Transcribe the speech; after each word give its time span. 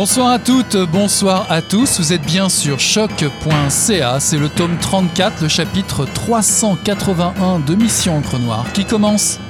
Bonsoir 0.00 0.30
à 0.30 0.38
toutes, 0.38 0.76
bonsoir 0.76 1.50
à 1.50 1.60
tous. 1.60 1.98
Vous 1.98 2.12
êtes 2.12 2.22
bien 2.22 2.48
sur 2.48 2.78
choc.ca. 2.78 4.20
C'est 4.20 4.38
le 4.38 4.48
tome 4.48 4.76
34, 4.80 5.42
le 5.42 5.48
chapitre 5.48 6.04
381 6.04 7.58
de 7.58 7.74
Mission 7.74 8.18
Encre 8.18 8.38
Noire 8.38 8.72
qui 8.72 8.84
commence. 8.84 9.40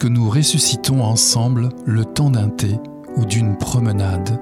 Que 0.00 0.08
nous 0.08 0.28
ressuscitons 0.28 1.04
ensemble 1.04 1.68
le 1.84 2.04
temps 2.04 2.30
d'un 2.30 2.48
thé 2.48 2.80
ou 3.16 3.24
d'une 3.24 3.56
promenade. 3.56 4.40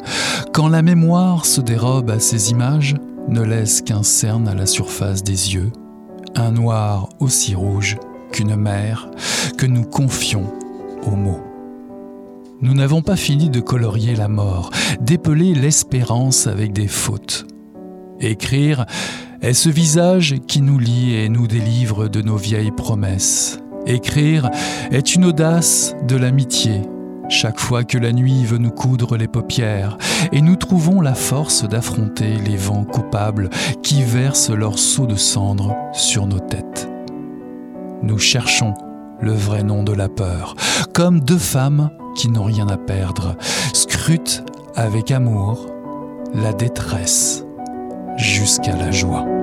Quand 0.54 0.68
la 0.68 0.80
mémoire 0.80 1.44
se 1.44 1.60
dérobe 1.60 2.08
à 2.08 2.20
ces 2.20 2.50
images, 2.52 2.94
ne 3.28 3.42
laisse 3.42 3.82
qu'un 3.82 4.02
cerne 4.02 4.48
à 4.48 4.54
la 4.54 4.64
surface 4.64 5.22
des 5.22 5.54
yeux, 5.54 5.72
un 6.36 6.52
noir 6.52 7.10
aussi 7.18 7.54
rouge 7.54 7.98
qu'une 8.32 8.56
mer 8.56 9.10
que 9.58 9.66
nous 9.66 9.82
confions 9.82 10.46
aux 11.06 11.16
mots. 11.16 11.42
Nous 12.62 12.72
n'avons 12.72 13.02
pas 13.02 13.16
fini 13.16 13.50
de 13.50 13.60
colorier 13.60 14.14
la 14.14 14.28
mort, 14.28 14.70
d'épeler 15.02 15.54
l'espérance 15.54 16.46
avec 16.46 16.72
des 16.72 16.88
fautes. 16.88 17.46
Écrire 18.20 18.86
est 19.42 19.54
ce 19.54 19.68
visage 19.68 20.36
qui 20.46 20.62
nous 20.62 20.78
lie 20.78 21.14
et 21.14 21.28
nous 21.28 21.46
délivre 21.46 22.08
de 22.08 22.22
nos 22.22 22.36
vieilles 22.36 22.72
promesses. 22.72 23.60
Écrire 23.90 24.48
est 24.92 25.16
une 25.16 25.24
audace 25.24 25.96
de 26.06 26.16
l'amitié. 26.16 26.82
Chaque 27.28 27.58
fois 27.58 27.82
que 27.82 27.98
la 27.98 28.12
nuit 28.12 28.44
veut 28.44 28.58
nous 28.58 28.70
coudre 28.70 29.16
les 29.16 29.26
paupières, 29.26 29.98
et 30.32 30.40
nous 30.40 30.54
trouvons 30.54 31.00
la 31.00 31.14
force 31.14 31.68
d'affronter 31.68 32.36
les 32.36 32.56
vents 32.56 32.84
coupables 32.84 33.50
qui 33.82 34.04
versent 34.04 34.50
leurs 34.50 34.78
seaux 34.78 35.06
de 35.06 35.16
cendre 35.16 35.76
sur 35.92 36.26
nos 36.26 36.38
têtes. 36.38 36.88
Nous 38.02 38.18
cherchons 38.18 38.74
le 39.20 39.32
vrai 39.32 39.64
nom 39.64 39.82
de 39.82 39.92
la 39.92 40.08
peur, 40.08 40.54
comme 40.94 41.20
deux 41.20 41.38
femmes 41.38 41.90
qui 42.14 42.28
n'ont 42.28 42.44
rien 42.44 42.68
à 42.68 42.76
perdre, 42.76 43.36
scrutent 43.72 44.44
avec 44.76 45.10
amour 45.10 45.66
la 46.32 46.52
détresse 46.52 47.44
jusqu'à 48.16 48.76
la 48.76 48.92
joie. 48.92 49.39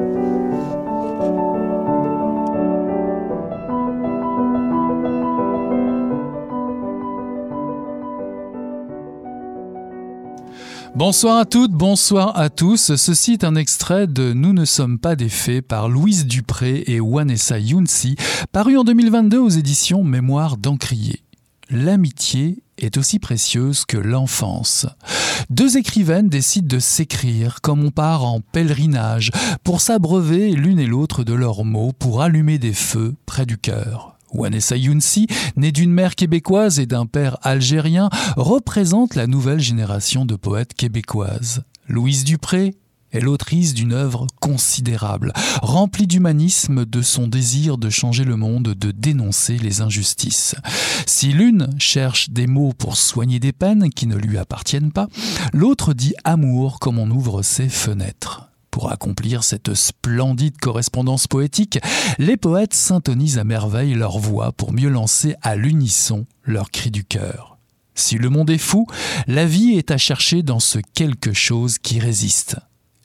Bonsoir 10.97 11.37
à 11.37 11.45
toutes, 11.45 11.73
bonsoir 11.73 12.35
à 12.39 12.49
tous. 12.49 12.95
Ceci 12.95 13.33
est 13.33 13.43
un 13.43 13.53
extrait 13.53 14.07
de 14.07 14.33
Nous 14.33 14.51
ne 14.51 14.65
sommes 14.65 14.97
pas 14.97 15.15
des 15.15 15.29
faits 15.29 15.61
par 15.61 15.89
Louise 15.89 16.25
Dupré 16.25 16.85
et 16.87 16.99
Wanessa 16.99 17.59
Younsi, 17.59 18.15
paru 18.51 18.79
en 18.79 18.83
2022 18.83 19.37
aux 19.37 19.49
éditions 19.49 20.03
Mémoire 20.03 20.57
d'Encrier. 20.57 21.21
L'amitié 21.69 22.63
est 22.79 22.97
aussi 22.97 23.19
précieuse 23.19 23.85
que 23.85 23.97
l'enfance. 23.97 24.87
Deux 25.51 25.77
écrivaines 25.77 26.29
décident 26.29 26.67
de 26.67 26.79
s'écrire 26.79 27.61
comme 27.61 27.85
on 27.85 27.91
part 27.91 28.25
en 28.25 28.41
pèlerinage 28.41 29.29
pour 29.63 29.81
s'abreuver 29.81 30.49
l'une 30.53 30.79
et 30.79 30.87
l'autre 30.87 31.23
de 31.23 31.35
leurs 31.35 31.63
mots 31.63 31.91
pour 31.93 32.23
allumer 32.23 32.57
des 32.57 32.73
feux 32.73 33.13
près 33.27 33.45
du 33.45 33.59
cœur. 33.59 34.16
Wanessa 34.33 34.77
Younsi, 34.77 35.27
née 35.55 35.71
d'une 35.71 35.91
mère 35.91 36.15
québécoise 36.15 36.79
et 36.79 36.85
d'un 36.85 37.05
père 37.05 37.37
algérien, 37.41 38.09
représente 38.35 39.15
la 39.15 39.27
nouvelle 39.27 39.59
génération 39.59 40.25
de 40.25 40.35
poètes 40.35 40.73
québécoises. 40.73 41.63
Louise 41.87 42.23
Dupré 42.23 42.75
est 43.11 43.21
l'autrice 43.21 43.73
d'une 43.73 43.93
œuvre 43.93 44.27
considérable, 44.41 45.31
remplie 45.61 46.07
d'humanisme, 46.07 46.85
de 46.85 47.01
son 47.01 47.27
désir 47.27 47.77
de 47.77 47.89
changer 47.89 48.23
le 48.23 48.35
monde, 48.35 48.73
de 48.73 48.91
dénoncer 48.91 49.57
les 49.57 49.81
injustices. 49.81 50.55
Si 51.05 51.31
l'une 51.31 51.69
cherche 51.79 52.29
des 52.29 52.47
mots 52.47 52.73
pour 52.77 52.97
soigner 52.97 53.39
des 53.39 53.53
peines 53.53 53.89
qui 53.89 54.07
ne 54.07 54.17
lui 54.17 54.37
appartiennent 54.37 54.91
pas, 54.91 55.07
l'autre 55.53 55.93
dit 55.93 56.13
amour 56.23 56.79
comme 56.79 56.99
on 56.99 57.09
ouvre 57.09 57.41
ses 57.41 57.69
fenêtres. 57.69 58.49
Pour 58.71 58.91
accomplir 58.91 59.43
cette 59.43 59.73
splendide 59.73 60.57
correspondance 60.57 61.27
poétique, 61.27 61.79
les 62.19 62.37
poètes 62.37 62.73
syntonisent 62.73 63.39
à 63.39 63.43
merveille 63.43 63.93
leur 63.93 64.19
voix 64.19 64.51
pour 64.51 64.73
mieux 64.73 64.89
lancer 64.89 65.35
à 65.41 65.55
l'unisson 65.55 66.25
leur 66.43 66.69
cri 66.71 66.91
du 66.91 67.03
cœur. 67.03 67.57
Si 67.95 68.17
le 68.17 68.29
monde 68.29 68.51
est 68.51 68.59
fou, 68.59 68.85
la 69.25 69.45
vie 69.45 69.73
est 69.73 69.89
à 69.89 69.97
chercher 69.97 70.43
dans 70.43 70.59
ce 70.59 70.79
quelque 70.93 71.33
chose 71.33 71.79
qui 71.79 71.99
résiste. 71.99 72.57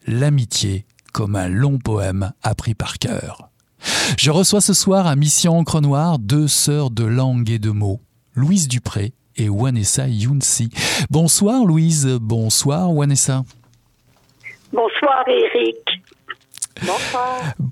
L'amitié 0.07 0.85
comme 1.13 1.37
un 1.37 1.49
long 1.49 1.79
poème 1.79 2.33
appris 2.43 2.75
par 2.75 2.99
cœur. 2.99 3.49
Je 4.19 4.31
reçois 4.31 4.61
ce 4.61 4.75
soir 4.75 5.07
à 5.07 5.17
Mission 5.17 5.59
Encre 5.59 5.81
Noire 5.81 6.19
deux 6.19 6.49
sœurs 6.49 6.91
de 6.91 7.05
langue 7.05 7.51
et 7.51 7.59
de 7.59 7.71
mots, 7.71 8.01
Louise 8.35 8.69
Dupré 8.69 9.15
et 9.37 9.49
Wanessa 9.49 10.09
Younsi. 10.09 10.69
Bonsoir 11.11 11.65
Louise, 11.65 12.07
bonsoir 12.21 12.93
Wanessa. 12.93 13.45
Bonsoir 14.73 15.25
Eric. 15.29 15.77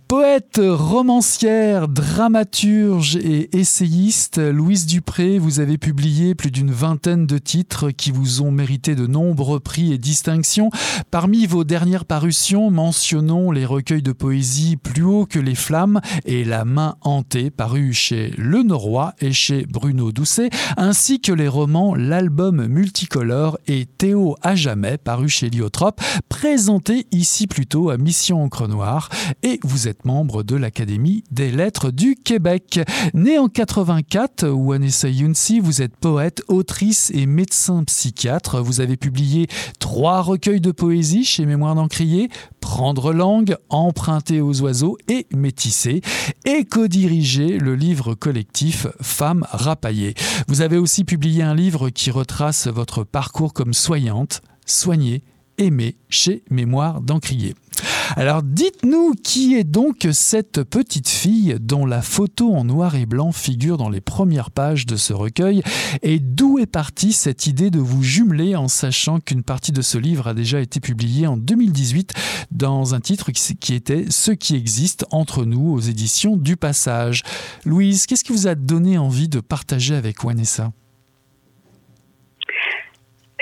Poète, 0.06 0.60
romancière, 0.62 1.88
dramaturge 1.88 3.16
et 3.16 3.56
essayiste, 3.56 4.38
Louise 4.38 4.86
Dupré, 4.86 5.38
vous 5.38 5.58
avez 5.58 5.78
publié 5.78 6.34
plus 6.34 6.50
d'une 6.50 6.70
vingtaine 6.70 7.26
de 7.26 7.38
titres 7.38 7.90
qui 7.90 8.12
vous 8.12 8.42
ont 8.42 8.50
mérité 8.50 8.94
de 8.94 9.06
nombreux 9.06 9.58
prix 9.58 9.92
et 9.92 9.98
distinctions. 9.98 10.70
Parmi 11.10 11.46
vos 11.46 11.64
dernières 11.64 12.04
parutions, 12.04 12.70
mentionnons 12.70 13.50
les 13.50 13.66
recueils 13.66 14.02
de 14.02 14.12
poésie 14.12 14.76
Plus 14.76 15.02
haut 15.02 15.26
que 15.26 15.38
les 15.38 15.54
flammes 15.54 16.00
et 16.24 16.44
La 16.44 16.64
main 16.64 16.96
hantée, 17.00 17.50
paru 17.50 17.92
chez 17.92 18.32
Le 18.36 18.62
Norrois 18.62 19.14
et 19.20 19.32
chez 19.32 19.66
Bruno 19.66 20.12
Doucet, 20.12 20.50
ainsi 20.76 21.20
que 21.20 21.32
les 21.32 21.48
romans 21.48 21.94
L'album 21.94 22.66
multicolore 22.66 23.58
et 23.66 23.86
Théo 23.86 24.36
à 24.42 24.54
jamais, 24.54 24.98
paru 24.98 25.28
chez 25.28 25.50
Liotrope, 25.50 26.00
présenté 26.28 27.06
ici 27.12 27.46
plutôt 27.46 27.90
à 27.90 27.96
Mission 27.96 28.42
Encre 28.42 28.68
Noire 28.68 28.99
et 29.42 29.60
vous 29.62 29.88
êtes 29.88 30.04
membre 30.04 30.42
de 30.42 30.56
l'Académie 30.56 31.24
des 31.30 31.50
lettres 31.50 31.90
du 31.90 32.16
Québec. 32.16 32.80
Né 33.14 33.38
en 33.38 33.48
84, 33.48 34.48
Wanessa 34.48 35.08
Younsi, 35.08 35.60
vous 35.60 35.82
êtes 35.82 35.96
poète, 35.96 36.42
autrice 36.48 37.10
et 37.14 37.26
médecin 37.26 37.84
psychiatre. 37.84 38.60
Vous 38.60 38.80
avez 38.80 38.96
publié 38.96 39.48
trois 39.78 40.22
recueils 40.22 40.60
de 40.60 40.72
poésie 40.72 41.24
chez 41.24 41.46
Mémoire 41.46 41.74
d'Encrier, 41.74 42.28
Prendre 42.60 43.12
langue, 43.12 43.56
Emprunter 43.68 44.40
aux 44.40 44.60
oiseaux 44.60 44.98
et 45.08 45.26
Métisser, 45.34 46.02
et 46.44 46.64
co-dirigé 46.64 47.58
le 47.58 47.74
livre 47.74 48.14
collectif 48.14 48.86
Femmes 49.00 49.46
rapaillées. 49.50 50.14
Vous 50.48 50.60
avez 50.60 50.76
aussi 50.76 51.04
publié 51.04 51.42
un 51.42 51.54
livre 51.54 51.90
qui 51.90 52.10
retrace 52.10 52.66
votre 52.66 53.04
parcours 53.04 53.52
comme 53.52 53.74
soignante, 53.74 54.42
soignée, 54.66 55.22
aimée 55.58 55.96
chez 56.08 56.42
Mémoire 56.50 57.00
d'Encrier. 57.00 57.54
Alors 58.16 58.42
dites-nous 58.42 59.14
qui 59.22 59.54
est 59.54 59.64
donc 59.64 60.08
cette 60.12 60.62
petite 60.64 61.08
fille 61.08 61.56
dont 61.60 61.86
la 61.86 62.02
photo 62.02 62.54
en 62.54 62.64
noir 62.64 62.96
et 62.96 63.06
blanc 63.06 63.32
figure 63.32 63.76
dans 63.76 63.88
les 63.88 64.00
premières 64.00 64.50
pages 64.50 64.86
de 64.86 64.96
ce 64.96 65.12
recueil 65.12 65.62
et 66.02 66.18
d'où 66.18 66.58
est 66.58 66.66
partie 66.66 67.12
cette 67.12 67.46
idée 67.46 67.70
de 67.70 67.78
vous 67.78 68.02
jumeler 68.02 68.56
en 68.56 68.68
sachant 68.68 69.20
qu'une 69.20 69.42
partie 69.42 69.72
de 69.72 69.82
ce 69.82 69.98
livre 69.98 70.26
a 70.26 70.34
déjà 70.34 70.60
été 70.60 70.80
publiée 70.80 71.26
en 71.26 71.36
2018 71.36 72.12
dans 72.50 72.94
un 72.94 73.00
titre 73.00 73.30
qui 73.30 73.74
était 73.74 74.06
Ce 74.10 74.32
qui 74.32 74.56
existe 74.56 75.06
entre 75.10 75.44
nous 75.44 75.70
aux 75.70 75.80
éditions 75.80 76.36
du 76.36 76.56
Passage. 76.56 77.22
Louise, 77.64 78.06
qu'est-ce 78.06 78.24
qui 78.24 78.32
vous 78.32 78.48
a 78.48 78.54
donné 78.54 78.98
envie 78.98 79.28
de 79.28 79.40
partager 79.40 79.94
avec 79.94 80.24
Wanessa 80.24 80.72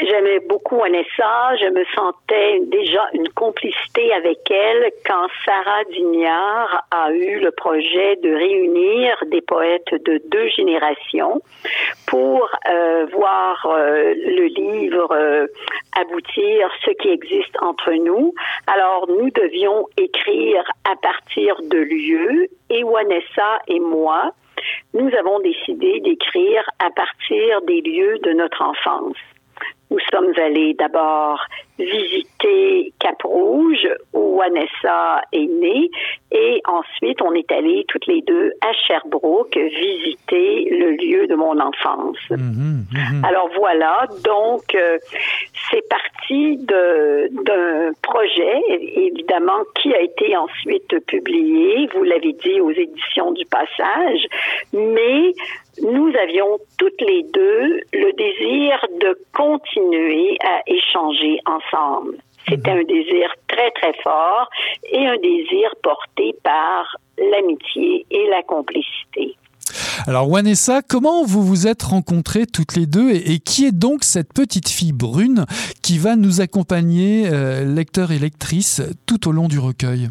J'aimais 0.01 0.39
beaucoup 0.41 0.79
Vanessa. 0.79 1.57
Je 1.61 1.71
me 1.71 1.85
sentais 1.97 2.61
déjà 2.67 3.09
une 3.15 3.29
complicité 3.31 4.13
avec 4.13 4.49
elle 4.49 4.93
quand 5.05 5.27
Sarah 5.45 5.85
Dignard 5.91 6.85
a 6.93 7.11
eu 7.11 7.41
le 7.41 7.51
projet 7.51 8.17
de 8.17 8.33
réunir 8.33 9.17
des 9.27 9.41
poètes 9.41 9.93
de 10.05 10.21
deux 10.29 10.49
générations 10.51 11.43
pour 12.07 12.49
euh, 12.71 13.07
voir 13.13 13.67
euh, 13.67 14.15
le 14.15 14.47
livre 14.47 15.09
euh, 15.13 15.47
aboutir 16.01 16.71
ce 16.85 16.91
qui 16.93 17.09
existe 17.09 17.61
entre 17.61 17.93
nous. 17.93 18.35
Alors, 18.69 19.09
nous 19.09 19.31
devions 19.31 19.87
écrire 19.97 20.63
à 20.89 20.95
partir 20.97 21.57
de 21.63 21.79
lieux 21.79 22.47
et 22.71 22.85
Vanessa 22.85 23.59
et 23.67 23.81
moi, 23.81 24.33
nous 24.95 25.11
avons 25.19 25.41
décidé 25.41 26.01
d'écrire 26.01 26.63
à 26.79 26.91
partir 26.91 27.63
des 27.63 27.81
lieux 27.81 28.19
de 28.19 28.33
notre 28.33 28.63
enfance. 28.63 29.17
Nous 29.91 29.99
sommes 30.13 30.33
allés 30.37 30.75
d'abord 30.75 31.41
visiter 31.79 32.93
Cap-Rouge 32.99 33.89
où 34.13 34.39
Vanessa 34.39 35.23
est 35.33 35.47
née 35.47 35.91
et 36.33 36.61
ensuite 36.67 37.23
on 37.23 37.33
est 37.33 37.51
allés 37.53 37.85
toutes 37.89 38.07
les 38.07 38.21
deux 38.23 38.53
à 38.61 38.73
Sherbrooke 38.73 39.57
visiter 39.57 40.69
le 40.71 40.91
lieu 40.97 41.27
de 41.27 41.35
mon 41.35 41.59
enfance. 41.61 42.19
Mhm, 42.31 42.85
mhm. 42.93 43.25
Alors 43.25 43.49
voilà, 43.57 44.07
donc 44.25 44.75
euh, 44.75 44.99
c'est 45.71 45.89
parti 45.89 46.57
d'un 46.57 47.93
projet 48.03 48.61
évidemment 48.69 49.63
qui 49.81 49.95
a 49.95 50.01
été 50.01 50.37
ensuite 50.37 50.99
publié, 51.07 51.89
vous 51.95 52.03
l'avez 52.03 52.33
dit 52.33 52.61
aux 52.61 52.73
éditions 52.73 53.33
du 53.33 53.45
Passage, 53.47 54.27
mais 54.73 55.33
nous 55.83 56.13
avions 56.23 56.59
toutes 56.77 57.01
les 57.01 57.23
deux 57.33 57.81
le 57.93 58.13
désir 58.13 58.79
de 59.01 59.19
continuer 59.35 60.37
à 60.45 60.63
échanger 60.67 61.39
ensemble. 61.47 62.19
C'était 62.49 62.75
mhm. 62.75 62.81
un 62.81 62.85
désir 62.85 63.35
très, 63.47 63.71
très 63.73 63.93
fort 64.03 64.49
et 64.91 65.07
un 65.07 65.17
désir 65.19 65.75
porté 65.83 66.35
par 66.43 66.97
l'amitié 67.19 68.07
et 68.11 68.27
la 68.29 68.43
complicité. 68.43 69.37
Alors 70.07 70.31
Wanessa, 70.31 70.81
comment 70.81 71.25
vous 71.25 71.43
vous 71.43 71.67
êtes 71.67 71.83
rencontrées 71.83 72.47
toutes 72.47 72.75
les 72.77 72.87
deux 72.87 73.11
et, 73.11 73.39
qui 73.39 73.67
est 73.67 73.73
donc 73.73 74.05
cette 74.05 74.33
petite 74.33 74.69
fille 74.69 74.93
brune 74.93 75.45
qui 75.83 75.99
va 75.99 76.17
nous 76.17 76.41
accompagner, 76.41 77.29
euh, 77.31 77.65
lecteur 77.65 78.13
et 78.13 78.19
lectrice, 78.19 78.81
tout 79.07 79.29
au 79.29 79.33
long 79.33 79.49
du 79.49 79.59
recueil? 79.59 80.09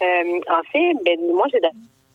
Euh, 0.00 0.40
En 0.48 0.62
fait, 0.72 0.94
ben, 1.04 1.18
moi 1.34 1.46
j'ai 1.52 1.60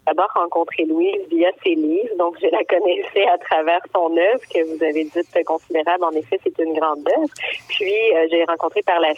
d'abord 0.06 0.30
rencontré 0.36 0.86
Louise 0.86 1.22
via 1.30 1.50
ses 1.64 1.76
livres, 1.76 2.16
donc 2.18 2.38
je 2.42 2.48
la 2.48 2.64
connaissais 2.64 3.28
à 3.28 3.38
travers 3.38 3.82
son 3.94 4.16
œuvre 4.18 4.42
que 4.54 4.64
vous 4.64 4.84
avez 4.84 5.04
dit 5.04 5.44
considérable. 5.46 6.04
En 6.04 6.12
effet, 6.12 6.40
c'est 6.44 6.58
une 6.60 6.74
grande 6.74 7.08
œuvre. 7.08 7.30
Puis 7.68 8.16
euh, 8.16 8.28
j'ai 8.30 8.44
rencontré 8.46 8.82
par 8.82 9.00
la 9.00 9.14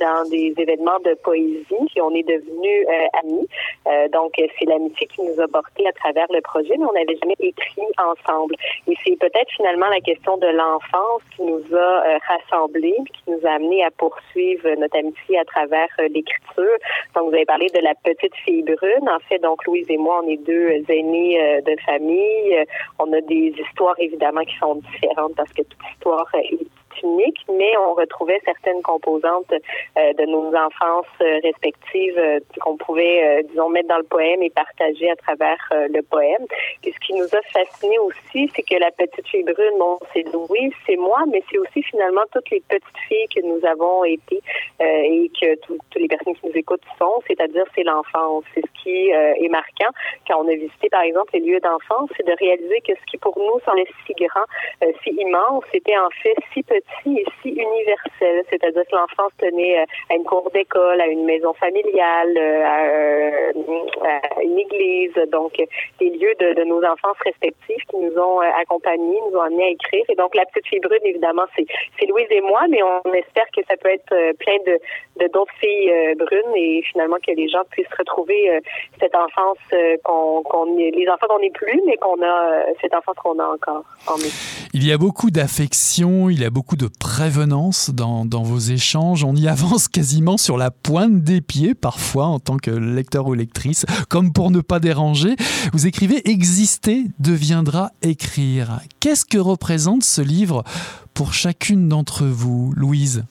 dans 0.00 0.28
des 0.28 0.54
événements 0.56 0.98
de 1.04 1.14
poésie, 1.22 1.64
puis 1.90 2.00
on 2.00 2.14
est 2.14 2.22
devenus 2.22 2.86
euh, 2.88 3.18
amis. 3.22 3.48
Euh, 3.86 4.08
donc, 4.08 4.32
c'est 4.36 4.66
l'amitié 4.66 5.06
qui 5.06 5.22
nous 5.22 5.40
a 5.40 5.48
portés 5.48 5.86
à 5.86 5.92
travers 5.92 6.26
le 6.30 6.40
projet, 6.42 6.74
mais 6.78 6.84
on 6.84 6.92
n'avait 6.92 7.16
jamais 7.22 7.36
écrit 7.40 7.82
ensemble. 7.98 8.54
Et 8.86 8.94
c'est 9.04 9.16
peut-être 9.18 9.50
finalement 9.56 9.88
la 9.88 10.00
question 10.00 10.36
de 10.36 10.46
l'enfance 10.48 11.22
qui 11.34 11.42
nous 11.42 11.62
a 11.74 12.06
euh, 12.06 12.18
rassemblés, 12.28 12.96
qui 13.12 13.30
nous 13.30 13.46
a 13.46 13.52
amenés 13.52 13.84
à 13.84 13.90
poursuivre 13.90 14.68
notre 14.78 14.98
amitié 14.98 15.38
à 15.38 15.44
travers 15.44 15.88
l'écriture. 15.98 16.76
Donc, 17.14 17.30
vous 17.30 17.34
avez 17.34 17.46
parlé 17.46 17.66
de 17.68 17.80
la 17.80 17.94
petite 17.94 18.34
fille 18.44 18.62
brune. 18.62 19.08
En 19.08 19.20
fait, 19.28 19.38
donc, 19.38 19.64
Louise 19.66 19.86
et 19.88 19.96
moi, 19.96 20.22
on 20.24 20.28
est 20.28 20.36
deux 20.36 20.84
aînés 20.88 21.60
de 21.64 21.76
famille. 21.86 22.64
On 22.98 23.12
a 23.12 23.20
des 23.22 23.54
histoires, 23.58 23.98
évidemment, 23.98 24.42
qui 24.42 24.56
sont 24.58 24.74
différentes 24.92 25.34
parce 25.36 25.52
que 25.52 25.62
toute 25.62 25.80
histoire 25.94 26.26
est 26.34 26.79
unique, 27.02 27.38
mais 27.48 27.76
on 27.78 27.94
retrouvait 27.94 28.40
certaines 28.44 28.82
composantes 28.82 29.52
euh, 29.52 30.12
de 30.14 30.24
nos 30.26 30.54
enfances 30.54 31.06
euh, 31.20 31.40
respectives 31.42 32.18
euh, 32.18 32.40
qu'on 32.60 32.76
pouvait, 32.76 33.42
disons, 33.48 33.68
mettre 33.68 33.88
dans 33.88 33.98
le 33.98 34.04
poème 34.04 34.42
et 34.42 34.50
partager 34.50 35.10
à 35.10 35.16
travers 35.16 35.58
le 35.70 36.02
poème. 36.02 36.46
Et 36.84 36.92
ce 36.92 36.98
qui 37.00 37.14
nous 37.14 37.24
a 37.24 37.42
fasciné 37.52 37.98
aussi, 37.98 38.50
c'est 38.54 38.62
que 38.62 38.76
la 38.76 38.90
petite 38.90 39.26
fille 39.28 39.42
brune, 39.42 39.78
bon, 39.78 39.98
c'est 40.12 40.24
Louise, 40.32 40.72
c'est 40.86 40.96
moi, 40.96 41.24
mais 41.28 41.42
c'est 41.50 41.58
aussi 41.58 41.82
finalement 41.82 42.22
toutes 42.32 42.50
les 42.50 42.62
petites 42.68 42.98
filles 43.08 43.28
que 43.34 43.40
nous 43.42 43.64
avons 43.66 44.04
été 44.04 44.40
et 44.80 45.30
que 45.40 45.54
toutes 45.60 45.80
les 45.96 46.08
personnes 46.08 46.34
qui 46.34 46.46
nous 46.46 46.56
écoutent 46.56 46.84
sont, 46.98 47.20
c'est-à-dire 47.26 47.64
c'est 47.74 47.84
l'enfance. 47.84 48.44
C'est 48.54 48.62
ce 48.62 48.82
qui 48.82 49.08
est 49.10 49.48
marquant 49.48 49.90
quand 50.26 50.42
on 50.42 50.48
a 50.48 50.54
visité, 50.54 50.88
par 50.88 51.02
exemple, 51.02 51.30
les 51.34 51.40
lieux 51.40 51.60
d'enfance, 51.60 52.10
c'est 52.16 52.26
de 52.26 52.34
réaliser 52.38 52.80
que 52.80 52.92
ce 52.94 53.10
qui 53.10 53.16
pour 53.18 53.38
nous 53.38 53.60
semblait 53.64 53.86
si 54.06 54.12
grand, 54.14 54.46
si 55.02 55.10
immense, 55.10 55.64
c'était 55.72 55.96
en 55.96 56.10
fait 56.22 56.36
si 56.52 56.62
petit 56.62 56.89
si 57.04 57.24
universel, 57.48 58.44
c'est-à-dire 58.50 58.82
que 58.90 58.96
l'enfance 58.96 59.32
tenait 59.38 59.80
euh, 59.80 59.84
à 60.10 60.14
une 60.14 60.24
cour 60.24 60.50
d'école, 60.52 61.00
à 61.00 61.06
une 61.06 61.24
maison 61.24 61.52
familiale, 61.54 62.34
euh, 62.36 63.52
à, 64.02 64.42
une 64.42 64.58
église, 64.58 65.14
donc 65.30 65.52
des 65.98 66.10
lieux 66.10 66.34
de, 66.38 66.64
nos 66.64 66.82
enfances 66.84 67.18
respectives 67.24 67.84
qui 67.90 67.96
nous 67.96 68.16
ont 68.18 68.40
euh, 68.40 68.46
accompagnés, 68.60 69.18
nous 69.30 69.38
ont 69.38 69.42
amenés 69.42 69.64
à 69.64 69.70
écrire. 69.70 70.04
Et 70.08 70.14
donc 70.14 70.34
la 70.34 70.44
petite 70.46 70.66
fille 70.66 70.80
brune, 70.80 71.04
évidemment, 71.04 71.44
c'est 71.56 71.66
Louise 72.06 72.26
et 72.30 72.40
moi, 72.40 72.62
mais 72.68 72.82
on 72.82 73.12
espère 73.12 73.46
que 73.54 73.60
ça 73.68 73.76
peut 73.76 73.90
être 73.90 74.14
plein 74.38 74.56
de 74.66 74.78
d'autres 75.32 75.52
filles 75.60 75.92
brunes 76.16 76.56
et 76.56 76.82
finalement 76.90 77.16
que 77.24 77.32
les 77.32 77.48
gens 77.48 77.62
puissent 77.70 77.86
retrouver 77.96 78.58
cette 78.98 79.14
enfance 79.14 79.58
qu'on 80.02 80.42
les 80.76 81.08
enfants 81.08 81.26
qu'on 81.28 81.38
n'est 81.38 81.50
plus, 81.50 81.80
mais 81.86 81.96
qu'on 81.96 82.20
a 82.22 82.64
cette 82.80 82.94
enfance 82.94 83.16
qu'on 83.16 83.38
a 83.38 83.46
encore 83.46 83.84
en. 84.08 84.16
Il 84.72 84.86
y 84.86 84.92
a 84.92 84.98
beaucoup 84.98 85.30
d'affection, 85.30 86.30
il 86.30 86.40
y 86.40 86.44
a 86.44 86.50
beaucoup 86.50 86.69
de 86.76 86.88
prévenance 86.88 87.90
dans, 87.90 88.24
vos 88.24 88.58
échanges. 88.58 89.24
On 89.24 89.34
y 89.34 89.48
avance 89.48 89.88
quasiment 89.88 90.36
sur 90.36 90.56
la 90.56 90.70
pointe 90.70 91.22
des 91.22 91.40
pieds, 91.40 91.74
parfois, 91.74 92.26
en 92.26 92.38
tant 92.38 92.56
que 92.56 92.70
lecteur 92.70 93.26
ou 93.26 93.34
lectrice, 93.34 93.84
comme 94.08 94.32
pour 94.32 94.50
ne 94.50 94.60
pas 94.60 94.80
déranger. 94.80 95.36
Vous 95.72 95.86
écrivez 95.86 96.28
Exister 96.28 97.06
deviendra 97.18 97.92
écrire. 98.02 98.80
Qu'est-ce 99.00 99.24
que 99.24 99.38
représente 99.38 100.04
ce 100.04 100.20
livre 100.20 100.64
pour 101.14 101.34
chacune 101.34 101.88
d'entre 101.88 102.24
vous, 102.26 102.72
Louise? 102.76 103.24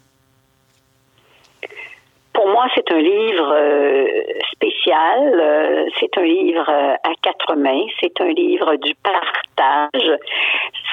Pour 2.40 2.48
moi, 2.48 2.68
c'est 2.74 2.90
un 2.94 3.02
livre 3.02 3.54
euh, 3.54 4.06
spécial. 4.54 5.42
Euh, 5.42 5.86
c'est 6.00 6.18
un 6.18 6.24
livre 6.24 6.70
euh, 6.70 6.94
à 7.04 7.12
quatre 7.22 7.54
mains. 7.58 7.84
C'est 8.00 8.22
un 8.22 8.30
livre 8.30 8.78
du 8.78 8.96
partage. 8.96 10.18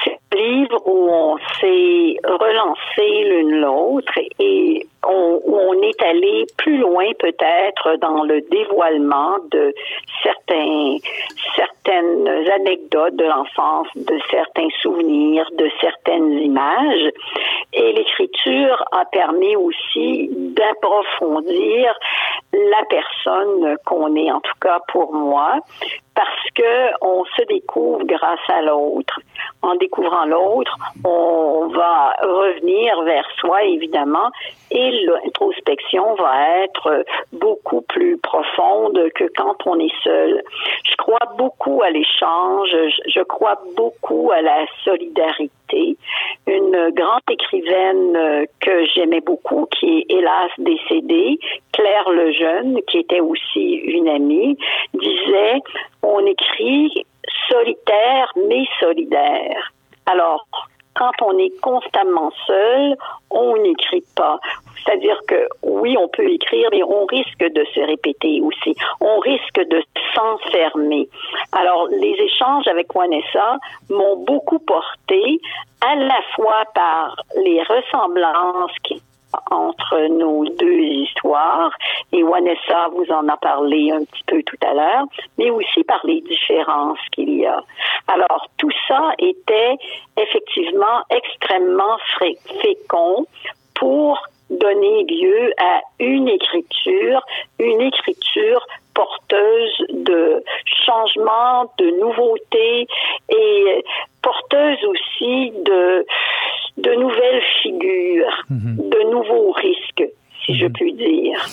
C'est 0.03 0.19
un 0.33 0.41
livre 0.41 0.81
où 0.85 1.09
on 1.09 1.37
s'est 1.61 2.17
relancé 2.21 3.23
l'une 3.29 3.61
l'autre 3.61 4.11
et 4.39 4.85
on, 5.05 5.41
on 5.45 5.81
est 5.81 6.01
allé 6.01 6.45
plus 6.57 6.77
loin 6.77 7.05
peut-être 7.19 7.97
dans 7.99 8.23
le 8.23 8.41
dévoilement 8.41 9.37
de 9.51 9.73
certains, 10.23 10.97
certaines 11.55 12.27
anecdotes 12.27 13.15
de 13.15 13.25
l'enfance, 13.25 13.87
de 13.95 14.19
certains 14.31 14.69
souvenirs, 14.81 15.45
de 15.57 15.69
certaines 15.81 16.39
images. 16.39 17.11
Et 17.73 17.93
l'écriture 17.93 18.83
a 18.91 19.05
permis 19.05 19.55
aussi 19.55 20.29
d'approfondir 20.31 21.93
la 22.53 22.83
personne 22.89 23.77
qu'on 23.85 24.15
est, 24.15 24.31
en 24.31 24.39
tout 24.41 24.59
cas 24.61 24.79
pour 24.87 25.13
moi, 25.13 25.59
parce 26.17 26.49
que 26.55 27.05
on 27.05 27.23
se 27.25 27.43
découvre 27.43 28.03
grâce 28.03 28.49
à 28.49 28.63
l'autre. 28.63 29.19
En 29.61 29.75
découvrant 29.75 30.25
l'autre, 30.25 30.75
on 31.05 31.67
va 31.67 32.15
revenir 32.23 33.03
vers 33.03 33.27
soi 33.39 33.63
évidemment 33.65 34.31
et 34.71 34.91
l'introspection 35.05 36.15
va 36.15 36.63
être 36.63 37.05
beaucoup 37.33 37.81
plus 37.81 38.17
profonde 38.17 38.99
que 39.13 39.25
quand 39.37 39.55
on 39.67 39.79
est 39.79 39.93
seul. 40.03 40.41
Je 40.89 40.95
crois 40.95 41.35
beaucoup 41.37 41.83
à 41.83 41.91
l'échange, 41.91 42.75
je 43.07 43.21
crois 43.21 43.59
beaucoup 43.75 44.31
à 44.31 44.41
la 44.41 44.65
solidarité. 44.83 45.97
Une 46.47 46.91
grande 46.95 47.29
écrivaine 47.29 48.47
que 48.59 48.85
j'aimais 48.95 49.21
beaucoup, 49.21 49.67
qui 49.67 49.99
est 49.99 50.13
hélas 50.13 50.49
décédée, 50.57 51.39
Claire 51.73 52.09
Lejeune, 52.09 52.79
qui 52.87 52.99
était 52.99 53.19
aussi 53.19 53.73
une 53.73 54.07
amie, 54.07 54.57
disait 54.93 55.61
on 56.07 56.25
écrit 56.25 57.05
solitaire 57.49 58.31
mais 58.35 58.65
solidaire. 58.79 59.71
Alors, 60.05 60.45
quand 60.95 61.11
on 61.21 61.37
est 61.37 61.55
constamment 61.61 62.31
seul, 62.47 62.95
on 63.29 63.57
n'écrit 63.57 64.03
pas. 64.15 64.39
C'est-à-dire 64.83 65.19
que 65.27 65.47
oui, 65.61 65.95
on 65.99 66.07
peut 66.07 66.29
écrire, 66.29 66.69
mais 66.71 66.81
on 66.83 67.05
risque 67.05 67.43
de 67.43 67.63
se 67.75 67.81
répéter 67.81 68.41
aussi. 68.41 68.73
On 68.99 69.19
risque 69.19 69.59
de 69.69 69.83
s'enfermer. 70.15 71.07
Alors, 71.51 71.87
les 71.89 72.15
échanges 72.19 72.67
avec 72.67 72.93
Vanessa 72.95 73.57
m'ont 73.89 74.17
beaucoup 74.17 74.59
porté, 74.59 75.39
à 75.81 75.95
la 75.95 76.19
fois 76.35 76.63
par 76.73 77.15
les 77.35 77.61
ressemblances 77.61 78.75
qui 78.83 79.01
entre 79.51 80.07
nos 80.07 80.45
deux 80.45 80.81
histoires. 80.81 81.71
Et 82.11 82.23
Vanessa 82.23 82.87
vous 82.91 83.11
en 83.11 83.27
a 83.27 83.37
parlé 83.37 83.91
un 83.91 84.03
petit 84.03 84.23
peu 84.27 84.43
tout 84.43 84.57
à 84.65 84.73
l'heure, 84.73 85.05
mais 85.37 85.49
aussi 85.49 85.83
par 85.83 85.99
les 86.05 86.21
différences 86.21 86.99
qu'il 87.11 87.33
y 87.37 87.45
a. 87.45 87.61
Alors, 88.07 88.47
tout 88.57 88.71
ça 88.87 89.11
était 89.19 89.75
effectivement 90.17 91.03
extrêmement 91.09 91.97
fécond 92.61 93.25
pour 93.75 94.19
donner 94.49 95.03
lieu 95.05 95.53
à 95.57 95.81
une 95.99 96.27
écriture, 96.27 97.21
une 97.59 97.81
écriture 97.81 98.65
porteuse 98.93 99.85
de 99.89 100.43
changements, 100.85 101.71
de 101.77 101.99
nouveautés 101.99 102.87
et 103.29 103.85
porteuse 104.21 104.83
aussi 104.85 105.51
de, 105.65 106.05
de 106.77 106.95
nouvelles 106.95 107.43
figures, 107.61 108.45
mhm. 108.49 108.89
de 108.89 109.11
nouveaux 109.11 109.51
risques 109.51 110.05
si 110.45 110.55
je 110.55 110.65
mhm. 110.65 110.73
puis 110.73 110.93
dire. 110.93 111.45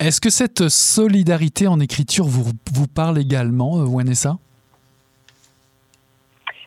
Est-ce 0.00 0.20
que 0.20 0.30
cette 0.30 0.68
solidarité 0.68 1.68
en 1.68 1.80
écriture 1.80 2.24
vous, 2.24 2.52
vous 2.72 2.88
parle 2.88 3.18
également, 3.18 3.78
euh, 3.78 3.84
Vanessa? 3.84 4.36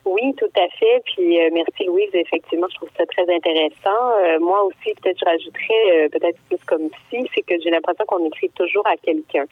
Oui, 0.06 0.34
tout 0.36 0.52
à 0.56 0.68
fait. 0.78 1.02
Puis 1.06 1.40
euh, 1.40 1.50
merci 1.54 1.86
Louise. 1.86 2.10
Effectivement, 2.14 2.68
je 2.70 2.76
trouve 2.76 2.90
ça 2.98 3.06
très 3.06 3.24
intéressant. 3.34 4.04
Euh, 4.20 4.40
moi 4.40 4.64
aussi, 4.64 4.94
peut-être 5.02 5.18
je 5.20 5.26
rajouterais 5.26 6.06
euh, 6.06 6.10
peut-être 6.10 6.38
plus 6.50 6.60
comme 6.66 6.90
si, 7.10 7.30
c'est 7.34 7.42
que 7.42 7.56
j'ai 7.62 7.70
l'impression 7.70 8.04
qu'on 8.06 8.26
écrit 8.26 8.50
toujours 8.50 8.86
à 8.86 8.98
quelqu'un. 8.98 9.46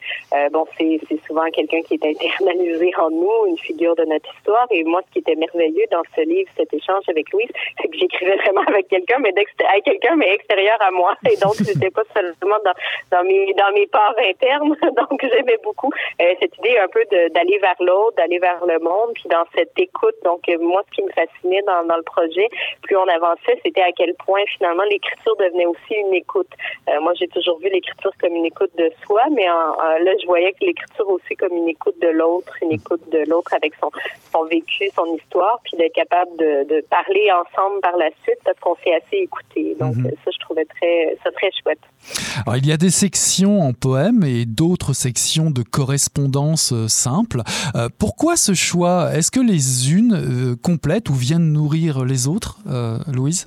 bon, 0.52 0.66
c'est 0.76 1.00
souvent 1.26 1.48
quelqu'un 1.50 1.80
qui 1.82 1.94
est 1.94 2.04
internalisé 2.04 2.92
en 2.98 3.10
nous, 3.10 3.46
une 3.48 3.58
figure 3.58 3.94
de 3.96 4.04
notre 4.04 4.28
histoire. 4.36 4.66
Et 4.70 4.84
moi, 4.84 5.00
ce 5.06 5.12
qui 5.12 5.18
était 5.20 5.36
merveilleux 5.36 5.86
dans 5.90 6.02
ce 6.14 6.20
livre, 6.22 6.50
cet 6.56 6.72
échange 6.74 7.04
avec 7.08 7.32
Louise, 7.32 7.50
c'est 7.80 7.88
que 7.88 7.96
j'écrivais 7.96 8.36
vraiment 8.36 8.62
avec 8.68 8.88
quelqu'un, 8.88 9.18
mais 9.20 9.30
avec 9.30 9.84
quelqu'un, 9.84 10.16
mais 10.16 10.34
extérieur 10.34 10.76
à 10.80 10.90
moi. 10.90 11.14
Et 11.30 11.36
donc, 11.36 11.54
j'étais 11.58 11.90
pas 11.90 12.04
seulement 12.14 12.58
dans, 12.64 12.74
dans 13.10 13.24
mes 13.24 13.54
dans 13.54 13.72
mes 13.72 13.86
parts 13.86 14.16
internes. 14.18 14.76
donc, 14.96 15.20
j'aimais 15.22 15.58
beaucoup 15.64 15.90
cette 16.18 16.56
idée 16.58 16.78
un 16.78 16.88
peu 16.88 17.04
d'aller 17.30 17.58
vers 17.58 17.76
l'autre, 17.80 18.16
d'aller 18.16 18.38
vers 18.38 18.64
le 18.66 18.78
monde, 18.80 19.12
puis 19.14 19.28
dans 19.30 19.44
cette 19.54 19.78
écoute. 19.78 20.16
Donc 20.24 20.41
moi, 20.60 20.82
ce 20.88 20.96
qui 20.96 21.02
me 21.02 21.10
fascinait 21.10 21.62
dans, 21.66 21.96
le 21.96 22.02
projet, 22.02 22.48
plus 22.82 22.96
on 22.96 23.08
avançait, 23.08 23.60
c'était 23.64 23.82
à 23.82 23.92
quel 23.96 24.14
point 24.14 24.40
finalement 24.56 24.82
l'écriture 24.90 25.36
devenait 25.36 25.66
aussi 25.66 25.94
une 25.94 26.14
écoute. 26.14 26.48
Euh, 26.88 27.00
moi, 27.00 27.12
j'ai 27.18 27.28
toujours 27.28 27.58
vu 27.58 27.68
l'écriture 27.70 28.12
comme 28.20 28.34
une 28.34 28.46
écoute 28.46 28.70
de 28.76 28.90
soi, 29.04 29.22
mais 29.30 29.44
là, 29.44 30.12
je 30.20 30.26
voyais 30.26 30.52
que 30.52 30.64
l'écriture 30.64 31.08
aussi 31.08 31.34
comme 31.36 31.52
une 31.56 31.68
écoute 31.68 31.98
de 32.00 32.08
l'autre, 32.08 32.52
une 32.62 32.72
écoute 32.72 33.02
de 33.10 33.24
l'autre 33.28 33.52
avec 33.54 33.72
son, 33.80 33.90
son 34.32 34.44
vécu, 34.44 34.84
son 34.94 35.06
histoire, 35.16 35.60
puis 35.64 35.76
d'être 35.76 35.94
capable 35.94 36.36
de, 36.36 36.84
parler 36.90 37.30
ensemble 37.30 37.80
par 37.80 37.96
la 37.96 38.08
suite 38.22 38.38
parce 38.44 38.58
qu'on 38.58 38.74
s'est 38.76 38.94
assez 38.94 39.22
écouté. 39.22 39.76
Donc, 39.78 39.96
mhm. 39.96 40.10
ça, 40.24 40.30
je 40.30 40.38
trouvais 40.40 40.64
très, 40.64 41.16
ça 41.22 41.30
très 41.30 41.50
chouette. 41.62 41.78
Alors, 42.44 42.56
il 42.56 42.66
y 42.66 42.72
a 42.72 42.76
des 42.76 42.90
sections 42.90 43.60
en 43.60 43.72
poème 43.72 44.24
et 44.24 44.44
d'autres 44.44 44.92
sections 44.92 45.50
de 45.50 45.62
correspondance 45.62 46.72
euh, 46.72 46.88
simple. 46.88 47.42
Euh, 47.74 47.88
pourquoi 47.98 48.36
ce 48.36 48.54
choix? 48.54 49.10
Est-ce 49.14 49.30
que 49.30 49.40
les 49.40 49.92
unes 49.92 50.14
complètent 50.60 51.08
ou 51.10 51.14
viennent 51.14 51.52
nourrir 51.52 52.04
les 52.04 52.26
autres, 52.26 52.58
euh, 52.66 52.98
Louise? 53.12 53.46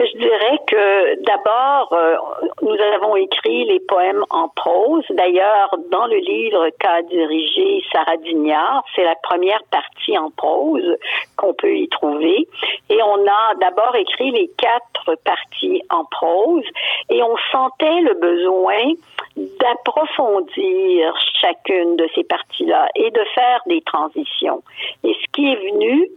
Je 0.00 0.18
dirais 0.18 0.58
que 0.66 1.22
d'abord, 1.24 1.92
euh, 1.92 2.16
nous 2.62 2.76
avons 2.94 3.16
écrit 3.16 3.64
les 3.66 3.80
poèmes 3.80 4.24
en 4.30 4.48
prose. 4.48 5.04
D'ailleurs, 5.10 5.74
dans 5.90 6.06
le 6.06 6.16
livre 6.16 6.68
qu'a 6.78 7.02
dirigé 7.02 7.82
Sarah 7.92 8.16
Dignard, 8.18 8.82
c'est 8.94 9.04
la 9.04 9.14
première 9.22 9.62
partie 9.70 10.16
en 10.16 10.30
prose 10.30 10.96
qu'on 11.36 11.52
peut 11.54 11.76
y 11.76 11.88
trouver. 11.88 12.48
Et 12.88 13.02
on 13.02 13.26
a 13.26 13.54
d'abord 13.60 13.94
écrit 13.96 14.30
les 14.30 14.50
quatre 14.56 15.16
parties 15.24 15.82
en 15.90 16.04
prose 16.04 16.64
et 17.10 17.22
on 17.22 17.36
sentait 17.52 18.00
le 18.00 18.14
besoin 18.14 18.94
d'approfondir 19.36 21.14
chacune 21.40 21.96
de 21.96 22.08
ces 22.14 22.24
parties-là 22.24 22.88
et 22.94 23.10
de 23.10 23.24
faire 23.34 23.60
des 23.66 23.82
transitions. 23.82 24.62
Et 25.04 25.14
ce 25.14 25.32
qui 25.32 25.52
est 25.52 25.56
venu, 25.56 26.08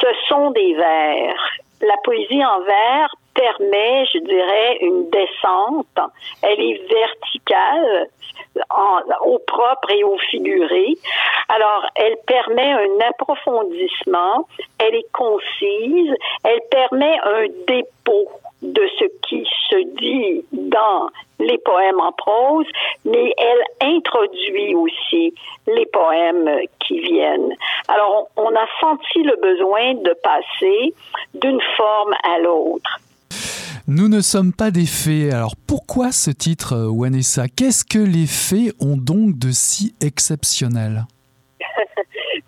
ce 0.00 0.06
sont 0.28 0.50
des 0.50 0.74
vers. 0.74 1.58
La 1.80 1.96
poésie 2.02 2.44
en 2.44 2.60
vers 2.62 3.14
permet, 3.34 4.04
je 4.12 4.18
dirais, 4.18 4.78
une 4.80 5.10
descente. 5.10 6.12
Elle 6.42 6.60
est 6.60 6.80
verticale 6.88 8.08
au 9.22 9.38
propre 9.38 9.90
et 9.90 10.02
au 10.02 10.18
figuré. 10.30 10.96
Alors, 11.48 11.86
elle 11.94 12.16
permet 12.26 12.72
un 12.72 13.08
approfondissement, 13.08 14.46
elle 14.78 14.94
est 14.96 15.12
concise, 15.12 16.14
elle 16.44 16.60
permet 16.70 17.18
un 17.22 17.46
dépôt 17.66 18.28
de 18.62 18.82
ce 18.98 19.04
qui 19.28 19.44
se 19.70 19.76
dit 20.00 20.44
dans 20.52 21.08
les 21.38 21.58
poèmes 21.58 22.00
en 22.00 22.12
prose, 22.12 22.66
mais 23.04 23.32
elle 23.36 23.88
introduit 23.94 24.74
aussi 24.74 25.34
les 25.66 25.86
poèmes 25.86 26.50
qui 26.80 27.00
viennent. 27.00 27.54
Alors, 27.88 28.28
on 28.36 28.48
a 28.48 28.66
senti 28.80 29.22
le 29.22 29.36
besoin 29.40 29.94
de 29.94 30.14
passer 30.22 30.94
d'une 31.34 31.60
forme 31.76 32.14
à 32.24 32.38
l'autre. 32.40 33.00
Nous 33.86 34.08
ne 34.08 34.20
sommes 34.20 34.52
pas 34.52 34.70
des 34.70 34.84
fées. 34.84 35.30
Alors 35.32 35.54
pourquoi 35.66 36.12
ce 36.12 36.30
titre, 36.30 36.88
Wanessa 36.90 37.48
Qu'est-ce 37.48 37.86
que 37.86 37.98
les 37.98 38.26
fées 38.26 38.72
ont 38.80 38.98
donc 38.98 39.38
de 39.38 39.50
si 39.50 39.94
exceptionnel? 40.02 41.06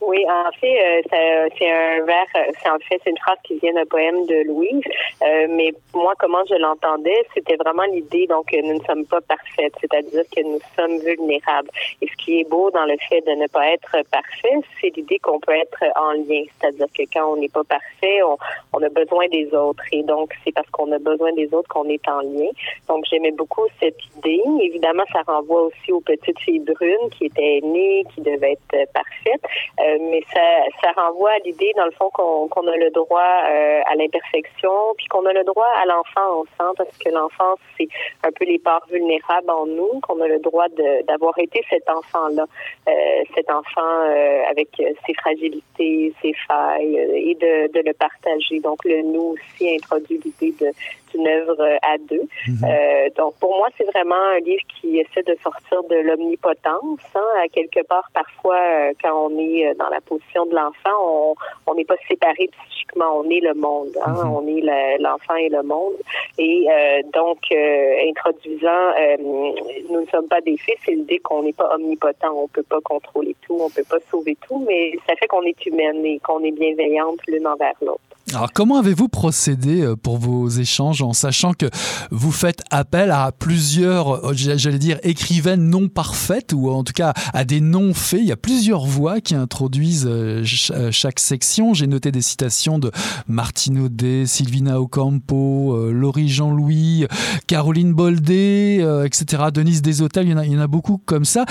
Oui, 0.01 0.25
en 0.29 0.51
fait, 0.59 1.03
euh, 1.13 1.49
c'est 1.59 1.71
un 1.71 2.05
vers, 2.05 2.27
c'est 2.35 2.71
en 2.71 2.79
fait 2.79 3.01
c'est 3.05 3.11
une 3.11 3.19
phrase 3.19 3.37
qui 3.45 3.59
vient 3.59 3.75
d'un 3.75 3.85
poème 3.85 4.25
de 4.27 4.47
Louise. 4.47 4.83
Euh, 5.23 5.47
mais 5.51 5.73
moi, 5.95 6.15
comment 6.19 6.43
je 6.49 6.55
l'entendais, 6.55 7.27
c'était 7.35 7.57
vraiment 7.57 7.85
l'idée 7.85 8.27
donc 8.27 8.47
nous 8.53 8.75
ne 8.79 8.85
sommes 8.85 9.05
pas 9.07 9.21
parfaites, 9.21 9.75
c'est-à-dire 9.81 10.23
que 10.35 10.43
nous 10.43 10.61
sommes 10.75 10.99
vulnérables. 11.01 11.71
Et 12.01 12.07
ce 12.07 12.25
qui 12.25 12.41
est 12.41 12.49
beau 12.49 12.71
dans 12.71 12.87
le 12.87 12.97
fait 13.09 13.21
de 13.27 13.33
ne 13.33 13.47
pas 13.49 13.69
être 13.69 13.97
parfait, 14.11 14.57
c'est 14.81 14.97
l'idée 14.97 15.19
qu'on 15.19 15.39
peut 15.39 15.55
être 15.55 15.85
en 15.97 16.13
lien, 16.13 16.45
c'est-à-dire 16.59 16.87
que 16.97 17.03
quand 17.13 17.33
on 17.33 17.37
n'est 17.37 17.49
pas 17.49 17.65
parfait, 17.65 18.23
on, 18.23 18.39
on, 18.73 18.83
a 18.83 18.89
besoin 18.89 19.29
des 19.29 19.53
autres. 19.55 19.85
Et 19.93 20.03
donc 20.03 20.33
c'est 20.45 20.53
parce 20.53 20.69
qu'on 20.71 20.91
a 20.93 20.99
besoin 20.99 21.33
des 21.35 21.53
autres 21.53 21.69
qu'on 21.69 21.89
est 21.89 22.09
en 22.09 22.21
lien. 22.21 22.49
Donc 22.89 23.05
j'aimais 23.11 23.33
beaucoup 23.33 23.67
cette 23.81 23.99
idée. 24.17 24.43
Évidemment, 24.63 25.05
ça 25.13 25.21
renvoie 25.27 25.63
aussi 25.63 25.93
aux 25.93 26.01
petites 26.01 26.39
filles 26.41 26.61
brunes 26.61 27.11
qui 27.19 27.27
étaient 27.27 27.61
nées, 27.63 28.05
qui 28.15 28.23
devaient 28.23 28.53
être 28.53 28.93
parfaites. 28.93 29.43
Euh, 29.81 29.99
mais 30.01 30.23
ça, 30.33 30.41
ça 30.83 30.93
renvoie 30.93 31.33
à 31.33 31.39
l'idée, 31.45 31.73
dans 31.77 31.85
le 31.85 31.91
fond, 31.93 32.11
qu'on 32.11 32.67
a 32.67 32.77
le 32.77 32.91
droit 32.91 33.21
euh, 33.21 33.81
à 33.87 33.95
l'imperfection, 33.97 34.95
puis 34.97 35.07
qu'on 35.07 35.27
a 35.27 35.33
le 35.33 35.45
droit 35.45 35.69
à 35.81 35.87
l'enfance, 35.87 36.49
hein, 36.59 36.73
parce 36.77 36.97
que 36.99 37.11
l'enfance, 37.11 37.59
c'est 37.77 37.89
un 38.25 38.31
peu 38.33 38.45
les 38.45 38.59
parts 38.59 38.87
vulnérables 38.91 39.51
en 39.51 39.67
nous, 39.67 40.01
qu'on 40.01 40.21
a 40.21 40.29
le 40.29 40.39
droit 40.39 40.67
d'avoir 41.07 41.39
été 41.39 41.63
cet 41.69 41.89
enfant-là, 41.89 42.47
euh, 42.89 42.93
cet 43.35 43.51
enfant 43.51 43.81
euh, 43.81 44.43
avec 44.51 44.69
ses 44.77 45.15
fragilités, 45.15 46.13
ses 46.23 46.35
failles, 46.47 46.97
et 46.97 47.35
de 47.35 47.81
le 47.81 47.93
partager. 47.93 48.61
Donc, 48.61 48.85
le 48.85 49.03
nous 49.03 49.35
aussi 49.35 49.75
introduit 49.75 50.21
l'idée 50.25 50.55
de 50.61 50.73
une 51.15 51.27
œuvre 51.27 51.63
à 51.83 51.99
deux. 51.99 52.27
Mhm. 52.49 52.65
Euh, 52.65 53.09
donc 53.17 53.35
pour 53.41 53.57
moi, 53.57 53.69
c'est 53.77 53.85
vraiment 53.85 54.23
un 54.37 54.41
livre 54.41 54.63
qui 54.81 54.99
essaie 54.99 55.23
de 55.23 55.37
sortir 55.43 55.83
de 55.85 55.97
l'omnipotence. 55.97 57.01
Hein. 57.15 57.27
À 57.43 57.49
quelque 57.49 57.83
part, 57.87 58.09
parfois, 58.15 58.57
euh, 58.57 58.93
quand 59.03 59.29
on 59.29 59.39
est 59.39 59.69
euh, 59.69 59.75
dans 59.75 59.89
la 59.89 60.01
position 60.01 60.47
de 60.47 60.55
l'enfant, 60.55 61.35
on 61.67 61.75
n'est 61.75 61.85
pas 61.85 61.97
séparé 62.09 62.49
psychiquement, 62.65 63.21
on 63.21 63.31
est 63.31 63.41
le 63.41 63.55
monde. 63.55 63.97
Hein. 64.05 64.25
Mhm. 64.25 64.33
On 64.33 64.47
est 64.47 64.99
l'enfant 64.99 65.37
et 65.37 65.49
le 65.49 65.63
monde. 65.63 65.95
Et 66.39 66.67
donc, 67.13 67.39
introduisant, 67.53 68.93
nous 69.21 70.01
ne 70.01 70.07
sommes 70.07 70.29
pas 70.29 70.41
des 70.41 70.57
fils, 70.57 70.77
c'est 70.85 70.93
l'idée 70.93 71.19
qu'on 71.19 71.43
n'est 71.43 71.53
pas 71.53 71.75
omnipotent, 71.75 72.33
on 72.35 72.49
peut 72.49 72.63
pas 72.63 72.81
contrôler 72.83 73.37
tout, 73.47 73.59
on 73.61 73.69
peut 73.71 73.85
pas 73.89 73.99
sauver 74.11 74.37
tout, 74.47 74.65
mais 74.67 74.93
ça 75.07 75.15
fait 75.17 75.27
qu'on 75.27 75.43
est 75.43 75.67
humaine 75.67 76.05
et 76.05 76.19
qu'on 76.21 76.43
est 76.43 76.53
bienveillante 76.53 77.19
l'une 77.29 77.47
envers 77.47 77.75
l'autre. 77.83 78.01
Alors 78.33 78.53
comment 78.53 78.79
avez-vous 78.79 79.09
procédé 79.09 79.85
pour 80.03 80.17
vos 80.17 80.49
échanges 80.49 81.00
en 81.03 81.13
sachant 81.13 81.55
que 81.55 81.67
vous 82.11 82.33
faites 82.33 82.63
appel 82.71 83.11
à 83.11 83.33
plusieurs, 83.33 84.31
euh, 84.31 84.33
j'allais 84.35 84.79
dire, 84.79 84.99
écrivaines 85.03 85.69
non 85.69 85.89
parfaites 85.89 86.53
ou 86.53 86.71
en 86.71 86.85
tout 86.85 86.93
cas 86.93 87.13
à 87.33 87.45
des 87.45 87.61
noms 87.61 87.95
faits 87.95 88.21
Il 88.23 88.29
y 88.29 88.33
a 88.33 88.37
plusieurs 88.37 88.87
voix 88.87 89.21
qui 89.21 89.35
introduisent 89.35 90.09
euh, 90.09 90.43
chaque 90.91 91.21
section. 91.21 91.75
J'ai 91.75 91.87
noté 91.87 92.13
des 92.13 92.23
citations 92.23 92.79
de 92.79 92.91
Martine 93.27 93.79
Audet, 93.81 94.27
Sylvina 94.27 94.81
Ocampo, 94.81 95.91
Laurie 95.91 96.29
Jean-Louis, 96.29 97.07
Caroline 97.47 97.93
Boldé, 97.93 98.85
etc. 99.05 99.45
Denise 99.53 99.83
Desautels, 99.83 100.29
il 100.29 100.41
il 100.45 100.53
y 100.53 100.57
en 100.57 100.61
a 100.61 100.67
beaucoup 100.67 100.99
comme 101.05 101.25
ça. 101.25 101.45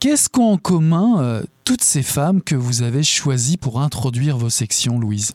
Qu'est-ce 0.00 0.28
qu'ont 0.28 0.52
en 0.52 0.56
commun 0.56 1.42
toutes 1.64 1.82
ces 1.82 2.02
femmes 2.02 2.42
que 2.42 2.54
vous 2.54 2.82
avez 2.82 3.02
choisies 3.02 3.56
pour 3.56 3.80
introduire 3.80 4.38
vos 4.38 4.50
sections, 4.50 4.98
Louise? 4.98 5.32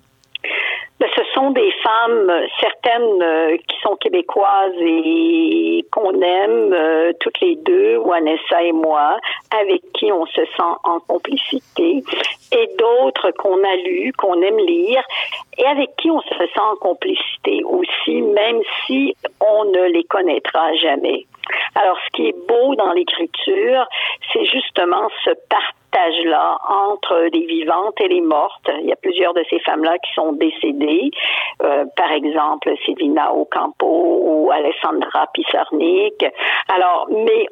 Sont 1.42 1.52
des 1.52 1.72
femmes, 1.84 2.32
certaines 2.60 3.22
euh, 3.22 3.58
qui 3.68 3.80
sont 3.82 3.96
québécoises 3.96 4.76
et 4.80 5.86
qu'on 5.92 6.14
aime 6.22 6.74
euh, 6.74 7.14
toutes 7.20 7.40
les 7.42 7.56
deux, 7.56 7.98
Vanessa 8.00 8.62
et 8.64 8.72
moi, 8.72 9.18
avec 9.60 9.82
qui 9.94 10.12
on 10.12 10.26
se 10.28 10.42
sent 10.46 10.74
en 10.84 11.00
complicité, 11.00 12.04
et 12.52 12.70
d'autres 12.78 13.32
qu'on 13.32 13.58
a 13.64 13.76
lues, 13.84 14.14
qu'on 14.18 14.42
aime 14.42 14.60
lire, 14.60 15.04
et 15.58 15.66
avec 15.66 15.96
qui 15.98 16.12
on 16.12 16.22
se 16.22 16.30
sent 16.30 16.60
en 16.60 16.76
complicité 16.76 17.64
aussi, 17.64 18.22
même 18.22 18.62
si 18.86 19.16
on 19.40 19.66
ne 19.66 19.92
les 19.92 20.04
connaîtra 20.04 20.74
jamais. 20.76 21.26
Alors, 21.76 21.98
ce 22.06 22.10
qui 22.16 22.28
est 22.28 22.48
beau 22.48 22.76
dans 22.76 22.92
l'écriture, 22.94 23.88
c'est 24.32 24.46
justement 24.46 25.10
ce 25.26 25.32
partage-là 25.92 26.58
entre 26.68 27.30
les 27.34 27.46
vivantes 27.46 28.00
et 28.02 28.08
les 28.08 28.22
mortes. 28.22 28.70
Il 28.80 28.88
y 28.88 28.92
a 28.92 28.96
plusieurs 28.96 29.34
de 29.34 29.44
ces 29.50 29.60
femmes-là 29.60 29.98
qui 30.00 30.14
sont 30.14 30.34
décédées. 30.34 31.12
Euh, 31.64 31.86
par 31.96 32.12
exemple, 32.12 32.74
Sylvina 32.86 33.34
Ocampo 33.34 33.88
ou 33.88 34.52
Alessandra 34.52 35.28
Pissarnik. 35.34 36.26
Alors, 36.68 37.08
mais 37.10 37.46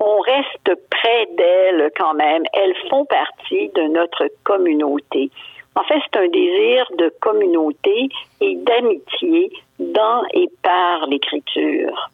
on 0.00 0.20
reste 0.20 0.80
près 0.90 1.26
d'elles 1.36 1.90
quand 1.96 2.14
même. 2.14 2.42
Elles 2.52 2.74
font 2.90 3.04
partie 3.04 3.68
de 3.70 3.82
notre 3.82 4.28
communauté. 4.44 5.30
En 5.74 5.82
fait, 5.84 6.00
c'est 6.04 6.20
un 6.20 6.28
désir 6.28 6.86
de 6.98 7.12
communauté 7.20 8.08
et 8.40 8.56
d'amitié 8.56 9.50
dans 9.78 10.22
et 10.34 10.48
par 10.62 11.06
l'écriture. 11.06 12.10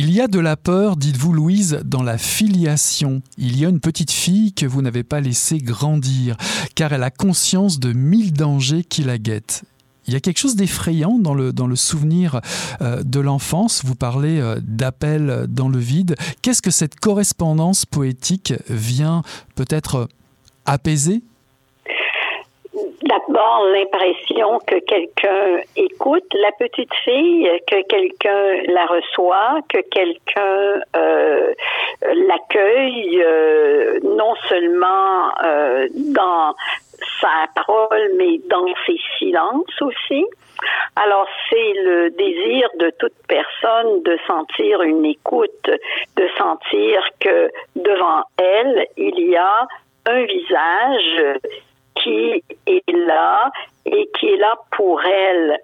Il 0.00 0.12
y 0.12 0.20
a 0.20 0.28
de 0.28 0.38
la 0.38 0.56
peur, 0.56 0.96
dites-vous 0.96 1.32
Louise, 1.32 1.80
dans 1.84 2.04
la 2.04 2.18
filiation. 2.18 3.20
Il 3.36 3.58
y 3.58 3.66
a 3.66 3.68
une 3.68 3.80
petite 3.80 4.12
fille 4.12 4.52
que 4.52 4.64
vous 4.64 4.80
n'avez 4.80 5.02
pas 5.02 5.18
laissée 5.18 5.58
grandir, 5.58 6.36
car 6.76 6.92
elle 6.92 7.02
a 7.02 7.10
conscience 7.10 7.80
de 7.80 7.92
mille 7.92 8.32
dangers 8.32 8.84
qui 8.84 9.02
la 9.02 9.18
guettent. 9.18 9.64
Il 10.06 10.12
y 10.12 10.16
a 10.16 10.20
quelque 10.20 10.38
chose 10.38 10.54
d'effrayant 10.54 11.18
dans 11.18 11.34
le, 11.34 11.52
dans 11.52 11.66
le 11.66 11.74
souvenir 11.74 12.40
euh, 12.80 13.02
de 13.02 13.18
l'enfance. 13.18 13.84
Vous 13.84 13.96
parlez 13.96 14.38
euh, 14.38 14.60
d'appel 14.62 15.46
dans 15.48 15.68
le 15.68 15.80
vide. 15.80 16.14
Qu'est-ce 16.42 16.62
que 16.62 16.70
cette 16.70 17.00
correspondance 17.00 17.84
poétique 17.84 18.54
vient 18.70 19.24
peut-être 19.56 20.08
apaiser 20.64 21.24
d'abord 23.02 23.64
l'impression 23.72 24.58
que 24.66 24.78
quelqu'un 24.80 25.60
écoute 25.76 26.26
la 26.34 26.52
petite 26.52 26.92
fille, 27.04 27.48
que 27.66 27.82
quelqu'un 27.86 28.72
la 28.72 28.86
reçoit, 28.86 29.60
que 29.68 29.78
quelqu'un 29.90 30.80
euh, 30.96 31.52
l'accueille 32.02 33.22
euh, 33.22 34.00
non 34.02 34.34
seulement 34.48 35.30
euh, 35.44 35.88
dans 35.92 36.54
sa 37.20 37.46
parole, 37.54 38.10
mais 38.16 38.38
dans 38.48 38.66
ses 38.86 38.98
silences 39.18 39.82
aussi. 39.82 40.24
Alors 40.96 41.28
c'est 41.48 41.72
le 41.82 42.10
désir 42.10 42.68
de 42.78 42.90
toute 42.98 43.14
personne 43.28 44.02
de 44.02 44.18
sentir 44.26 44.82
une 44.82 45.04
écoute, 45.04 45.70
de 46.16 46.28
sentir 46.36 47.00
que 47.20 47.50
devant 47.76 48.24
elle, 48.36 48.86
il 48.96 49.20
y 49.30 49.36
a 49.36 49.66
un 50.06 50.24
visage 50.24 51.38
qui 52.02 52.42
est 52.66 52.90
là 52.92 53.50
et 53.84 54.08
qui 54.18 54.28
est 54.28 54.36
là 54.36 54.54
pour 54.72 55.02
elle 55.02 55.58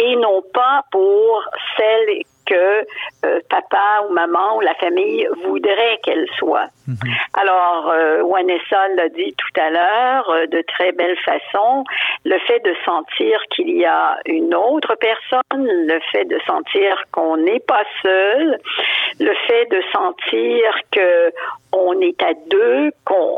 et 0.00 0.16
non 0.16 0.42
pas 0.52 0.82
pour 0.90 1.42
celle 1.76 2.22
que 2.46 2.86
euh, 3.24 3.40
papa 3.50 4.06
ou 4.08 4.12
maman 4.12 4.56
ou 4.56 4.60
la 4.60 4.74
famille 4.74 5.28
voudrait 5.44 5.98
qu'elle 6.02 6.26
soit. 6.38 6.68
Mhm. 6.86 6.96
Alors, 7.34 7.90
euh, 7.90 8.22
Wanessa 8.22 8.88
l'a 8.96 9.08
dit 9.08 9.34
tout 9.36 9.60
à 9.60 9.70
l'heure 9.70 10.30
euh, 10.30 10.46
de 10.46 10.62
très 10.62 10.92
belle 10.92 11.16
façon, 11.18 11.84
le 12.24 12.38
fait 12.40 12.60
de 12.60 12.74
sentir 12.84 13.40
qu'il 13.50 13.70
y 13.70 13.84
a 13.84 14.18
une 14.26 14.54
autre 14.54 14.94
personne, 14.94 15.66
le 15.66 16.00
fait 16.12 16.24
de 16.24 16.38
sentir 16.46 17.04
qu'on 17.12 17.36
n'est 17.36 17.60
pas 17.60 17.84
seul, 18.02 18.58
le 19.20 19.34
fait 19.46 19.66
de 19.66 19.82
sentir 19.92 20.72
que 20.90 21.32
on 21.72 22.00
est 22.00 22.22
à 22.22 22.32
deux, 22.48 22.90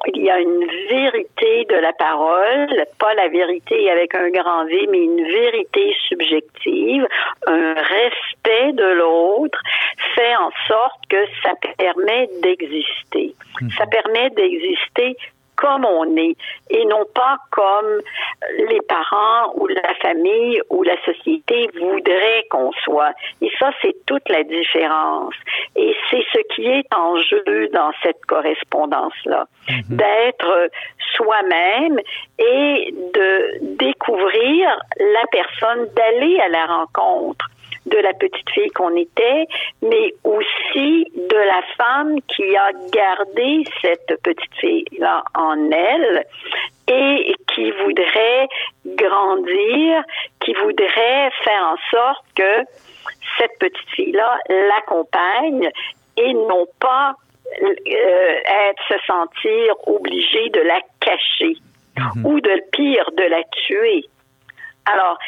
qu'il 0.04 0.22
y 0.22 0.30
a 0.30 0.38
une 0.38 0.66
vérité 0.88 1.66
de 1.68 1.76
la 1.76 1.92
parole, 1.92 2.84
pas 2.98 3.14
la 3.14 3.28
vérité 3.28 3.90
avec 3.90 4.14
un 4.14 4.30
grand 4.30 4.64
V, 4.66 4.86
mais 4.90 5.02
une 5.04 5.24
vérité 5.24 5.94
subjective, 6.08 7.06
un 7.46 7.74
respect 7.74 8.72
de 8.72 8.94
l'autre, 8.98 9.58
fait 10.14 10.36
en 10.36 10.50
sorte 10.66 11.00
que 11.08 11.24
ça 11.42 11.52
permet 11.76 12.28
d'exister. 12.42 13.34
Mhm. 13.60 13.70
Ça 13.78 13.86
permet 13.86 14.30
d'exister 14.30 15.16
comme 15.58 15.84
on 15.84 16.16
est 16.16 16.36
et 16.70 16.84
non 16.84 17.04
pas 17.14 17.36
comme 17.50 18.00
les 18.68 18.80
parents 18.82 19.52
ou 19.56 19.66
la 19.66 19.94
famille 20.00 20.60
ou 20.70 20.82
la 20.84 20.96
société 21.04 21.68
voudraient 21.78 22.46
qu'on 22.50 22.70
soit. 22.84 23.12
Et 23.42 23.50
ça, 23.58 23.70
c'est 23.82 23.94
toute 24.06 24.28
la 24.28 24.44
différence. 24.44 25.34
Et 25.74 25.94
c'est 26.10 26.24
ce 26.32 26.38
qui 26.54 26.66
est 26.66 26.86
en 26.94 27.16
jeu 27.20 27.68
dans 27.72 27.90
cette 28.02 28.24
correspondance-là, 28.26 29.46
mhm. 29.68 29.96
d'être 29.96 30.70
soi-même 31.16 31.98
et 32.38 32.94
de 33.14 33.76
découvrir 33.76 34.78
la 34.96 35.26
personne, 35.32 35.88
d'aller 35.94 36.38
à 36.40 36.48
la 36.48 36.66
rencontre 36.66 37.50
de 37.88 37.98
la 37.98 38.12
petite 38.14 38.48
fille 38.50 38.70
qu'on 38.70 38.94
était, 38.96 39.46
mais 39.82 40.14
aussi 40.24 41.06
de 41.14 41.36
la 41.36 41.62
femme 41.76 42.20
qui 42.28 42.56
a 42.56 42.70
gardé 42.92 43.64
cette 43.82 44.20
petite 44.22 44.54
fille-là 44.60 45.22
en 45.34 45.70
elle 45.70 46.24
et 46.88 47.34
qui 47.54 47.70
voudrait 47.70 48.48
grandir, 48.86 50.02
qui 50.40 50.54
voudrait 50.54 51.30
faire 51.44 51.62
en 51.62 51.76
sorte 51.90 52.24
que 52.34 52.64
cette 53.38 53.58
petite 53.58 53.90
fille-là 53.90 54.38
l'accompagne 54.48 55.68
et 56.16 56.34
non 56.34 56.66
pas 56.80 57.14
euh, 57.62 57.72
être 57.86 58.82
se 58.88 58.98
sentir 59.06 59.74
obligée 59.86 60.50
de 60.50 60.60
la 60.60 60.80
cacher 61.00 61.56
mhm. 61.96 62.26
ou 62.26 62.40
de 62.40 62.62
pire 62.72 63.10
de 63.16 63.24
la 63.24 63.42
tuer. 63.44 64.04
Alors, 64.92 65.18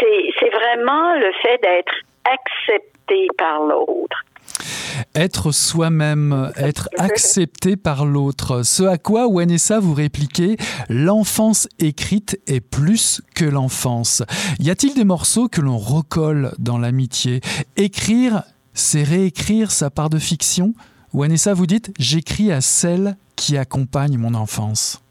c'est 0.00 0.50
vraiment 0.50 1.14
le 1.14 1.32
fait 1.42 1.58
d'être 1.62 1.92
accepté 2.24 3.26
par 3.36 3.60
l'autre. 3.60 4.24
Être 5.14 5.52
soi-même, 5.52 6.52
être 6.56 6.88
accepté 6.98 7.76
par 7.76 8.06
l'autre. 8.06 8.62
Ce 8.62 8.82
à 8.82 8.98
quoi 8.98 9.26
Wanessa 9.26 9.80
vous 9.80 9.94
répliquez, 9.94 10.56
l'enfance 10.88 11.68
écrite 11.78 12.40
est 12.46 12.60
plus 12.60 13.20
que 13.34 13.44
l'enfance. 13.44 14.22
Y 14.58 14.70
a-t-il 14.70 14.94
des 14.94 15.04
morceaux 15.04 15.48
que 15.48 15.60
l'on 15.60 15.78
recolle 15.78 16.52
dans 16.58 16.78
l'amitié? 16.78 17.40
Écrire, 17.76 18.42
c'est 18.72 19.02
réécrire 19.02 19.70
sa 19.70 19.90
part 19.90 20.08
de 20.08 20.18
fiction? 20.18 20.72
Wanessa, 21.12 21.52
vous 21.52 21.66
dites, 21.66 21.92
j'écris 21.98 22.50
à 22.52 22.60
celle 22.60 23.16
qui 23.36 23.58
accompagne 23.58 24.16
mon 24.16 24.34
enfance. 24.34 25.02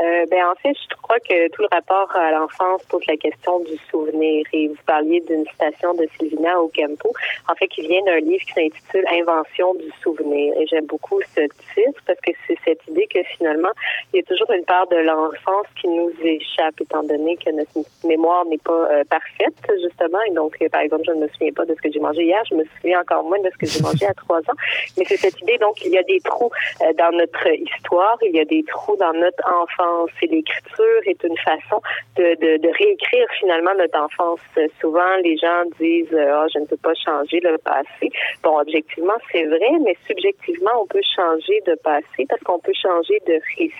Euh, 0.00 0.26
ben 0.30 0.44
en 0.46 0.54
fait, 0.62 0.76
je 0.90 0.96
crois 1.02 1.18
que 1.18 1.48
tout 1.48 1.62
le 1.62 1.68
rapport 1.72 2.14
à 2.14 2.30
l'enfance 2.30 2.82
pose 2.84 3.02
la 3.08 3.16
question 3.16 3.58
du 3.60 3.76
souvenir. 3.90 4.46
Et 4.52 4.68
vous 4.68 4.76
parliez 4.86 5.20
d'une 5.22 5.44
citation 5.46 5.94
de 5.94 6.06
Sylvina 6.16 6.60
Ocampo, 6.60 7.12
en 7.48 7.54
fait, 7.56 7.66
qui 7.68 7.82
vient 7.82 8.02
d'un 8.04 8.20
livre 8.20 8.44
qui 8.46 8.52
s'intitule 8.52 9.04
Invention 9.10 9.74
du 9.74 9.90
souvenir. 10.02 10.54
Et 10.58 10.66
j'aime 10.66 10.86
beaucoup 10.86 11.20
ce 11.34 11.40
titre 11.40 12.00
parce 12.06 12.20
que 12.20 12.30
c'est 12.46 12.58
cette 12.64 12.86
idée 12.86 13.08
que 13.12 13.22
finalement, 13.36 13.70
il 14.12 14.18
y 14.18 14.20
a 14.20 14.22
toujours 14.22 14.50
une 14.52 14.64
part 14.64 14.86
de 14.88 14.96
l'enfance 14.96 15.66
qui 15.80 15.88
nous 15.88 16.12
échappe, 16.22 16.80
étant 16.80 17.02
donné 17.02 17.36
que 17.36 17.50
notre 17.50 17.72
mémoire 18.04 18.44
n'est 18.46 18.58
pas 18.58 18.88
euh, 18.92 19.04
parfaite, 19.10 19.54
justement. 19.82 20.20
Et 20.28 20.32
donc, 20.32 20.56
euh, 20.62 20.68
par 20.68 20.82
exemple, 20.82 21.04
je 21.06 21.12
ne 21.12 21.22
me 21.22 21.28
souviens 21.28 21.52
pas 21.52 21.64
de 21.64 21.74
ce 21.74 21.80
que 21.80 21.90
j'ai 21.90 22.00
mangé 22.00 22.22
hier, 22.22 22.42
je 22.48 22.54
me 22.54 22.64
souviens 22.76 23.00
encore 23.00 23.24
moins 23.24 23.40
de 23.40 23.50
ce 23.50 23.58
que 23.58 23.66
j'ai 23.66 23.82
mangé 23.82 24.06
à 24.06 24.14
trois 24.14 24.38
ans. 24.38 24.58
Mais 24.96 25.04
c'est 25.06 25.16
cette 25.16 25.40
idée, 25.40 25.58
donc, 25.58 25.84
il 25.84 25.90
y 25.90 25.98
a 25.98 26.04
des 26.04 26.20
trous 26.20 26.50
dans 26.96 27.16
notre 27.16 27.48
histoire, 27.48 28.16
il 28.22 28.36
y 28.36 28.40
a 28.40 28.44
des 28.44 28.62
trous 28.62 28.96
dans 28.96 29.12
notre 29.12 29.42
enfance 29.48 29.87
et 30.22 30.26
l'écriture 30.26 31.00
est 31.06 31.22
une 31.24 31.36
façon 31.38 31.80
de, 32.16 32.34
de, 32.58 32.68
réécrire 32.78 33.26
finalement 33.38 33.74
notre 33.76 33.98
enfance. 33.98 34.40
Souvent, 34.80 35.16
les 35.22 35.36
gens 35.36 35.64
disent 35.80 36.12
oh, 36.12 36.46
je 36.52 36.58
ne 36.58 36.66
peux 36.66 36.76
pas 36.76 36.94
changer 36.94 37.40
le 37.40 37.58
passé. 37.58 38.10
Bon, 38.42 38.58
objectivement, 38.58 39.14
c'est 39.32 39.44
vrai, 39.44 39.70
mais 39.84 39.96
subjectivement, 40.06 40.70
on 40.82 40.86
peut 40.86 41.02
changer 41.16 41.60
de 41.66 41.74
passé 41.76 42.26
parce 42.28 42.42
qu'on 42.42 42.58
peut 42.58 42.72
changer 42.80 43.20
de 43.26 43.40
récit. 43.56 43.72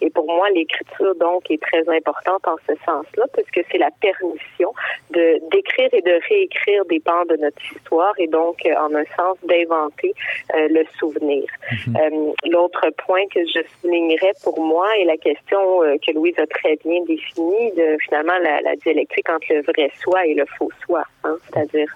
Et 0.00 0.10
pour 0.10 0.26
moi, 0.26 0.48
l'écriture, 0.50 1.14
donc, 1.16 1.50
est 1.50 1.60
très 1.60 1.88
importante 1.88 2.46
en 2.46 2.56
ce 2.66 2.74
sens-là, 2.84 3.24
parce 3.34 3.50
que 3.50 3.60
c'est 3.70 3.78
la 3.78 3.90
permission 4.00 4.72
de 5.10 5.38
d'écrire 5.50 5.88
et 5.92 6.02
de 6.02 6.20
réécrire 6.28 6.84
des 6.86 7.00
pans 7.00 7.24
de 7.28 7.36
notre 7.36 7.62
histoire 7.72 8.14
et 8.18 8.26
donc, 8.26 8.56
en 8.66 8.94
un 8.94 9.04
sens, 9.16 9.36
d'inventer 9.44 10.12
le 10.54 10.84
souvenir. 10.98 11.44
Mhm. 11.86 12.34
L'autre 12.50 12.86
point 13.06 13.26
que 13.32 13.40
je 13.46 13.60
soulignerais 13.80 14.32
pour 14.42 14.60
moi 14.60 14.86
est 14.98 15.04
la 15.04 15.16
question 15.16 15.27
que 15.34 16.12
Louise 16.12 16.38
a 16.38 16.46
très 16.46 16.76
bien 16.76 17.02
définie 17.04 17.72
de 17.72 17.96
finalement 18.04 18.38
la, 18.42 18.76
dialectique 18.76 19.28
entre 19.28 19.46
le 19.52 19.62
vrai 19.62 19.90
soi 20.00 20.26
et 20.26 20.34
le 20.34 20.44
faux 20.58 20.70
soi, 20.84 21.02
hein, 21.24 21.36
c'est-à-dire 21.44 21.92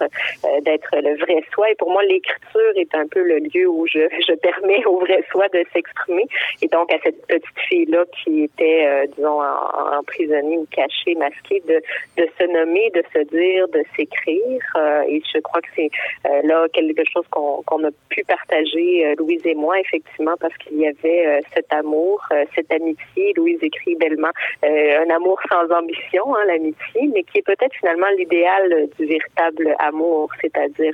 d'être 0.61 0.89
le 0.93 1.17
vrai 1.17 1.43
soi. 1.53 1.71
Et 1.71 1.75
pour 1.75 1.91
moi, 1.91 2.03
l'écriture 2.03 2.73
est 2.75 2.93
un 2.95 3.07
peu 3.07 3.23
le 3.23 3.39
lieu 3.39 3.67
où 3.67 3.87
je, 3.87 3.99
je 4.27 4.33
permets 4.35 4.83
au 4.85 4.99
vrai 4.99 5.23
soi 5.31 5.47
de 5.49 5.63
s'exprimer. 5.73 6.25
Et 6.61 6.67
donc, 6.67 6.91
à 6.91 6.97
cette 7.03 7.25
petite 7.27 7.59
fille-là 7.67 8.03
qui 8.23 8.43
était, 8.43 8.85
euh, 8.85 9.05
disons, 9.15 9.41
emprisonnée 9.41 10.57
ou 10.57 10.67
cachée, 10.71 11.15
masquée, 11.15 11.61
de, 11.67 11.81
de 12.17 12.27
se 12.37 12.43
nommer, 12.51 12.89
de 12.91 13.03
se 13.13 13.19
dire, 13.29 13.67
de 13.69 13.83
s'écrire. 13.95 14.61
Euh, 14.75 15.03
et 15.07 15.21
je 15.33 15.39
crois 15.39 15.61
que 15.61 15.69
c'est 15.75 15.89
euh, 16.25 16.41
là 16.43 16.67
quelque 16.73 17.03
chose 17.11 17.25
qu'on 17.29 17.61
qu'on 17.63 17.83
a 17.85 17.91
pu 18.09 18.23
partager, 18.23 19.15
Louise 19.17 19.45
et 19.45 19.55
moi, 19.55 19.79
effectivement, 19.79 20.35
parce 20.39 20.55
qu'il 20.57 20.77
y 20.77 20.87
avait 20.87 21.41
cet 21.53 21.71
amour, 21.71 22.21
cette 22.55 22.71
amitié. 22.71 23.22
Louise 23.37 23.59
écrit 23.61 23.95
bellement 23.95 24.31
un 24.63 25.09
amour 25.15 25.39
sans 25.49 25.73
ambition, 25.73 26.35
hein, 26.35 26.45
l'amitié, 26.47 27.09
mais 27.13 27.23
qui 27.23 27.37
est 27.37 27.45
peut-être 27.45 27.73
finalement 27.79 28.07
l'idéal 28.17 28.89
du 28.99 29.05
véritable 29.05 29.75
amour, 29.79 30.29
c'est-à-dire 30.41 30.93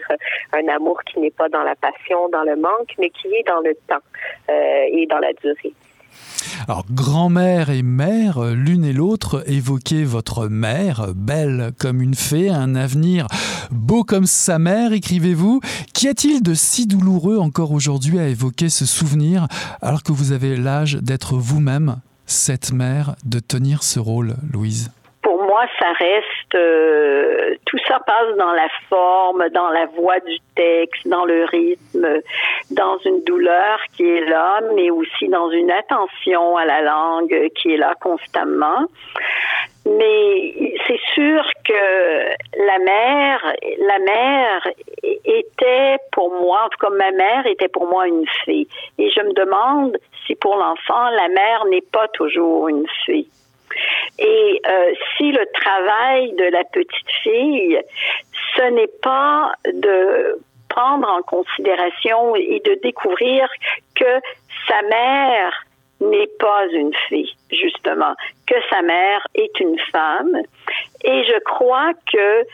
un 0.54 0.68
amour 0.68 1.02
qui 1.06 1.20
n'est 1.20 1.32
pas 1.32 1.50
dans 1.50 1.64
la 1.64 1.76
passion, 1.76 2.30
dans 2.30 2.44
le 2.44 2.56
manque, 2.56 2.94
mais 3.00 3.10
qui 3.10 3.28
est 3.30 3.48
dans 3.48 3.62
le 3.62 3.74
temps 3.88 4.04
et 4.48 5.08
dans 5.10 5.20
la 5.20 5.34
durée. 5.34 5.74
Alors, 6.68 6.86
grand-mère 6.92 7.70
et 7.70 7.82
mère, 7.82 8.42
l'une 8.54 8.84
et 8.84 8.94
l'autre, 8.94 9.44
évoquez 9.48 10.04
votre 10.04 10.48
mère, 10.48 11.14
belle 11.16 11.72
comme 11.80 12.02
une 12.02 12.16
fée, 12.16 12.50
un 12.50 12.76
avenir 12.76 13.28
beau 13.72 14.04
comme 14.04 14.26
sa 14.26 14.60
mère, 14.60 14.94
écrivez-vous. 14.94 15.62
Qu'y 15.94 16.08
a-t-il 16.08 16.42
de 16.42 16.54
si 16.54 16.88
douloureux 16.88 17.38
encore 17.38 17.72
aujourd'hui 17.72 18.20
à 18.20 18.28
évoquer 18.28 18.70
ce 18.70 18.86
souvenir 18.86 19.48
alors 19.82 20.04
que 20.04 20.12
vous 20.12 20.32
avez 20.32 20.56
l'âge 20.58 20.96
d'être 20.96 21.36
vous-même? 21.36 22.02
Cette 22.30 22.72
mère, 22.72 23.16
de 23.26 23.40
tenir 23.40 23.84
ce 23.84 24.00
rôle, 24.00 24.36
Louise? 24.54 24.92
Moi, 25.26 25.66
ça 25.80 25.92
reste, 25.98 26.39
euh, 26.56 27.56
tout 27.66 27.78
ça 27.88 28.00
passe 28.00 28.36
dans 28.38 28.52
la 28.52 28.68
forme, 28.90 29.50
dans 29.50 29.70
la 29.70 29.86
voix 29.88 30.20
du 30.20 30.38
texte, 30.56 31.08
dans 31.08 31.26
le 31.26 31.46
rythme, 31.46 32.22
dans 32.72 32.98
une 33.00 33.24
douleur 33.24 33.80
qui 33.96 34.08
est 34.08 34.26
là, 34.26 34.62
mais 34.76 34.90
aussi 34.90 35.28
dans 35.28 35.50
une 35.50 35.72
attention 35.72 36.58
à 36.58 36.66
la 36.66 36.82
langue 36.82 37.50
qui 37.56 37.74
est 37.74 37.78
là 37.78 37.94
constamment. 38.00 38.88
Mais 39.86 40.76
c'est 40.86 41.00
sûr 41.14 41.44
que 41.66 42.24
la 42.58 42.80
mère, 42.80 43.54
la 43.80 44.00
mère 44.00 44.68
était 45.04 45.98
pour 46.12 46.30
moi, 46.30 46.66
en 46.66 46.70
tout 46.70 46.78
cas 46.80 46.90
ma 46.90 47.12
mère 47.12 47.46
était 47.48 47.70
pour 47.70 47.88
moi 47.88 48.08
une 48.08 48.26
fée. 48.46 48.68
Et 48.98 49.10
je 49.10 49.22
me 49.22 49.34
demande 49.34 49.98
si 50.28 50.36
pour 50.36 50.58
l'enfant, 50.58 51.10
la 51.10 51.28
mère 51.30 51.66
n'est 51.66 51.86
pas 51.92 52.08
toujours 52.10 52.68
une 52.68 52.86
fée. 53.06 53.28
Et 54.20 54.62
euh, 54.68 54.94
si 55.16 55.32
le 55.32 55.46
travail 55.54 56.34
de 56.34 56.44
la 56.46 56.64
petite 56.66 57.12
fille, 57.24 57.80
ce 58.56 58.64
n'est 58.70 58.92
pas 59.02 59.54
de 59.66 60.40
prendre 60.68 61.08
en 61.08 61.22
considération 61.22 62.36
et 62.36 62.62
de 62.66 62.76
découvrir 62.84 63.48
que 63.96 64.20
sa 64.68 64.82
mère 64.84 65.66
n'est 66.02 66.30
pas 66.40 66.68
une 66.72 66.94
fille, 67.08 67.34
justement, 67.52 68.14
que 68.48 68.56
sa 68.70 68.82
mère 68.82 69.26
est 69.36 69.60
une 69.60 69.80
femme. 69.92 70.38
Et 71.04 71.24
je 71.24 71.40
crois 71.40 71.94
que 72.12 72.46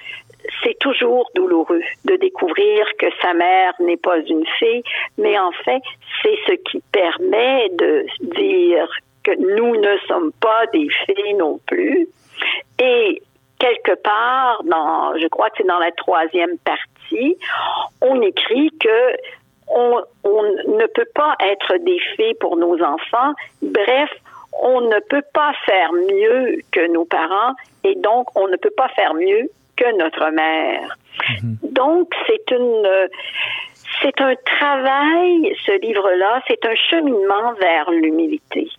c'est 0.63 0.77
toujours 0.79 1.29
douloureux 1.35 1.81
de 2.05 2.15
découvrir 2.17 2.85
que 2.99 3.07
sa 3.21 3.33
mère 3.33 3.73
n'est 3.79 3.97
pas 3.97 4.19
une 4.19 4.45
fille, 4.59 4.83
mais 5.17 5.37
en 5.37 5.51
fait, 5.51 5.81
c'est 6.21 6.37
ce 6.47 6.53
qui 6.69 6.81
permet 6.91 7.69
de 7.69 8.05
dire 8.21 8.87
que 9.25 9.31
nous 9.31 9.75
ne 9.75 9.97
sommes 10.07 10.31
pas 10.33 10.65
des 10.71 10.87
filles 11.05 11.33
non 11.33 11.59
plus. 11.65 12.07
Et 12.79 13.21
quelque 13.59 13.95
part, 13.95 14.63
dans, 14.63 15.17
je 15.17 15.27
crois 15.27 15.49
que 15.49 15.57
c'est 15.57 15.67
dans 15.67 15.79
la 15.79 15.91
troisième 15.91 16.57
partie, 16.59 17.37
on 18.01 18.21
écrit 18.21 18.69
que 18.79 19.17
on, 19.67 19.99
on, 20.23 20.43
ne 20.43 20.85
peut 20.85 21.07
pas 21.15 21.35
être 21.39 21.77
des 21.83 21.97
filles 22.15 22.35
pour 22.39 22.55
nos 22.55 22.81
enfants. 22.83 23.33
Bref, 23.63 24.11
on 24.61 24.81
ne 24.81 24.99
peut 25.09 25.23
pas 25.33 25.53
faire 25.65 25.91
mieux 25.91 26.59
que 26.71 26.87
nos 26.91 27.05
parents 27.05 27.55
et 27.83 27.95
donc 27.95 28.27
on 28.35 28.47
ne 28.47 28.57
peut 28.57 28.73
pas 28.77 28.89
faire 28.89 29.15
mieux 29.15 29.49
que 29.75 29.97
notre 29.97 30.29
mère. 30.29 30.95
Mhm. 31.41 31.57
Donc 31.71 32.13
c'est 32.27 32.51
une 32.51 33.09
c'est 34.01 34.21
un 34.21 34.35
travail, 34.35 35.55
ce 35.65 35.79
livre-là, 35.79 36.41
c'est 36.47 36.63
un 36.65 36.75
cheminement 36.75 37.53
vers 37.53 37.89
l'humilité 37.89 38.69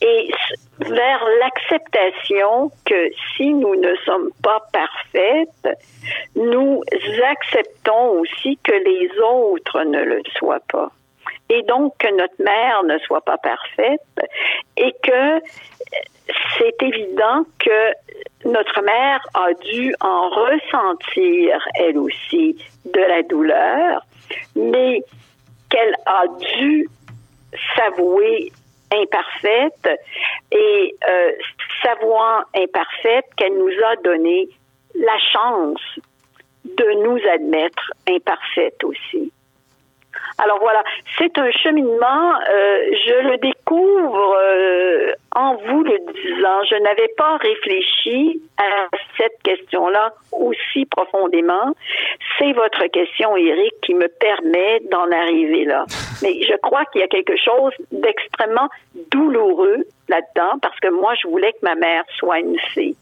et 0.00 0.30
vers 0.78 1.24
l'acceptation 1.40 2.70
que 2.84 3.10
si 3.36 3.52
nous 3.52 3.74
ne 3.74 3.94
sommes 4.04 4.30
pas 4.42 4.62
parfaites, 4.72 5.78
nous 6.36 6.82
acceptons 7.30 8.20
aussi 8.20 8.58
que 8.62 8.72
les 8.72 9.10
autres 9.20 9.82
ne 9.84 10.02
le 10.02 10.22
soient 10.38 10.62
pas. 10.68 10.90
Et 11.50 11.62
donc 11.62 11.94
que 11.98 12.14
notre 12.14 12.42
mère 12.42 12.82
ne 12.84 12.98
soit 12.98 13.22
pas 13.22 13.38
parfaite 13.38 14.00
et 14.76 14.94
que 15.02 15.40
c'est 16.58 16.82
évident 16.82 17.44
que 17.58 17.92
notre 18.44 18.82
mère 18.82 19.20
a 19.34 19.52
dû 19.54 19.94
en 20.00 20.28
ressentir 20.28 21.66
elle 21.74 21.98
aussi 21.98 22.56
de 22.84 23.00
la 23.00 23.22
douleur, 23.22 24.02
mais 24.54 25.02
qu'elle 25.70 25.94
a 26.06 26.24
dû 26.56 26.88
s'avouer 27.76 28.52
imparfaite 28.92 29.88
et 30.50 30.94
euh, 31.08 31.32
sa 31.82 31.94
voix 31.96 32.44
imparfaite 32.54 33.26
qu'elle 33.36 33.56
nous 33.56 33.72
a 33.86 33.96
donné 33.96 34.48
la 34.94 35.18
chance 35.32 35.80
de 36.64 37.02
nous 37.02 37.20
admettre 37.28 37.92
imparfaite 38.08 38.82
aussi. 38.84 39.32
Alors 40.38 40.58
voilà, 40.60 40.84
c'est 41.18 41.36
un 41.38 41.50
cheminement, 41.50 42.32
euh, 42.48 42.90
je 43.06 43.28
le 43.28 43.38
découvre 43.38 44.36
euh, 44.40 45.12
en 45.34 45.56
vous 45.56 45.82
le 45.82 45.98
disant. 46.12 46.62
Je 46.70 46.76
n'avais 46.80 47.08
pas 47.16 47.36
réfléchi 47.38 48.40
à 48.56 48.86
cette 49.16 49.42
question-là 49.42 50.12
aussi 50.32 50.86
profondément. 50.86 51.74
C'est 52.38 52.52
votre 52.52 52.86
question, 52.86 53.36
Eric, 53.36 53.74
qui 53.82 53.94
me 53.94 54.06
permet 54.06 54.80
d'en 54.90 55.10
arriver 55.10 55.64
là. 55.64 55.86
Mais 56.22 56.40
je 56.42 56.56
crois 56.62 56.84
qu'il 56.86 57.00
y 57.00 57.04
a 57.04 57.08
quelque 57.08 57.36
chose 57.36 57.72
d'extrêmement 57.92 58.68
douloureux 59.12 59.86
là-dedans 60.08 60.58
parce 60.60 60.78
que 60.80 60.88
moi, 60.90 61.14
je 61.22 61.28
voulais 61.28 61.52
que 61.52 61.64
ma 61.64 61.74
mère 61.74 62.04
soit 62.18 62.40
une 62.40 62.58
fille. 62.72 62.96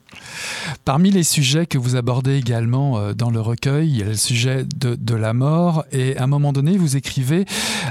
Parmi 0.85 1.11
les 1.11 1.23
sujets 1.23 1.67
que 1.67 1.79
vous 1.79 1.97
abordez 1.97 2.39
également 2.39 2.99
euh, 2.99 3.13
dans 3.13 3.31
le 3.31 3.41
recueil, 3.41 3.89
il 3.89 3.99
y 3.99 4.03
a 4.03 4.07
le 4.07 4.15
sujet 4.15 4.65
de, 4.65 5.15
la 5.15 5.33
mort 5.33 5.85
et 5.93 6.17
à 6.17 6.25
un 6.25 6.27
moment 6.27 6.53
donné, 6.53 6.77
vous 6.77 6.97
écrivez 6.97 7.45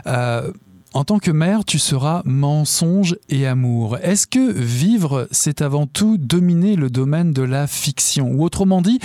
euh, 0.05 0.51
en 0.95 1.03
tant 1.03 1.19
que 1.19 1.29
mère, 1.29 1.65
tu 1.65 1.77
seras 1.77 2.21
mensonge 2.23 3.17
et 3.27 3.45
amour. 3.45 3.97
Est-ce 3.97 4.27
que 4.27 4.53
vivre, 4.53 5.27
c'est 5.29 5.61
avant 5.61 5.87
tout 5.87 6.17
dominer 6.17 6.77
le 6.77 6.89
domaine 6.89 7.33
de 7.33 7.41
la 7.41 7.67
fiction? 7.67 8.31
Ou 8.31 8.45
autrement 8.45 8.81
dit, 8.81 8.99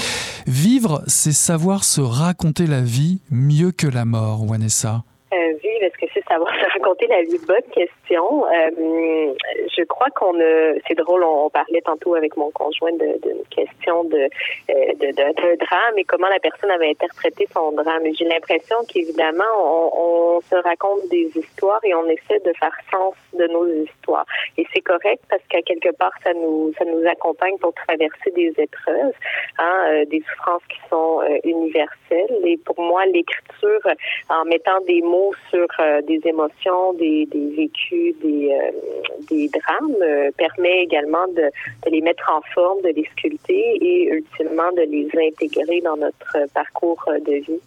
vivre, 0.46 1.02
c'est 1.08 1.32
savoir 1.32 1.82
se 1.82 2.00
raconter 2.00 2.68
la 2.68 2.80
vie 2.80 3.18
mieux 3.32 3.72
que 3.72 3.88
la 3.88 4.04
mort, 4.04 4.46
Vanessa? 4.46 5.02
Euh, 5.32 5.36
Est-ce 5.80 5.96
que 5.98 6.06
c'est 6.12 6.24
savoir 6.28 6.52
se 6.54 6.72
raconter 6.78 7.06
la 7.06 7.22
vie 7.22 7.38
Bonne 7.46 7.86
Euh, 8.18 9.34
je 9.76 9.84
crois 9.84 10.08
qu'on 10.10 10.38
a, 10.40 10.74
c'est 10.86 10.96
drôle, 10.96 11.22
on, 11.22 11.48
parlait 11.50 11.80
tantôt 11.82 12.14
avec 12.14 12.36
mon 12.36 12.50
conjoint 12.50 12.92
d'une 12.92 13.44
question 13.50 14.04
de, 14.04 14.28
euh, 14.70 15.56
drame 15.60 15.98
et 15.98 16.04
comment 16.04 16.28
la 16.28 16.40
personne 16.40 16.70
avait 16.70 16.90
interprété 16.90 17.46
son 17.52 17.72
drame. 17.72 18.02
J'ai 18.18 18.24
l'impression 18.24 18.76
qu'évidemment, 18.88 19.44
on, 19.58 20.40
se 20.40 20.56
raconte 20.56 21.08
des 21.10 21.30
histoires 21.34 21.80
et 21.84 21.94
on 21.94 22.08
essaie 22.08 22.40
de 22.44 22.52
faire 22.58 22.72
sens 22.90 23.14
de 23.34 23.46
nos 23.46 23.66
histoires. 23.66 24.24
Et 24.56 24.66
c'est 24.72 24.80
correct 24.80 25.22
parce 25.28 25.42
qu'à 25.48 25.62
quelque 25.62 25.90
part, 25.96 26.12
ça 26.24 26.32
nous, 26.32 26.72
accompagne 27.10 27.56
pour 27.58 27.72
traverser 27.74 28.30
des 28.34 28.52
épreuves, 28.58 29.12
hein, 29.58 29.84
euh, 29.86 30.04
des 30.06 30.22
souffrances 30.28 30.62
qui 30.68 30.78
sont 30.88 31.20
universelles. 31.44 32.38
Et 32.44 32.56
pour 32.58 32.80
moi, 32.80 33.04
l'écriture, 33.06 33.80
en 34.28 34.44
mettant 34.44 34.80
des 34.86 35.02
mots 35.02 35.32
sur 35.50 35.66
des 36.02 36.20
émotions, 36.24 36.94
des 36.94 37.28
vécus 37.32 37.99
vécu 38.00 38.16
des, 39.30 39.48
drames 39.48 40.30
permet 40.36 40.82
également 40.82 41.26
de, 41.28 41.50
les 41.90 42.00
mettre 42.00 42.30
en 42.30 42.40
forme, 42.52 42.82
de 42.82 42.88
les 42.88 43.04
sculpter 43.12 43.76
et 43.80 44.08
ultimement 44.08 44.72
de 44.72 44.82
les 44.82 45.08
intégrer 45.14 45.80
dans 45.80 45.96
notre 45.96 46.36
parcours 46.54 47.04
de 47.26 47.34
vie. 47.34 47.60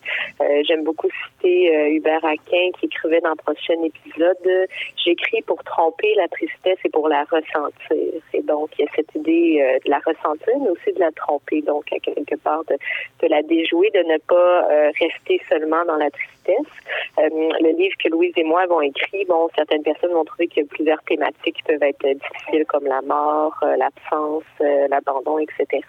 J'aime 0.67 0.83
beaucoup 0.83 1.09
citer 1.09 1.91
Hubert 1.91 2.25
Aquin 2.25 2.71
qui 2.79 2.87
écrivait 2.87 3.21
dans 3.21 3.31
le 3.31 3.35
prochain 3.35 3.81
épisode, 3.83 4.67
j'écris 5.03 5.41
pour 5.43 5.63
tromper 5.63 6.13
la 6.15 6.27
tristesse 6.27 6.79
et 6.83 6.89
pour 6.89 7.07
la 7.07 7.23
ressentir. 7.23 8.21
Et 8.33 8.41
donc, 8.41 8.69
il 8.77 8.85
y 8.85 8.87
a 8.87 8.91
cette 8.95 9.13
idée 9.15 9.79
de 9.85 9.89
la 9.89 9.99
ressentir, 9.99 10.53
mais 10.59 10.69
aussi 10.69 10.91
de 10.93 10.99
la 10.99 11.11
tromper, 11.11 11.61
donc 11.61 11.85
à 11.93 11.99
quelque 11.99 12.35
part 12.35 12.63
de, 12.65 13.27
la 13.27 13.41
déjouer, 13.41 13.89
de 13.93 14.03
ne 14.11 14.17
pas 14.17 14.67
rester 14.99 15.41
seulement 15.49 15.85
dans 15.85 15.97
la 15.97 16.09
tristesse. 16.09 16.33
Euh, 17.19 17.29
le 17.29 17.77
livre 17.77 17.95
que 18.03 18.09
Louise 18.09 18.33
et 18.37 18.43
moi 18.43 18.61
avons 18.61 18.81
écrit, 18.81 19.25
bon, 19.25 19.49
certaines 19.55 19.83
personnes 19.83 20.11
vont 20.11 20.22
trouver 20.23 20.47
qu'il 20.47 20.63
y 20.63 20.65
a 20.65 20.69
plusieurs 20.69 21.01
thématiques 21.03 21.55
qui 21.55 21.63
peuvent 21.63 21.83
être 21.83 22.05
difficiles 22.05 22.65
comme 22.67 22.85
la 22.85 23.01
mort, 23.01 23.55
euh, 23.63 23.75
l'absence, 23.77 24.43
euh, 24.61 24.87
l'abandon, 24.89 25.39
etc. 25.39 25.81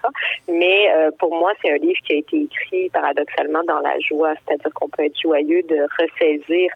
Mais 0.49 0.89
pour 1.19 1.35
moi, 1.35 1.53
c'est 1.61 1.73
un 1.73 1.77
livre 1.77 1.99
qui 2.05 2.13
a 2.13 2.17
été 2.17 2.43
écrit 2.43 2.89
paradoxalement 2.91 3.63
dans 3.67 3.81
la 3.81 3.99
joie, 4.01 4.35
c'est-à-dire 4.47 4.73
qu'on 4.75 4.89
peut 4.89 5.05
être 5.05 5.19
joyeux 5.21 5.63
de 5.63 5.87
ressaisir 5.99 6.71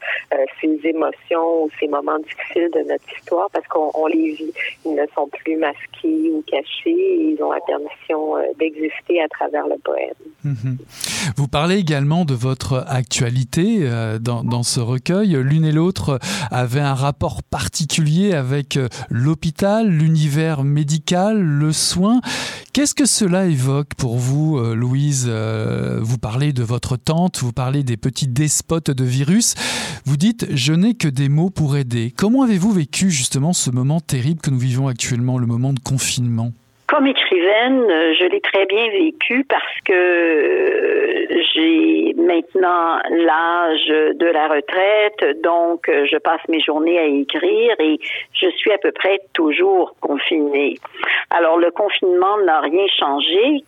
ces 0.61 0.81
émotions 0.85 1.65
ou 1.65 1.71
ces 1.79 1.89
moments 1.89 2.19
difficiles 2.19 2.71
de 2.73 2.81
notre 2.81 3.05
histoire 3.19 3.49
parce 3.51 3.67
qu'on 3.69 4.07
les 4.07 4.33
vit. 4.33 4.53
Ils 4.85 4.95
ne 4.95 5.07
sont 5.15 5.29
plus 5.29 5.57
masqués 5.57 6.31
ou 6.31 6.43
cachés, 6.47 7.17
ils 7.33 7.39
ont 7.43 7.53
la 7.53 7.61
permission 7.61 8.37
d'exister 8.59 9.21
à 9.23 9.29
travers 9.29 9.67
le 9.67 9.77
poème. 9.79 10.15
Mm-hmm. 10.45 11.33
Vous 11.37 11.49
parlez 11.49 11.77
également 11.77 12.25
de 12.25 12.35
votre 12.35 12.85
actualité 12.89 13.89
dans, 14.21 14.63
ce 14.63 14.81
recueil. 14.81 15.37
L'une 15.43 15.65
et 15.65 15.73
l'autre 15.73 16.19
avaient 16.51 16.81
un 16.81 16.95
rapport 16.95 17.43
particulier 17.51 18.35
avec 18.35 18.77
euh, 18.77 18.89
l'hôpital, 19.11 19.89
l'univers 19.89 20.65
médical, 20.65 21.41
le 21.41 21.73
soin. 21.73 22.21
Qu'est-ce 22.73 22.95
que 22.95 23.07
cela 23.07 23.47
évoque 23.47 23.95
pour 23.97 24.19
vous, 24.19 24.59
euh, 24.59 24.75
Louise 24.75 25.27
euh, 25.29 26.01
Vous 26.03 26.19
parlez 26.19 26.53
de 26.53 26.63
votre 26.63 26.97
tante, 26.97 27.39
vous 27.39 27.53
parlez 27.53 27.83
des 27.83 27.97
petits 27.97 28.29
despotes 28.29 28.91
de 28.91 29.05
virus. 29.05 29.55
Vous 30.05 30.17
dites 30.17 30.47
«je 30.55 30.73
n'ai 30.73 30.95
que 30.95 31.09
des 31.09 31.29
mots 31.29 31.51
pour 31.51 31.77
aider». 31.77 32.13
Comment 32.17 32.43
avez-vous 32.43 32.73
vécu 32.73 33.11
justement 33.11 33.53
ce 33.53 33.71
moment 33.71 34.01
terrible 34.01 34.41
que 34.41 34.51
nous 34.51 34.59
vivons 34.59 34.89
actuellement, 34.89 35.39
le 35.39 35.47
moment 35.47 35.73
de 35.73 35.81
confinement? 35.81 36.53
Comme 36.89 37.07
écrivaine, 37.07 37.85
je 37.87 38.25
l'ai 38.31 38.41
très 38.41 38.65
bien 38.65 38.89
vécu 38.91 39.45
parce 39.45 39.81
que 39.85 41.27
j'ai 41.53 42.15
maintenant 42.17 42.99
l'âge 43.11 43.89
de 43.89 44.27
la 44.27 44.49
retraite, 44.49 45.43
donc 45.43 45.87
je 45.87 46.17
passe 46.17 46.41
mes 46.49 46.61
journées 46.61 46.99
à 46.99 47.05
écrire 47.05 47.75
et 47.79 48.01
je 48.33 48.49
suis 48.57 48.73
à 48.73 48.79
peu 48.79 48.91
près 48.91 49.21
toujours 49.35 49.95
confinée. 50.01 50.79
Alors 51.31 51.59
le 51.59 51.71
confinement 51.71 52.39
n'a 52.39 52.61
rien 52.61 52.87
changé 52.99 53.65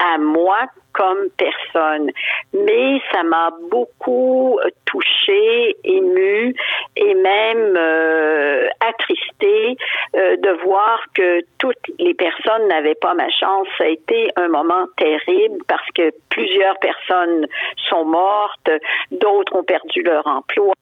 à 0.00 0.18
moi 0.18 0.66
comme 0.92 1.28
personne. 1.36 2.10
Mais 2.52 3.00
ça 3.12 3.22
m'a 3.22 3.50
beaucoup 3.70 4.58
touchée, 4.86 5.76
émue 5.84 6.54
et 6.96 7.14
même 7.14 7.76
euh, 7.76 8.66
attristée 8.80 9.76
euh, 10.16 10.36
de 10.36 10.50
voir 10.64 11.00
que 11.14 11.40
toutes 11.58 11.76
les 11.98 12.14
personnes 12.14 12.66
n'avaient 12.68 12.96
pas 12.96 13.14
ma 13.14 13.30
chance. 13.30 13.68
Ça 13.78 13.84
a 13.84 13.88
été 13.88 14.30
un 14.36 14.48
moment 14.48 14.86
terrible 14.96 15.58
parce 15.68 15.88
que 15.94 16.10
plusieurs 16.28 16.78
personnes 16.78 17.46
sont 17.88 18.04
mortes, 18.04 18.70
d'autres 19.12 19.54
ont 19.54 19.64
perdu 19.64 20.02
leur 20.02 20.26
emploi, 20.26 20.74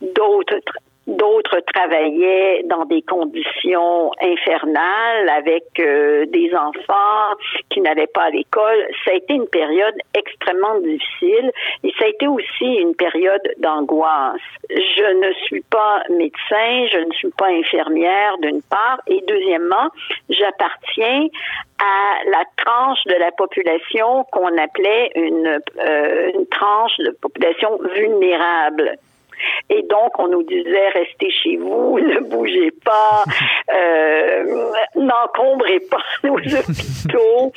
d'autres 0.00 0.60
D'autres 1.08 1.60
travaillaient 1.72 2.64
dans 2.64 2.84
des 2.84 3.00
conditions 3.00 4.10
infernales 4.20 5.30
avec 5.30 5.64
euh, 5.80 6.26
des 6.26 6.54
enfants 6.54 7.34
qui 7.70 7.80
n'allaient 7.80 8.12
pas 8.12 8.24
à 8.24 8.30
l'école. 8.30 8.86
Ça 9.06 9.12
a 9.12 9.14
été 9.14 9.32
une 9.32 9.48
période 9.48 9.94
extrêmement 10.12 10.78
difficile 10.80 11.50
et 11.82 11.94
ça 11.98 12.04
a 12.04 12.08
été 12.08 12.26
aussi 12.26 12.74
une 12.74 12.94
période 12.94 13.40
d'angoisse. 13.56 14.36
Je 14.68 15.14
ne 15.14 15.32
suis 15.44 15.62
pas 15.62 16.02
médecin, 16.10 16.86
je 16.92 16.98
ne 16.98 17.12
suis 17.14 17.30
pas 17.38 17.48
infirmière 17.48 18.36
d'une 18.42 18.60
part 18.60 19.00
et 19.06 19.24
deuxièmement, 19.26 19.88
j'appartiens 20.28 21.28
à 21.80 22.24
la 22.26 22.44
tranche 22.62 23.02
de 23.06 23.14
la 23.14 23.30
population 23.32 24.24
qu'on 24.30 24.58
appelait 24.58 25.10
une, 25.14 25.58
euh, 25.78 26.32
une 26.34 26.46
tranche 26.48 26.98
de 26.98 27.16
population 27.18 27.78
vulnérable. 27.94 28.98
Et 29.70 29.82
donc, 29.82 30.18
on 30.18 30.28
nous 30.28 30.42
disait, 30.42 30.88
restez 30.88 31.30
chez 31.30 31.56
vous, 31.56 31.98
ne 32.00 32.20
bougez 32.20 32.72
pas, 32.84 33.24
euh, 33.74 34.72
n'encombrez 34.94 35.80
pas 35.90 36.02
nos 36.24 36.36
hôpitaux. 36.36 37.52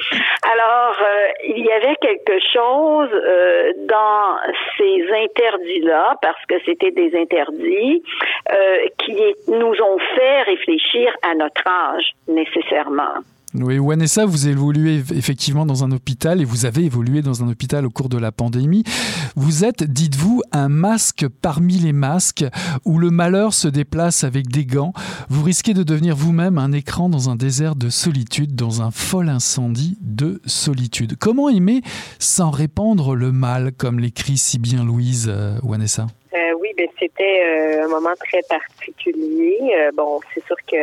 Alors, 0.52 0.96
euh, 1.02 1.28
il 1.48 1.66
y 1.66 1.72
avait 1.72 1.96
quelque 2.02 2.40
chose 2.54 3.10
euh, 3.14 3.74
dans 3.88 4.38
ces 4.78 5.08
interdits-là, 5.12 6.16
parce 6.22 6.46
que 6.48 6.56
c'était 6.66 6.92
des 6.92 7.16
interdits, 7.18 8.04
qui 8.98 9.18
nous 9.48 9.82
ont 9.82 9.98
fait 10.16 10.42
réfléchir 10.44 11.16
à 11.24 11.36
notre 11.36 11.66
âge, 11.68 12.12
nécessairement. 12.28 13.22
Oui, 13.54 13.80
Wanessa, 13.80 14.26
vous 14.26 14.48
évoluez 14.48 15.04
effectivement 15.14 15.66
dans 15.66 15.84
un 15.84 15.92
hôpital 15.92 16.40
et 16.40 16.46
vous 16.46 16.66
avez 16.66 16.86
évolué 16.86 17.22
dans 17.22 17.44
un 17.44 17.50
hôpital 17.50 17.86
au 17.86 17.90
cours 17.90 18.08
de 18.08 18.18
la 18.18 18.32
pandémie. 18.32 18.84
Vous 19.36 19.66
êtes, 19.66 19.84
dites-vous, 19.84 20.42
un 20.54 20.70
masque 20.70 21.26
parmi 21.42 21.74
les 21.74 21.92
masques 21.92 22.46
où 22.86 22.98
le 22.98 23.10
malheur 23.10 23.54
se 23.54 23.68
déplace 23.68 24.24
avec 24.24 24.48
des 24.48 24.66
gants. 24.66 24.94
Vous 25.30 25.44
risquez 25.44 25.74
de 25.74 25.84
devenir 25.84 26.16
vous-même 26.16 26.58
un 26.58 26.72
écran 26.72 27.10
dans 27.10 27.30
un 27.30 27.36
désert 27.36 27.76
de 27.76 27.90
solitude, 27.90 28.56
dans 28.56 28.82
un 28.82 28.92
fol 28.92 29.28
incendie 29.28 29.98
de 30.00 30.42
solitude. 30.46 31.18
Comment 31.20 31.50
aimer 31.50 31.82
sans 32.20 32.52
répandre 32.52 33.16
le 33.16 33.34
mal, 33.34 33.74
comme 33.74 34.00
l'écrit 34.00 34.38
si 34.38 34.60
bien 34.60 34.86
Louise 34.86 35.30
euh, 35.30 35.58
Wanessa 35.62 36.08
euh, 36.34 36.54
oui, 36.62 36.70
ben 36.78 36.88
c'était 36.98 37.44
euh, 37.44 37.86
un 37.86 37.88
moment 37.90 38.14
très 38.20 38.42
particulier. 38.48 39.58
Euh, 39.76 39.92
bon, 39.94 40.22
c'est 40.34 40.44
sûr 40.46 40.56
que 40.66 40.78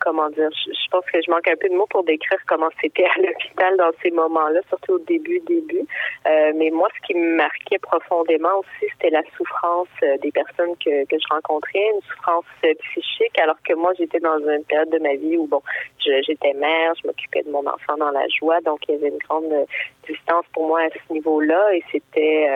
comment 0.00 0.28
dire, 0.30 0.48
je, 0.52 0.90
pense 0.90 1.04
que 1.06 1.20
je 1.20 1.30
manque 1.30 1.48
un 1.48 1.56
peu 1.56 1.68
de 1.68 1.74
mots 1.74 1.86
pour 1.90 2.04
décrire 2.04 2.38
comment 2.46 2.68
c'était 2.80 3.04
à 3.04 3.20
l'hôpital 3.20 3.76
dans 3.76 3.90
ces 4.02 4.10
moments-là, 4.10 4.60
surtout 4.68 4.94
au 4.94 4.98
début, 5.00 5.40
début. 5.40 5.86
mais 6.24 6.70
moi, 6.70 6.88
ce 6.96 7.06
qui 7.06 7.14
me 7.14 7.36
marquait 7.36 7.78
profondément 7.78 8.58
aussi, 8.58 8.92
c'était 8.92 9.10
la 9.10 9.22
souffrance 9.36 9.88
des 10.22 10.30
personnes 10.30 10.76
que, 10.84 11.04
que 11.06 11.16
je 11.18 11.26
rencontrais, 11.34 11.90
une 11.94 12.02
souffrance 12.02 12.44
psychique, 12.62 13.38
alors 13.40 13.56
que 13.64 13.74
moi, 13.74 13.92
j'étais 13.98 14.20
dans 14.20 14.38
une 14.38 14.64
période 14.64 14.90
de 14.90 14.98
ma 14.98 15.14
vie 15.14 15.36
où, 15.36 15.46
bon, 15.46 15.62
j'étais 15.98 16.52
mère, 16.52 16.92
je 17.02 17.06
m'occupais 17.06 17.42
de 17.42 17.50
mon 17.50 17.66
enfant 17.66 17.96
dans 17.98 18.10
la 18.10 18.26
joie, 18.28 18.60
donc 18.60 18.80
il 18.88 18.94
y 18.94 18.98
avait 18.98 19.08
une 19.08 19.18
grande 19.18 19.66
distance 20.08 20.44
pour 20.52 20.68
moi 20.68 20.82
à 20.82 20.88
ce 20.90 21.12
niveau-là 21.12 21.74
et 21.74 21.82
c'était, 21.90 22.48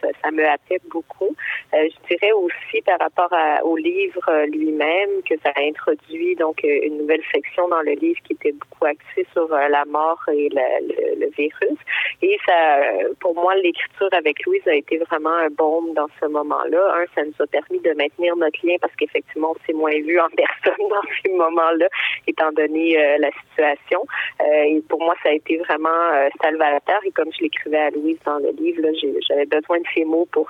ça, 0.00 0.30
me 0.30 0.44
hâtait 0.44 0.80
beaucoup. 0.90 1.34
Euh, 1.74 1.88
je 1.88 2.14
dirais 2.14 2.32
aussi 2.32 2.82
par 2.82 2.98
rapport 2.98 3.32
au 3.64 3.76
livre 3.76 4.22
euh, 4.28 4.46
lui-même 4.46 5.22
que 5.28 5.34
ça 5.42 5.50
a 5.54 5.62
introduit 5.74 6.34
donc 6.36 6.64
euh, 6.64 6.78
une 6.82 6.98
nouvelle 6.98 7.22
section 7.32 7.68
dans 7.68 7.82
le 7.82 7.92
livre 7.92 8.18
qui 8.24 8.34
était 8.34 8.52
beaucoup 8.52 8.86
axée 8.86 9.26
sur 9.32 9.48
la 9.48 9.84
mort 9.86 10.20
et 10.32 10.48
le, 10.50 11.30
virus. 11.36 11.78
Et 12.22 12.38
ça, 12.46 12.80
pour 13.20 13.34
moi, 13.34 13.54
l'écriture 13.56 14.08
avec 14.12 14.44
Louise 14.46 14.66
a 14.66 14.74
été 14.74 14.98
vraiment 14.98 15.34
un 15.34 15.48
baume 15.48 15.92
dans 15.94 16.06
ce 16.20 16.26
moment-là. 16.26 16.94
Un, 16.98 17.06
ça 17.14 17.24
nous 17.24 17.34
a 17.40 17.46
permis 17.46 17.80
de 17.80 17.92
maintenir 17.94 18.36
notre 18.36 18.58
lien 18.64 18.76
parce 18.80 18.94
qu'effectivement, 18.96 19.52
on 19.56 19.66
s'est 19.66 19.72
moins 19.72 19.98
vu 20.00 20.20
en 20.20 20.28
personne 20.36 20.88
dans 20.88 21.02
ces 21.22 21.32
moments-là, 21.32 21.88
étant 22.26 22.52
donné 22.52 22.96
la 23.18 23.30
situation. 23.32 24.04
et 24.40 24.80
pour 24.88 25.00
moi, 25.00 25.14
ça 25.22 25.30
a 25.30 25.32
été 25.32 25.56
vraiment 25.58 26.30
salvateur. 26.40 27.00
Et 27.04 27.10
comme 27.10 27.32
je 27.36 27.42
l'écrivais 27.42 27.78
à 27.78 27.90
Louise 27.90 28.18
dans 28.24 28.38
le 28.38 28.50
livre, 28.50 28.82
j'avais 29.28 29.46
besoin 29.46 29.78
de 29.78 29.86
ces 29.94 30.04
mots 30.04 30.28
pour 30.30 30.48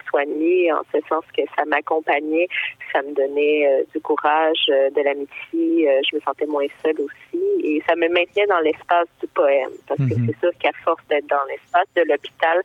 en 0.73 0.83
ce 0.93 0.99
sens 1.09 1.25
que 1.37 1.43
ça 1.57 1.65
m'accompagnait, 1.65 2.49
ça 2.93 3.03
me 3.03 3.15
donnait 3.15 3.67
euh, 3.67 3.85
du 3.93 4.01
courage, 4.01 4.67
euh, 4.71 4.91
de 4.91 5.01
euh, 5.23 6.01
je 6.09 6.17
me 6.17 6.21
sentais 6.21 6.47
moins 6.47 6.67
seule 6.83 7.01
aussi 7.01 7.43
et 7.63 7.83
ça 7.87 7.95
me 7.97 8.09
maintenait 8.09 8.47
dans 8.47 8.61
l'espace 8.61 9.09
du 9.21 9.27
poème 9.29 9.71
parce 9.87 9.99
que 9.99 10.15
mhm. 10.15 10.27
c'est 10.27 10.39
sûr 10.41 10.59
qu'à 10.59 10.73
force 10.85 11.03
d'être 11.09 11.27
dans 11.27 11.45
l'espace 11.49 11.87
de 11.97 12.03
l'hôpital, 12.03 12.63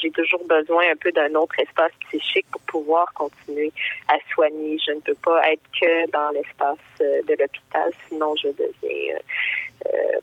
j'ai 0.00 0.10
toujours 0.10 0.44
besoin 0.46 0.84
un 0.90 0.96
peu 0.96 1.12
d'un 1.12 1.34
autre 1.34 1.58
espace 1.58 1.92
psychique 2.08 2.46
pour 2.50 2.60
pouvoir 2.62 3.12
continuer 3.14 3.72
à 4.08 4.16
soigner. 4.32 4.78
Je 4.86 4.92
ne 4.92 5.00
peux 5.00 5.16
pas 5.22 5.40
être 5.50 5.62
que 5.80 6.10
dans 6.10 6.30
l'espace 6.30 6.78
de 7.00 7.34
l'hôpital, 7.38 7.90
sinon 8.08 8.34
je 8.36 8.48
deviens 8.48 9.18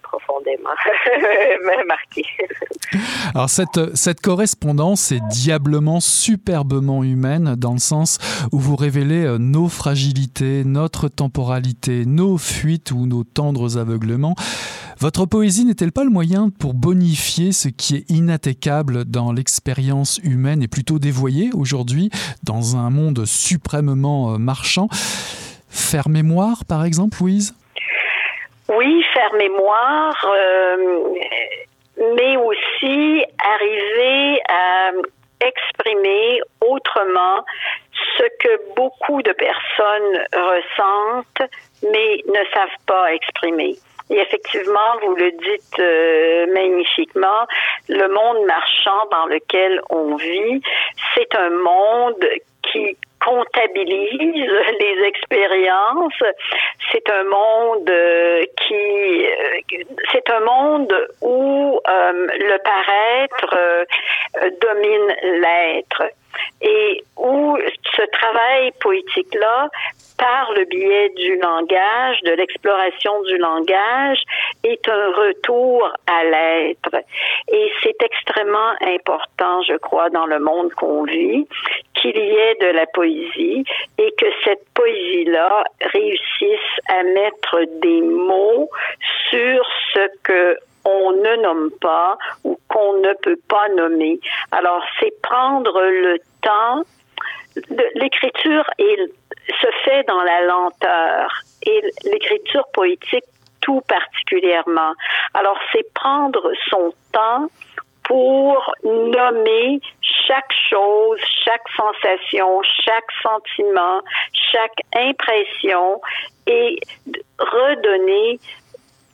profondément 0.01 0.69
marquée. 1.87 2.25
Alors 3.33 3.49
cette, 3.49 3.95
cette 3.95 4.21
correspondance 4.21 5.11
est 5.11 5.21
diablement 5.29 5.99
superbement 5.99 7.03
humaine 7.03 7.55
dans 7.55 7.73
le 7.73 7.79
sens 7.79 8.17
où 8.51 8.59
vous 8.59 8.75
révélez 8.75 9.23
euh, 9.23 9.37
nos 9.37 9.69
fragilités, 9.69 10.63
notre 10.65 11.07
temporalité, 11.07 12.05
nos 12.05 12.37
fuites 12.37 12.91
ou 12.91 13.05
nos 13.05 13.23
tendres 13.23 13.77
aveuglements. 13.77 14.35
Votre 14.99 15.25
poésie 15.25 15.65
n'est-elle 15.65 15.91
pas 15.91 16.03
le 16.03 16.09
moyen 16.09 16.49
pour 16.49 16.73
bonifier 16.73 17.53
ce 17.53 17.69
qui 17.69 17.95
est 17.95 18.09
inattaquable 18.09 19.05
dans 19.05 19.31
l'expérience 19.31 20.19
humaine 20.23 20.61
et 20.61 20.67
plutôt 20.67 20.99
dévoyé 20.99 21.51
aujourd'hui 21.53 22.11
dans 22.43 22.77
un 22.77 22.89
monde 22.89 23.25
suprêmement 23.25 24.33
euh, 24.33 24.37
marchand? 24.37 24.89
Faire 25.69 26.09
mémoire, 26.09 26.65
par 26.65 26.83
exemple, 26.83 27.17
Louise? 27.21 27.55
Oui, 28.71 29.03
faire 29.13 29.33
mémoire, 29.33 30.15
euh, 30.25 31.13
mais 32.15 32.37
aussi 32.37 33.25
arriver 33.43 34.41
à 34.49 34.91
exprimer 35.45 36.39
autrement 36.61 37.43
ce 38.17 38.23
que 38.39 38.73
beaucoup 38.75 39.21
de 39.21 39.31
personnes 39.33 40.25
ressentent 40.33 41.49
mais 41.83 42.23
ne 42.27 42.43
savent 42.53 42.79
pas 42.85 43.13
exprimer. 43.13 43.75
Et 44.09 44.19
effectivement, 44.19 44.97
vous 45.03 45.15
le 45.15 45.31
dites 45.31 45.79
euh, 45.79 46.45
magnifiquement, 46.53 47.47
le 47.87 48.07
monde 48.07 48.45
marchand 48.45 49.07
dans 49.09 49.25
lequel 49.25 49.81
on 49.89 50.15
vit, 50.15 50.61
c'est 51.15 51.33
un 51.35 51.49
monde 51.49 52.25
qui 52.71 52.97
comptabilise 53.23 54.51
les 54.79 55.07
expériences. 55.07 56.23
C'est 56.91 57.09
un 57.09 57.23
monde 57.23 57.89
euh, 57.89 58.41
qui, 58.57 59.25
euh, 59.25 59.83
c'est 60.11 60.29
un 60.29 60.39
monde 60.39 60.93
où 61.21 61.79
le 61.85 62.57
paraître 62.63 63.85
domine 64.59 65.39
l'être 65.41 66.11
et 66.61 67.03
où 67.17 67.57
ce 67.95 68.01
travail 68.11 68.71
poétique-là 68.79 69.69
par 70.17 70.51
le 70.53 70.65
biais 70.65 71.09
du 71.15 71.37
langage, 71.37 72.21
de 72.23 72.31
l'exploration 72.33 73.23
du 73.23 73.37
langage, 73.37 74.19
est 74.63 74.87
un 74.87 75.07
retour 75.13 75.91
à 76.05 76.23
l'être. 76.23 76.95
Et 77.51 77.71
c'est 77.81 77.95
extrêmement 78.03 78.73
important, 78.81 79.63
je 79.63 79.75
crois, 79.77 80.11
dans 80.11 80.27
le 80.27 80.39
monde 80.39 80.71
qu'on 80.73 81.05
vit, 81.05 81.47
qu'il 81.95 82.15
y 82.15 82.35
ait 82.35 82.55
de 82.61 82.67
la 82.67 82.85
poésie 82.87 83.63
et 83.97 84.11
que 84.17 84.27
cette 84.43 84.63
poésie-là 84.75 85.63
réussisse 85.91 86.79
à 86.87 87.01
mettre 87.01 87.63
des 87.81 88.01
mots 88.01 88.69
sur 89.29 89.65
ce 89.93 90.07
que 90.23 90.57
on 90.85 91.11
ne 91.11 91.41
nomme 91.41 91.71
pas 91.79 92.17
ou 92.43 92.57
qu'on 92.67 92.93
ne 92.99 93.13
peut 93.21 93.39
pas 93.47 93.69
nommer. 93.69 94.19
Alors, 94.51 94.83
c'est 94.99 95.13
prendre 95.21 95.79
le 95.81 96.17
temps. 96.41 96.83
L'écriture 97.95 98.63
se 98.79 99.67
fait 99.83 100.03
dans 100.07 100.23
la 100.23 100.41
lenteur 100.41 101.31
et 101.63 101.81
l'écriture 102.05 102.65
poétique 102.73 103.25
tout 103.61 103.81
particulièrement. 103.87 104.93
Alors, 105.33 105.57
c'est 105.71 105.93
prendre 105.93 106.51
son 106.69 106.93
temps 107.11 107.47
pour 108.03 108.73
nommer 108.83 109.79
chaque 110.01 110.51
chose, 110.69 111.19
chaque 111.45 111.67
sensation, 111.75 112.61
chaque 112.83 113.11
sentiment, 113.21 114.01
chaque 114.51 114.79
impression 114.95 116.01
et 116.47 116.79
redonner 117.37 118.39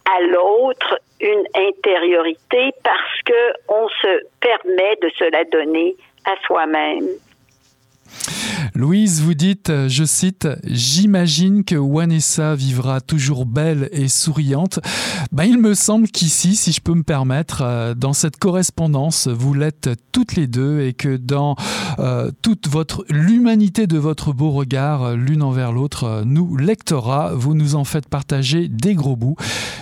à 0.10 0.22
l'autre 0.22 1.00
une 1.20 1.44
intériorité 1.56 2.72
parce 2.84 3.22
que 3.26 3.54
on 3.68 3.88
se 3.90 4.22
permet 4.40 4.96
de 5.02 5.10
se 5.18 5.30
la 5.32 5.44
donner 5.46 5.96
à 6.26 6.36
soi-même. 6.46 7.08
Louise, 8.78 9.24
vous 9.24 9.34
dites, 9.34 9.72
je 9.88 10.04
cite, 10.04 10.48
J'imagine 10.64 11.64
que 11.64 11.76
Wanessa 11.76 12.54
vivra 12.54 13.02
toujours 13.02 13.48
belle 13.48 13.90
et 13.92 14.08
souriante. 14.08 14.80
Ben, 15.32 15.46
il 15.46 15.58
me 15.58 15.74
semble 15.74 16.08
qu'ici, 16.10 16.56
si 16.56 16.72
je 16.72 16.82
peux 16.82 16.94
me 16.94 17.02
permettre, 17.02 17.64
euh, 17.64 17.96
dans 17.96 18.14
cette 18.14 18.38
correspondance, 18.38 19.28
vous 19.28 19.56
l'êtes 19.56 19.90
toutes 20.12 20.36
les 20.36 20.46
deux 20.46 20.82
et 20.82 20.94
que 20.94 21.18
dans 21.18 21.56
euh, 21.98 22.30
toute 22.44 22.68
votre 22.68 23.04
l'humanité 23.10 23.88
de 23.88 23.98
votre 23.98 24.32
beau 24.32 24.52
regard, 24.52 25.02
euh, 25.02 25.16
l'une 25.16 25.42
envers 25.42 25.72
l'autre, 25.72 26.22
nous, 26.24 26.56
lectorat, 26.56 27.34
vous 27.34 27.56
nous 27.56 27.74
en 27.74 27.84
faites 27.84 28.08
partager 28.08 28.68
des 28.68 28.94
gros 28.94 29.16
bouts. 29.16 29.38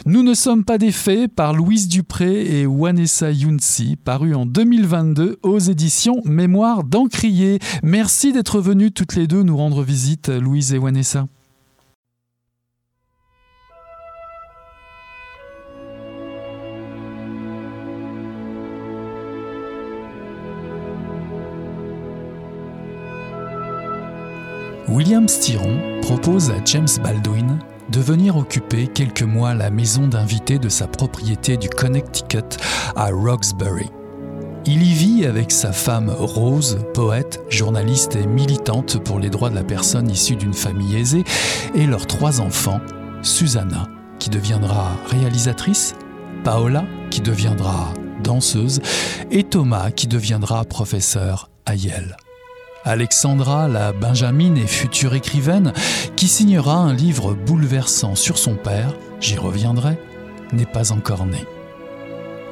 Nous 0.05 0.23
ne 0.23 0.34
sommes 0.34 0.63
pas 0.63 0.77
des 0.77 0.93
faits 0.93 1.34
par 1.34 1.53
Louise 1.53 1.89
Dupré 1.89 2.62
et 2.62 2.65
Wanessa 2.65 3.31
Younsi, 3.31 3.97
paru 3.97 4.36
en 4.36 4.45
2022 4.45 5.39
aux 5.43 5.60
éditions 5.60 6.21
Mémoire 6.23 6.86
d'Encrier. 6.86 7.60
Merci 7.84 8.31
d'être 8.31 8.62
toutes 8.91 9.15
les 9.15 9.28
deux 9.28 9.43
nous 9.43 9.58
rendre 9.58 9.84
visite, 9.84 10.30
Louise 10.30 10.74
et 10.74 10.78
Wanessa. 10.78 11.28
William 24.88 25.28
Styron 25.28 26.02
propose 26.02 26.52
à 26.52 26.63
James 26.63 26.88
Baldwin 27.04 27.60
de 27.89 28.00
venir 28.00 28.38
occuper 28.38 28.88
quelques 28.88 29.24
mois 29.24 29.54
la 29.54 29.69
maison 29.69 30.08
d'invité 30.08 30.58
de 30.58 30.69
sa 30.69 30.88
propriété 30.88 31.58
du 31.58 31.69
Connecticut 31.69 32.58
à 32.95 33.10
Roxbury. 33.10 33.89
Il 34.67 34.82
y 34.82 34.93
vit 34.93 35.25
avec 35.28 35.51
sa 35.51 35.71
femme 35.71 36.10
Rose, 36.10 36.80
poète, 36.95 37.39
journaliste 37.49 38.15
et 38.15 38.25
militante 38.25 38.97
pour 39.04 39.19
les 39.19 39.30
droits 39.30 39.51
de 39.51 39.56
la 39.56 39.63
personne 39.63 40.10
issue 40.10 40.36
d'une 40.36 40.56
famille 40.56 40.97
aisée, 40.97 41.23
et 41.75 41.86
leurs 41.86 42.08
trois 42.08 42.41
enfants, 42.41 42.82
Susanna, 43.21 43.88
qui 44.17 44.32
deviendra 44.32 44.91
réalisatrice, 45.08 45.93
Paola, 46.43 46.84
qui 47.12 47.21
deviendra 47.21 47.93
danseuse, 48.23 48.82
et 49.30 49.43
Thomas, 49.43 49.91
qui 49.91 50.08
deviendra 50.08 50.65
professeur 50.65 51.51
à 51.67 51.75
Yale. 51.75 52.17
Alexandra, 52.86 53.67
la 53.67 53.93
Benjamine 53.93 54.58
et 54.58 54.67
future 54.67 55.13
écrivaine, 55.13 55.73
qui 56.15 56.28
signera 56.28 56.75
un 56.75 56.93
livre 56.93 57.36
bouleversant 57.36 58.15
sur 58.15 58.39
son 58.39 58.56
père, 58.56 58.95
j'y 59.19 59.38
reviendrai, 59.38 59.99
n'est 60.54 60.65
pas 60.65 60.91
encore 60.91 61.28
née. 61.28 61.45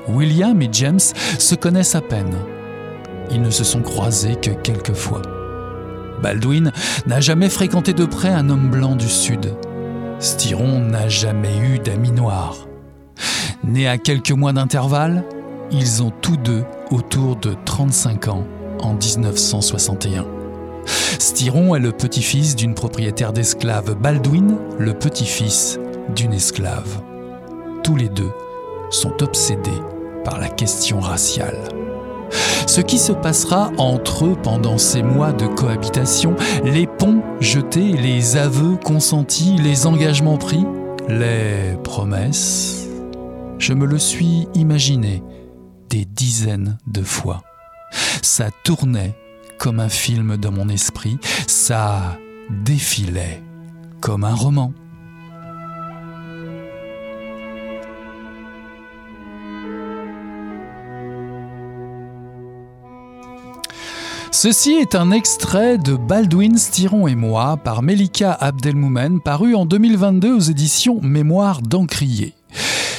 William 0.07 0.61
et 0.61 0.69
James 0.71 0.99
se 0.99 1.55
connaissent 1.55 1.95
à 1.95 2.01
peine. 2.01 2.35
Ils 3.31 3.41
ne 3.41 3.49
se 3.49 3.63
sont 3.63 3.81
croisés 3.81 4.35
que 4.35 4.51
quelques 4.51 4.93
fois. 4.93 5.21
Baldwin 6.21 6.71
n'a 7.05 7.19
jamais 7.19 7.49
fréquenté 7.49 7.93
de 7.93 8.05
près 8.05 8.29
un 8.29 8.49
homme 8.49 8.69
blanc 8.69 8.95
du 8.95 9.07
Sud. 9.07 9.55
Styron 10.19 10.79
n'a 10.79 11.09
jamais 11.09 11.57
eu 11.57 11.79
d'amis 11.79 12.11
noirs. 12.11 12.67
Nés 13.63 13.87
à 13.87 13.97
quelques 13.97 14.31
mois 14.31 14.53
d'intervalle, 14.53 15.23
ils 15.71 16.03
ont 16.03 16.11
tous 16.21 16.37
deux 16.37 16.63
autour 16.91 17.35
de 17.37 17.55
35 17.65 18.27
ans 18.27 18.45
en 18.79 18.93
1961. 18.93 20.25
Styron 20.85 21.75
est 21.75 21.79
le 21.79 21.91
petit-fils 21.91 22.55
d'une 22.55 22.73
propriétaire 22.73 23.33
d'esclaves, 23.33 23.95
Baldwin 23.95 24.57
le 24.77 24.93
petit-fils 24.93 25.79
d'une 26.15 26.33
esclave. 26.33 27.01
Tous 27.83 27.95
les 27.95 28.09
deux 28.09 28.31
sont 28.89 29.23
obsédés 29.23 29.71
par 30.23 30.39
la 30.39 30.49
question 30.49 30.99
raciale. 30.99 31.57
Ce 32.65 32.81
qui 32.81 32.97
se 32.97 33.11
passera 33.11 33.71
entre 33.77 34.25
eux 34.25 34.37
pendant 34.41 34.77
ces 34.77 35.03
mois 35.03 35.31
de 35.31 35.45
cohabitation, 35.45 36.35
les 36.63 36.87
ponts 36.87 37.21
jetés, 37.39 37.91
les 37.91 38.37
aveux 38.37 38.77
consentis, 38.77 39.57
les 39.57 39.85
engagements 39.85 40.37
pris, 40.37 40.65
les 41.07 41.77
promesses, 41.83 42.87
je 43.59 43.73
me 43.73 43.85
le 43.85 43.99
suis 43.99 44.47
imaginé 44.55 45.23
des 45.89 46.05
dizaines 46.05 46.77
de 46.87 47.01
fois. 47.01 47.43
Ça 48.21 48.49
tournait 48.63 49.15
comme 49.59 49.79
un 49.79 49.89
film 49.89 50.37
dans 50.37 50.51
mon 50.51 50.69
esprit, 50.69 51.17
ça 51.47 52.17
défilait 52.49 53.41
comme 54.01 54.23
un 54.23 54.35
roman. 54.35 54.73
Ceci 64.33 64.71
est 64.71 64.95
un 64.95 65.11
extrait 65.11 65.77
de 65.77 65.95
Baldwin, 65.95 66.57
Styron 66.57 67.07
et 67.07 67.13
moi 67.13 67.55
par 67.57 67.83
Melika 67.83 68.31
Abdelmoumen 68.33 69.21
paru 69.21 69.53
en 69.53 69.67
2022 69.67 70.33
aux 70.33 70.39
éditions 70.39 70.99
Mémoire 71.03 71.61
d'Encrier. 71.61 72.33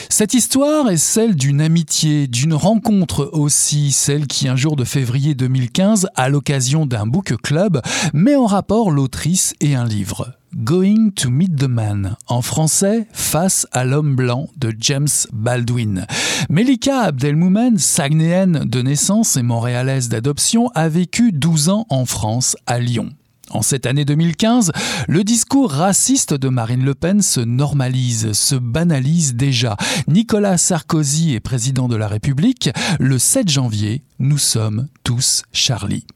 Cette 0.09 0.33
histoire 0.33 0.89
est 0.91 0.97
celle 0.97 1.35
d'une 1.35 1.61
amitié, 1.61 2.29
d'une 2.29 2.55
rencontre 2.55 3.31
aussi, 3.33 3.91
celle 3.91 4.29
qui 4.29 4.47
un 4.47 4.55
jour 4.55 4.77
de 4.77 4.85
février 4.85 5.35
2015, 5.35 6.09
à 6.15 6.29
l'occasion 6.29 6.87
d'un 6.87 7.05
book 7.05 7.35
club, 7.43 7.83
met 8.15 8.37
en 8.37 8.47
rapport 8.47 8.93
l'autrice 8.93 9.55
et 9.61 9.75
un 9.75 9.85
livre. 9.85 10.35
Going 10.57 11.11
to 11.17 11.31
Meet 11.31 11.57
the 11.57 11.65
Man, 11.65 12.17
en 12.29 12.41
français 12.41 13.09
Face 13.13 13.67
à 13.73 13.85
l'homme 13.85 14.15
blanc 14.15 14.49
de 14.57 14.73
James 14.79 15.09
Baldwin. 15.33 16.07
Melika 16.49 17.01
Abdelmoumen, 17.01 17.79
sagnéenne 17.79 18.65
de 18.65 18.81
naissance 18.81 19.37
et 19.37 19.43
montréalaise 19.43 20.09
d'adoption, 20.09 20.71
a 20.75 20.89
vécu 20.89 21.33
12 21.33 21.71
ans 21.71 21.87
en 21.91 22.07
France, 22.07 22.57
à 22.67 22.79
Lyon. 22.79 23.11
En 23.51 23.63
cette 23.63 23.85
année 23.87 24.05
2015, 24.05 24.71
le 25.09 25.25
discours 25.25 25.73
raciste 25.73 26.35
de 26.35 26.49
Marine 26.49 26.85
Le 26.85 26.95
Pen 26.95 27.21
se 27.21 27.41
normalise, 27.41 28.33
se 28.33 28.55
banalise 28.55 29.35
déjà. 29.35 29.77
Nicolas 30.07 30.59
Sarkozy 30.59 31.35
est 31.35 31.41
président 31.41 31.89
de 31.89 31.97
la 31.97 32.07
République. 32.07 32.71
Le 33.01 33.19
7 33.19 33.49
janvier, 33.49 34.03
nous 34.21 34.39
sommes 34.39 34.87
tous 35.03 35.43
Charlie. 35.53 36.07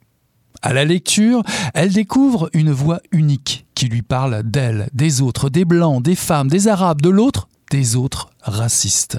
À 0.62 0.72
la 0.72 0.84
lecture, 0.84 1.42
elle 1.74 1.92
découvre 1.92 2.50
une 2.52 2.72
voix 2.72 3.00
unique 3.12 3.66
qui 3.74 3.86
lui 3.86 4.02
parle 4.02 4.42
d'elle, 4.42 4.88
des 4.92 5.20
autres, 5.20 5.50
des 5.50 5.64
blancs, 5.64 6.02
des 6.02 6.16
femmes, 6.16 6.48
des 6.48 6.66
arabes, 6.66 7.00
de 7.00 7.10
l'autre, 7.10 7.48
des 7.70 7.94
autres 7.96 8.30
racistes. 8.42 9.18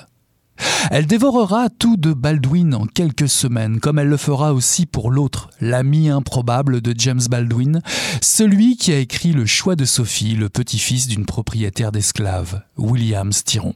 Elle 0.91 1.05
dévorera 1.05 1.69
tout 1.69 1.95
de 1.95 2.11
Baldwin 2.13 2.73
en 2.73 2.85
quelques 2.85 3.29
semaines, 3.29 3.79
comme 3.79 3.99
elle 3.99 4.09
le 4.09 4.17
fera 4.17 4.53
aussi 4.53 4.85
pour 4.85 5.11
l'autre, 5.11 5.49
l'ami 5.61 6.09
improbable 6.09 6.81
de 6.81 6.93
James 6.97 7.21
Baldwin, 7.29 7.81
celui 8.21 8.75
qui 8.75 8.91
a 8.91 8.97
écrit 8.97 9.31
Le 9.31 9.45
choix 9.45 9.77
de 9.77 9.85
Sophie, 9.85 10.35
le 10.35 10.49
petit-fils 10.49 11.07
d'une 11.07 11.25
propriétaire 11.25 11.91
d'esclaves, 11.91 12.61
William 12.77 13.31
Styron. 13.31 13.75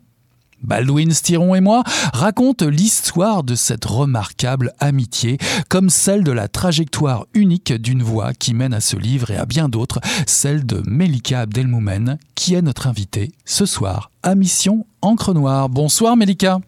Baldwin 0.64 1.12
Styron 1.12 1.56
et 1.56 1.62
moi 1.62 1.84
racontent 2.14 2.68
l'histoire 2.68 3.44
de 3.44 3.56
cette 3.56 3.86
remarquable 3.86 4.74
amitié, 4.80 5.38
comme 5.70 5.90
celle 5.90 6.24
de 6.24 6.32
la 6.32 6.48
trajectoire 6.48 7.26
unique 7.34 7.74
d'une 7.74 8.04
voix 8.04 8.34
qui 8.34 8.54
mène 8.54 8.74
à 8.74 8.82
ce 8.82 8.96
livre 8.96 9.32
et 9.32 9.38
à 9.38 9.46
bien 9.46 9.70
d'autres, 9.70 10.00
celle 10.26 10.66
de 10.66 10.82
Melika 10.86 11.42
Abdelmoumen, 11.42 12.18
qui 12.36 12.54
est 12.56 12.62
notre 12.62 12.88
invitée 12.88 13.32
ce 13.46 13.66
soir 13.66 14.12
à 14.24 14.36
Mission 14.36 14.86
Encre 15.02 15.34
Noire. 15.34 15.70
Bonsoir 15.70 16.16
Melika. 16.16 16.60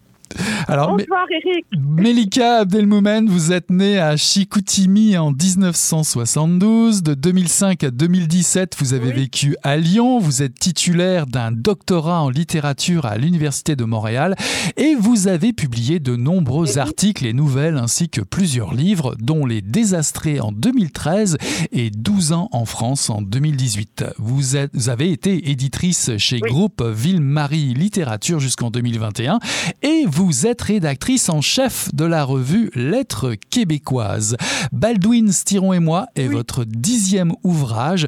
Alors, 0.68 0.96
Bonsoir 0.96 1.26
Eric. 1.30 1.64
Melika 1.78 2.58
Abdelmoumen, 2.58 3.28
vous 3.28 3.52
êtes 3.52 3.70
née 3.70 3.98
à 3.98 4.16
Chicoutimi 4.16 5.16
en 5.16 5.30
1972. 5.30 7.02
De 7.02 7.14
2005 7.14 7.84
à 7.84 7.90
2017, 7.90 8.74
vous 8.78 8.92
avez 8.92 9.12
vécu 9.12 9.56
à 9.62 9.76
Lyon. 9.76 10.18
Vous 10.18 10.42
êtes 10.42 10.58
titulaire 10.58 11.26
d'un 11.26 11.52
doctorat 11.52 12.22
en 12.22 12.28
littérature 12.28 13.06
à 13.06 13.16
l'Université 13.16 13.76
de 13.76 13.84
Montréal 13.84 14.34
et 14.76 14.94
vous 14.94 15.28
avez 15.28 15.52
publié 15.52 16.00
de 16.00 16.16
nombreux 16.16 16.78
articles 16.78 17.26
et 17.26 17.32
nouvelles 17.32 17.76
ainsi 17.76 18.08
que 18.08 18.20
plusieurs 18.20 18.74
livres, 18.74 19.14
dont 19.20 19.46
Les 19.46 19.62
Désastrés 19.62 20.40
en 20.40 20.52
2013 20.52 21.38
et 21.72 21.90
12 21.90 22.32
ans 22.32 22.48
en 22.52 22.64
France 22.64 23.10
en 23.10 23.22
2018. 23.22 24.04
Vous, 24.18 24.56
êtes, 24.56 24.88
avez 24.88 25.12
été 25.12 25.50
éditrice 25.50 26.10
chez 26.18 26.40
Groupe 26.40 26.82
Ville-Marie 26.82 27.74
Littérature 27.74 28.40
jusqu'en 28.40 28.70
2021 28.70 29.38
et 29.82 30.04
vous 30.06 30.15
êtes 30.44 30.62
rédactrice 30.62 31.28
en 31.28 31.40
chef 31.40 31.94
de 31.94 32.04
la 32.04 32.24
revue 32.24 32.70
Lettres 32.74 33.34
québécoises. 33.50 34.36
Baldwin 34.72 35.30
Styron 35.30 35.72
et 35.72 35.78
moi 35.78 36.06
est 36.16 36.26
votre 36.26 36.64
dixième 36.64 37.32
ouvrage, 37.44 38.06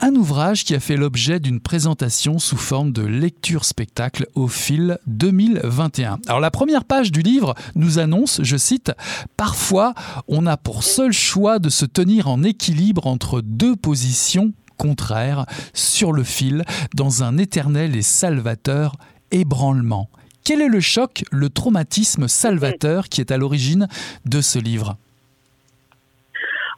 un 0.00 0.14
ouvrage 0.14 0.64
qui 0.64 0.74
a 0.74 0.80
fait 0.80 0.96
l'objet 0.96 1.40
d'une 1.40 1.60
présentation 1.60 2.38
sous 2.38 2.56
forme 2.56 2.92
de 2.92 3.02
lecture-spectacle 3.02 4.26
au 4.34 4.46
fil 4.46 4.98
2021. 5.06 6.20
Alors 6.26 6.40
la 6.40 6.50
première 6.50 6.84
page 6.84 7.10
du 7.10 7.22
livre 7.22 7.54
nous 7.74 7.98
annonce, 7.98 8.40
je 8.42 8.56
cite, 8.56 8.92
Parfois, 9.36 9.94
on 10.28 10.46
a 10.46 10.56
pour 10.56 10.84
seul 10.84 11.12
choix 11.12 11.58
de 11.58 11.70
se 11.70 11.84
tenir 11.84 12.28
en 12.28 12.42
équilibre 12.44 13.06
entre 13.06 13.40
deux 13.40 13.74
positions 13.76 14.52
contraires 14.76 15.44
sur 15.74 16.12
le 16.12 16.22
fil 16.22 16.64
dans 16.94 17.22
un 17.22 17.36
éternel 17.36 17.96
et 17.96 18.02
salvateur 18.02 18.96
ébranlement. 19.30 20.08
Quel 20.48 20.62
est 20.62 20.68
le 20.68 20.80
choc, 20.80 21.24
le 21.30 21.50
traumatisme 21.50 22.26
salvateur 22.26 23.10
qui 23.10 23.20
est 23.20 23.30
à 23.30 23.36
l'origine 23.36 23.86
de 24.24 24.40
ce 24.40 24.58
livre? 24.58 24.96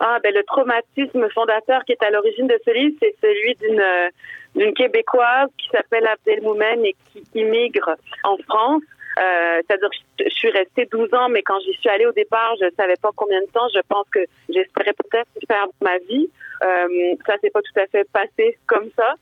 Ah, 0.01 0.18
ben, 0.25 0.35
le 0.35 0.43
traumatisme 0.43 1.29
fondateur 1.31 1.85
qui 1.85 1.93
est 1.93 2.03
à 2.03 2.11
l'origine 2.11 2.49
de 2.49 2.59
ce 2.64 2.71
livre, 2.73 2.97
c'est 3.01 3.14
celui 3.21 3.55
d'une 3.55 4.11
d'une 4.57 4.75
Québécoise 4.75 5.51
qui 5.57 5.68
s'appelle 5.68 6.05
Abdelmoumen 6.05 6.85
et 6.85 6.97
qui 7.12 7.23
immigre 7.39 7.95
en 8.25 8.37
France. 8.39 8.83
Euh, 9.21 9.62
c'est-à-dire 9.62 9.91
que 9.91 10.25
je 10.25 10.35
suis 10.35 10.51
restée 10.51 10.89
12 10.91 11.14
ans, 11.14 11.29
mais 11.29 11.43
quand 11.43 11.61
j'y 11.61 11.73
suis 11.75 11.91
allée 11.91 12.07
au 12.07 12.12
départ, 12.12 12.57
je 12.59 12.64
ne 12.64 12.71
savais 12.71 12.97
pas 13.01 13.11
combien 13.14 13.41
de 13.41 13.51
temps. 13.53 13.68
Je 13.73 13.83
pense 13.89 14.09
que 14.11 14.18
j'espérais 14.49 14.95
peut-être 14.95 15.31
faire 15.47 15.68
ma 15.81 15.97
vie. 16.09 16.29
Euh, 16.63 17.15
ça 17.27 17.39
s'est 17.41 17.51
pas 17.51 17.63
tout 17.63 17.81
à 17.81 17.87
fait 17.87 18.07
passé 18.13 18.59
comme 18.67 18.91
ça. 18.97 19.15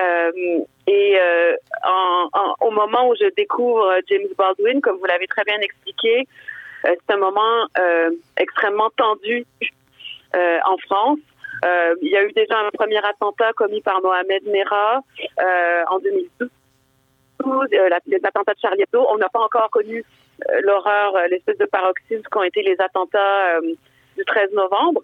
Euh, 0.00 0.60
et 0.86 1.18
euh, 1.20 1.52
au 2.60 2.70
moment 2.70 3.08
où 3.08 3.14
je 3.16 3.28
découvre 3.34 3.98
James 4.08 4.28
Baldwin, 4.36 4.80
comme 4.80 4.98
vous 4.98 5.04
l'avez 5.04 5.26
très 5.26 5.44
bien 5.44 5.58
expliqué, 5.60 6.26
euh, 6.86 6.94
c'est 6.94 7.14
un 7.14 7.18
moment 7.18 7.66
extrêmement 8.36 8.90
tendu 8.96 9.46
en 10.34 10.76
France. 10.78 11.18
il 12.02 12.08
y 12.08 12.16
a 12.16 12.24
eu 12.24 12.32
déjà 12.32 12.58
un 12.58 12.70
premier 12.70 12.98
attentat 13.04 13.52
commis 13.54 13.80
par 13.80 14.00
Mohamed 14.02 14.44
Merah 14.46 15.00
en 15.90 15.98
2012. 15.98 16.50
L'attentat 18.22 18.54
de 18.54 18.60
Charlie 18.60 18.82
Hebdo. 18.82 19.06
On 19.08 19.18
n'a 19.18 19.28
pas 19.28 19.40
encore 19.40 19.70
connu 19.70 20.04
l'horreur, 20.62 21.14
l'espèce 21.30 21.58
de 21.58 21.64
paroxysme 21.66 22.22
qu'ont 22.30 22.42
été 22.42 22.62
les 22.62 22.76
attentats 22.80 23.60
du 24.16 24.24
13 24.24 24.52
novembre. 24.52 25.02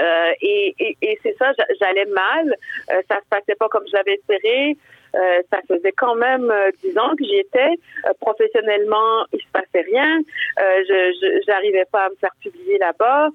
Euh, 0.00 0.32
et, 0.40 0.74
et, 0.78 0.96
et 1.02 1.18
c'est 1.22 1.36
ça, 1.38 1.52
j'allais 1.80 2.04
mal. 2.06 2.54
Euh, 2.90 3.00
ça 3.08 3.16
se 3.16 3.28
passait 3.30 3.54
pas 3.54 3.68
comme 3.68 3.84
je 3.86 3.96
l'avais 3.96 4.14
espéré. 4.14 4.76
Euh, 5.14 5.40
ça 5.50 5.60
faisait 5.66 5.92
quand 5.92 6.14
même 6.14 6.50
euh, 6.50 6.70
dix 6.82 6.96
ans 6.98 7.14
que 7.16 7.24
j'y 7.24 7.36
étais. 7.36 7.74
professionnellement, 8.20 9.24
il 9.32 9.40
se 9.40 9.50
passait 9.52 9.86
rien. 9.90 10.20
je 10.58 11.42
j'arrivais 11.46 11.86
pas 11.90 12.06
à 12.06 12.08
me 12.10 12.16
faire 12.16 12.34
publier 12.40 12.78
là-bas. 12.78 13.28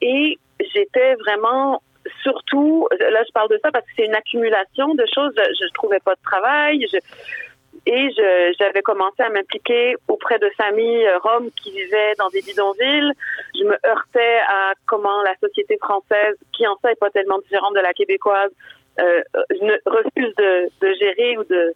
et 0.00 0.38
j'étais 0.74 1.14
vraiment 1.16 1.82
surtout, 2.22 2.88
là 2.98 3.22
je 3.26 3.32
parle 3.32 3.50
de 3.50 3.60
ça 3.62 3.70
parce 3.70 3.84
que 3.84 3.92
c'est 3.96 4.06
une 4.06 4.14
accumulation 4.14 4.94
de 4.94 5.04
choses. 5.14 5.34
Je, 5.36 5.66
je 5.66 5.72
trouvais 5.74 6.00
pas 6.00 6.14
de 6.14 6.22
travail. 6.22 6.86
Je, 6.90 6.98
et 7.86 8.10
j'avais 8.58 8.82
commencé 8.82 9.22
à 9.22 9.30
m'impliquer 9.30 9.96
auprès 10.08 10.38
de 10.38 10.50
familles 10.56 11.06
euh, 11.06 11.18
roms 11.18 11.50
qui 11.62 11.70
vivaient 11.70 12.14
dans 12.18 12.28
des 12.28 12.42
bidonvilles. 12.42 13.12
Je 13.54 13.64
me 13.64 13.76
heurtais 13.86 14.38
à 14.48 14.72
comment 14.86 15.22
la 15.22 15.34
société 15.36 15.76
française, 15.78 16.36
qui 16.52 16.66
en 16.66 16.76
ça 16.82 16.92
est 16.92 17.00
pas 17.00 17.10
tellement 17.10 17.38
différente 17.38 17.74
de 17.74 17.80
la 17.80 17.92
québécoise, 17.92 18.50
euh, 19.00 19.22
refuse 19.86 20.34
de, 20.36 20.70
de 20.80 20.94
gérer 20.94 21.38
ou 21.38 21.44
de 21.44 21.74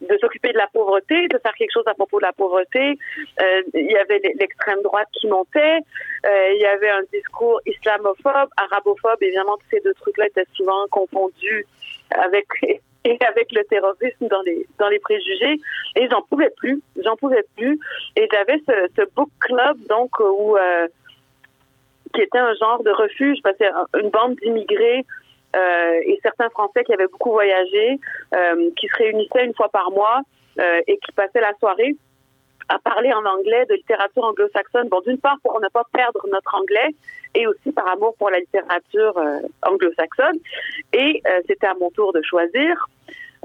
de 0.00 0.16
s'occuper 0.18 0.52
de 0.52 0.58
la 0.58 0.66
pauvreté, 0.68 1.28
de 1.28 1.38
faire 1.38 1.52
quelque 1.54 1.72
chose 1.72 1.86
à 1.86 1.94
propos 1.94 2.18
de 2.18 2.24
la 2.24 2.32
pauvreté. 2.32 2.98
Euh, 3.40 3.62
il 3.74 3.90
y 3.90 3.96
avait 3.96 4.20
l'extrême 4.38 4.80
droite 4.82 5.08
qui 5.12 5.26
montait. 5.26 5.78
Euh, 6.26 6.52
il 6.54 6.60
y 6.60 6.66
avait 6.66 6.90
un 6.90 7.02
discours 7.12 7.60
islamophobe, 7.66 8.48
arabophobe. 8.56 9.22
Évidemment, 9.22 9.56
tous 9.58 9.76
ces 9.76 9.80
deux 9.80 9.94
trucs-là 9.94 10.26
étaient 10.26 10.46
souvent 10.54 10.86
confondus 10.90 11.66
avec 12.10 12.46
et 13.04 13.18
avec 13.26 13.52
le 13.52 13.64
terrorisme 13.64 14.28
dans 14.28 14.42
les 14.42 14.66
dans 14.78 14.88
les 14.88 14.98
préjugés. 14.98 15.58
Et 15.96 16.08
j'en 16.08 16.22
pouvais 16.22 16.50
plus 16.50 16.82
j'en 17.04 17.16
pouvais 17.16 17.44
plus. 17.56 17.78
Et 18.16 18.28
j'avais 18.32 18.58
ce, 18.68 18.88
ce 18.96 19.02
book 19.14 19.30
club 19.40 19.76
donc 19.88 20.18
où 20.20 20.56
euh, 20.56 20.88
qui 22.14 22.22
était 22.22 22.38
un 22.38 22.54
genre 22.54 22.82
de 22.82 22.90
refuge 22.90 23.38
parce 23.42 23.56
que 23.56 23.64
une 24.00 24.10
bande 24.10 24.36
d'immigrés 24.36 25.04
euh, 25.56 26.00
et 26.04 26.18
certains 26.22 26.48
Français 26.50 26.84
qui 26.84 26.92
avaient 26.92 27.08
beaucoup 27.08 27.32
voyagé 27.32 27.98
euh, 28.34 28.70
qui 28.76 28.86
se 28.88 28.96
réunissaient 28.96 29.44
une 29.44 29.54
fois 29.54 29.68
par 29.68 29.90
mois 29.90 30.20
euh, 30.58 30.80
et 30.86 30.96
qui 30.98 31.12
passaient 31.12 31.40
la 31.40 31.54
soirée 31.58 31.96
à 32.70 32.78
parler 32.78 33.12
en 33.12 33.24
anglais 33.24 33.66
de 33.68 33.74
littérature 33.74 34.22
anglo-saxonne. 34.22 34.88
Bon, 34.88 35.00
d'une 35.00 35.18
part 35.18 35.38
pour 35.42 35.60
ne 35.60 35.68
pas 35.68 35.82
perdre 35.92 36.24
notre 36.30 36.54
anglais 36.54 36.94
et 37.34 37.46
aussi 37.46 37.72
par 37.72 37.88
amour 37.88 38.14
pour 38.16 38.30
la 38.30 38.38
littérature 38.38 39.18
euh, 39.18 39.40
anglo-saxonne. 39.62 40.38
Et 40.92 41.20
euh, 41.26 41.40
c'était 41.48 41.66
à 41.66 41.74
mon 41.74 41.90
tour 41.90 42.12
de 42.12 42.22
choisir 42.22 42.88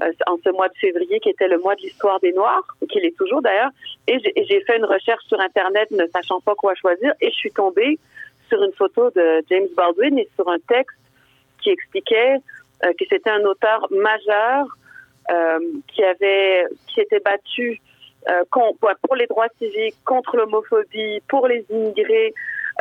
euh, 0.00 0.12
en 0.28 0.36
ce 0.44 0.50
mois 0.50 0.68
de 0.68 0.76
février 0.76 1.18
qui 1.18 1.30
était 1.30 1.48
le 1.48 1.58
mois 1.58 1.74
de 1.74 1.80
l'histoire 1.80 2.20
des 2.20 2.32
Noirs, 2.32 2.64
qui 2.88 3.00
l'est 3.00 3.16
toujours 3.16 3.42
d'ailleurs. 3.42 3.70
Et 4.06 4.18
j'ai 4.20 4.60
fait 4.60 4.76
une 4.76 4.84
recherche 4.84 5.24
sur 5.24 5.40
Internet 5.40 5.90
ne 5.90 6.06
sachant 6.06 6.40
pas 6.40 6.54
quoi 6.54 6.74
choisir 6.76 7.12
et 7.20 7.30
je 7.30 7.36
suis 7.36 7.52
tombée 7.52 7.98
sur 8.48 8.62
une 8.62 8.72
photo 8.74 9.10
de 9.10 9.44
James 9.50 9.68
Baldwin 9.76 10.20
et 10.20 10.28
sur 10.36 10.48
un 10.48 10.58
texte 10.68 10.96
qui 11.60 11.70
expliquait 11.70 12.36
que 12.80 13.04
c'était 13.08 13.30
un 13.30 13.42
auteur 13.44 13.88
majeur 13.90 14.66
qui 15.88 16.04
avait 16.04 16.66
qui 16.86 16.94
s'était 16.94 17.18
battu 17.18 17.80
pour 19.02 19.16
les 19.16 19.26
droits 19.26 19.48
civiques, 19.58 19.96
contre 20.04 20.36
l'homophobie, 20.36 21.20
pour 21.28 21.46
les 21.46 21.64
immigrés 21.70 22.34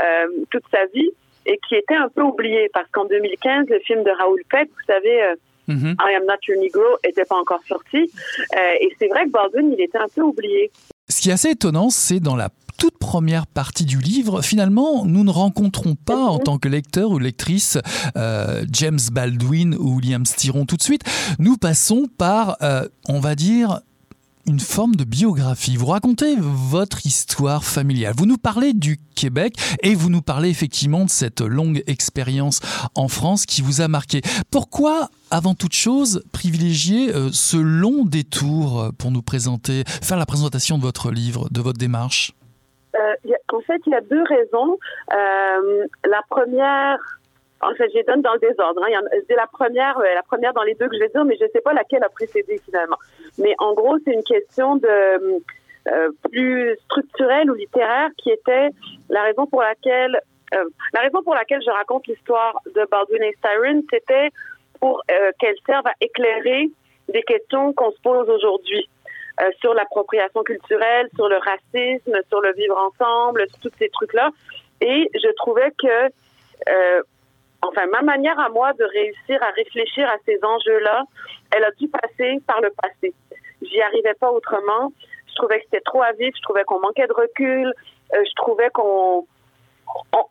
euh, 0.03 0.43
toute 0.51 0.63
sa 0.71 0.85
vie 0.93 1.09
et 1.45 1.57
qui 1.69 1.75
était 1.75 1.95
un 1.95 2.09
peu 2.09 2.21
oublié 2.21 2.69
parce 2.73 2.89
qu'en 2.91 3.05
2015, 3.05 3.67
le 3.69 3.79
film 3.79 4.03
de 4.03 4.09
Raoul 4.09 4.41
Peck, 4.49 4.67
vous 4.67 4.85
savez, 4.93 5.23
euh, 5.23 5.35
mm-hmm. 5.69 5.95
I 6.01 6.15
Am 6.15 6.25
Not 6.25 6.33
Your 6.47 6.61
Negro, 6.61 6.83
était 7.07 7.23
pas 7.23 7.37
encore 7.37 7.61
sorti. 7.67 8.11
et 8.81 8.89
c'est 8.99 9.07
vrai 9.07 9.25
que 9.25 9.29
Baldwin, 9.29 9.71
il 9.71 9.81
était 9.81 9.97
un 9.97 10.07
peu 10.13 10.21
oublié. 10.21 10.71
Ce 11.07 11.21
qui 11.21 11.29
est 11.29 11.33
assez 11.33 11.51
étonnant, 11.51 11.89
c'est 11.91 12.19
dans 12.19 12.35
la 12.35 12.49
toute 12.77 12.97
première 12.97 13.47
partie 13.47 13.85
du 13.85 13.99
livre, 13.99 14.41
finalement, 14.41 15.05
nous 15.05 15.23
ne 15.23 15.31
rencontrons 15.31 15.95
pas 15.95 16.25
en 16.25 16.39
tant 16.39 16.57
que 16.57 16.67
lecteur 16.67 17.11
ou 17.11 17.19
lectrice 17.19 17.77
James 18.69 18.99
Baldwin 19.13 19.75
ou 19.75 19.95
William 19.97 20.25
Styron 20.25 20.65
tout 20.65 20.75
de 20.75 20.83
suite. 20.83 21.03
Nous 21.39 21.55
passons 21.55 22.07
par, 22.17 22.57
on 23.07 23.19
va 23.21 23.35
dire, 23.35 23.79
une 24.47 24.59
forme 24.59 24.95
de 24.95 25.03
biographie. 25.03 25.77
Vous 25.77 25.87
racontez 25.87 26.35
votre 26.39 27.05
histoire 27.05 27.63
familiale. 27.63 28.13
Vous 28.17 28.25
nous 28.25 28.37
parlez 28.37 28.73
du 28.73 28.97
Québec 29.15 29.55
et 29.81 29.95
vous 29.95 30.09
nous 30.09 30.21
parlez 30.21 30.49
effectivement 30.49 31.05
de 31.05 31.09
cette 31.09 31.41
longue 31.41 31.83
expérience 31.87 32.59
en 32.95 33.07
France 33.07 33.45
qui 33.45 33.61
vous 33.61 33.81
a 33.81 33.87
marqué. 33.87 34.21
Pourquoi, 34.51 35.09
avant 35.31 35.55
toute 35.55 35.73
chose, 35.73 36.23
privilégier 36.31 37.13
euh, 37.13 37.29
ce 37.31 37.57
long 37.57 38.05
détour 38.05 38.91
pour 38.97 39.11
nous 39.11 39.21
présenter, 39.21 39.83
faire 39.85 40.17
la 40.17 40.25
présentation 40.25 40.77
de 40.77 40.83
votre 40.83 41.11
livre, 41.11 41.47
de 41.49 41.61
votre 41.61 41.77
démarche? 41.79 42.33
Euh, 42.95 43.31
En 43.53 43.61
fait, 43.61 43.81
il 43.87 43.91
y 43.91 43.95
a 43.95 44.01
deux 44.01 44.23
raisons. 44.23 44.77
Euh, 45.13 45.87
la 46.05 46.21
première, 46.29 46.97
en 47.69 47.75
fait, 47.75 47.89
je 47.89 47.95
les 47.95 48.03
donne 48.03 48.21
dans 48.21 48.33
le 48.33 48.39
désordre. 48.39 48.81
Hein. 48.83 48.99
C'est 49.27 49.35
la 49.35 49.47
première, 49.47 49.97
la 49.99 50.23
première 50.23 50.53
dans 50.53 50.63
les 50.63 50.75
deux 50.75 50.87
que 50.87 50.95
je 50.95 51.01
vais 51.01 51.09
dire, 51.09 51.25
mais 51.25 51.37
je 51.37 51.45
ne 51.45 51.49
sais 51.49 51.61
pas 51.61 51.73
laquelle 51.73 52.03
a 52.03 52.09
précédé 52.09 52.59
finalement. 52.65 52.97
Mais 53.37 53.55
en 53.59 53.73
gros, 53.73 53.97
c'est 54.05 54.13
une 54.13 54.23
question 54.23 54.75
de 54.75 55.41
euh, 55.87 56.09
plus 56.31 56.75
structurelle 56.85 57.51
ou 57.51 57.53
littéraire 57.53 58.09
qui 58.17 58.31
était 58.31 58.69
la 59.09 59.21
raison 59.21 59.45
pour 59.45 59.61
laquelle 59.61 60.19
euh, 60.55 60.63
la 60.93 61.01
raison 61.01 61.21
pour 61.21 61.35
laquelle 61.35 61.61
je 61.63 61.69
raconte 61.69 62.07
l'histoire 62.07 62.57
de 62.65 62.87
Baldwin 62.89 63.21
et 63.21 63.35
Styron, 63.37 63.83
c'était 63.91 64.29
pour 64.79 65.03
euh, 65.11 65.31
qu'elle 65.37 65.55
serve 65.63 65.85
à 65.85 65.93
éclairer 66.01 66.71
des 67.09 67.21
questions 67.21 67.71
qu'on 67.73 67.91
se 67.91 68.01
pose 68.01 68.27
aujourd'hui 68.29 68.89
sur 69.59 69.73
l'appropriation 69.73 70.43
culturelle, 70.43 71.09
sur 71.13 71.27
le 71.27 71.35
racisme, 71.35 72.13
sur 72.29 72.39
le 72.39 72.53
vivre 72.53 72.77
ensemble, 72.77 73.45
sur 73.49 73.59
tous 73.59 73.77
ces 73.77 73.89
trucs-là. 73.89 74.29
Et 74.79 75.09
je 75.13 75.29
trouvais 75.35 75.71
que 75.71 76.09
enfin, 77.69 77.85
ma 77.87 78.01
manière 78.01 78.39
à 78.39 78.49
moi 78.49 78.73
de 78.73 78.83
réussir 78.83 79.41
à 79.41 79.51
réfléchir 79.51 80.07
à 80.09 80.17
ces 80.25 80.39
enjeux-là, 80.43 81.03
elle 81.55 81.63
a 81.63 81.71
dû 81.71 81.87
passer 81.87 82.39
par 82.47 82.61
le 82.61 82.71
passé. 82.81 83.13
J'y 83.61 83.81
arrivais 83.81 84.13
pas 84.15 84.31
autrement. 84.31 84.91
Je 85.27 85.35
trouvais 85.35 85.59
que 85.59 85.65
c'était 85.65 85.81
trop 85.81 86.01
à 86.01 86.11
vif. 86.13 86.33
Je 86.35 86.41
trouvais 86.41 86.63
qu'on 86.63 86.79
manquait 86.79 87.07
de 87.07 87.13
recul. 87.13 87.73
Euh, 88.13 88.23
je 88.23 88.35
trouvais 88.35 88.69
qu'on 88.69 89.25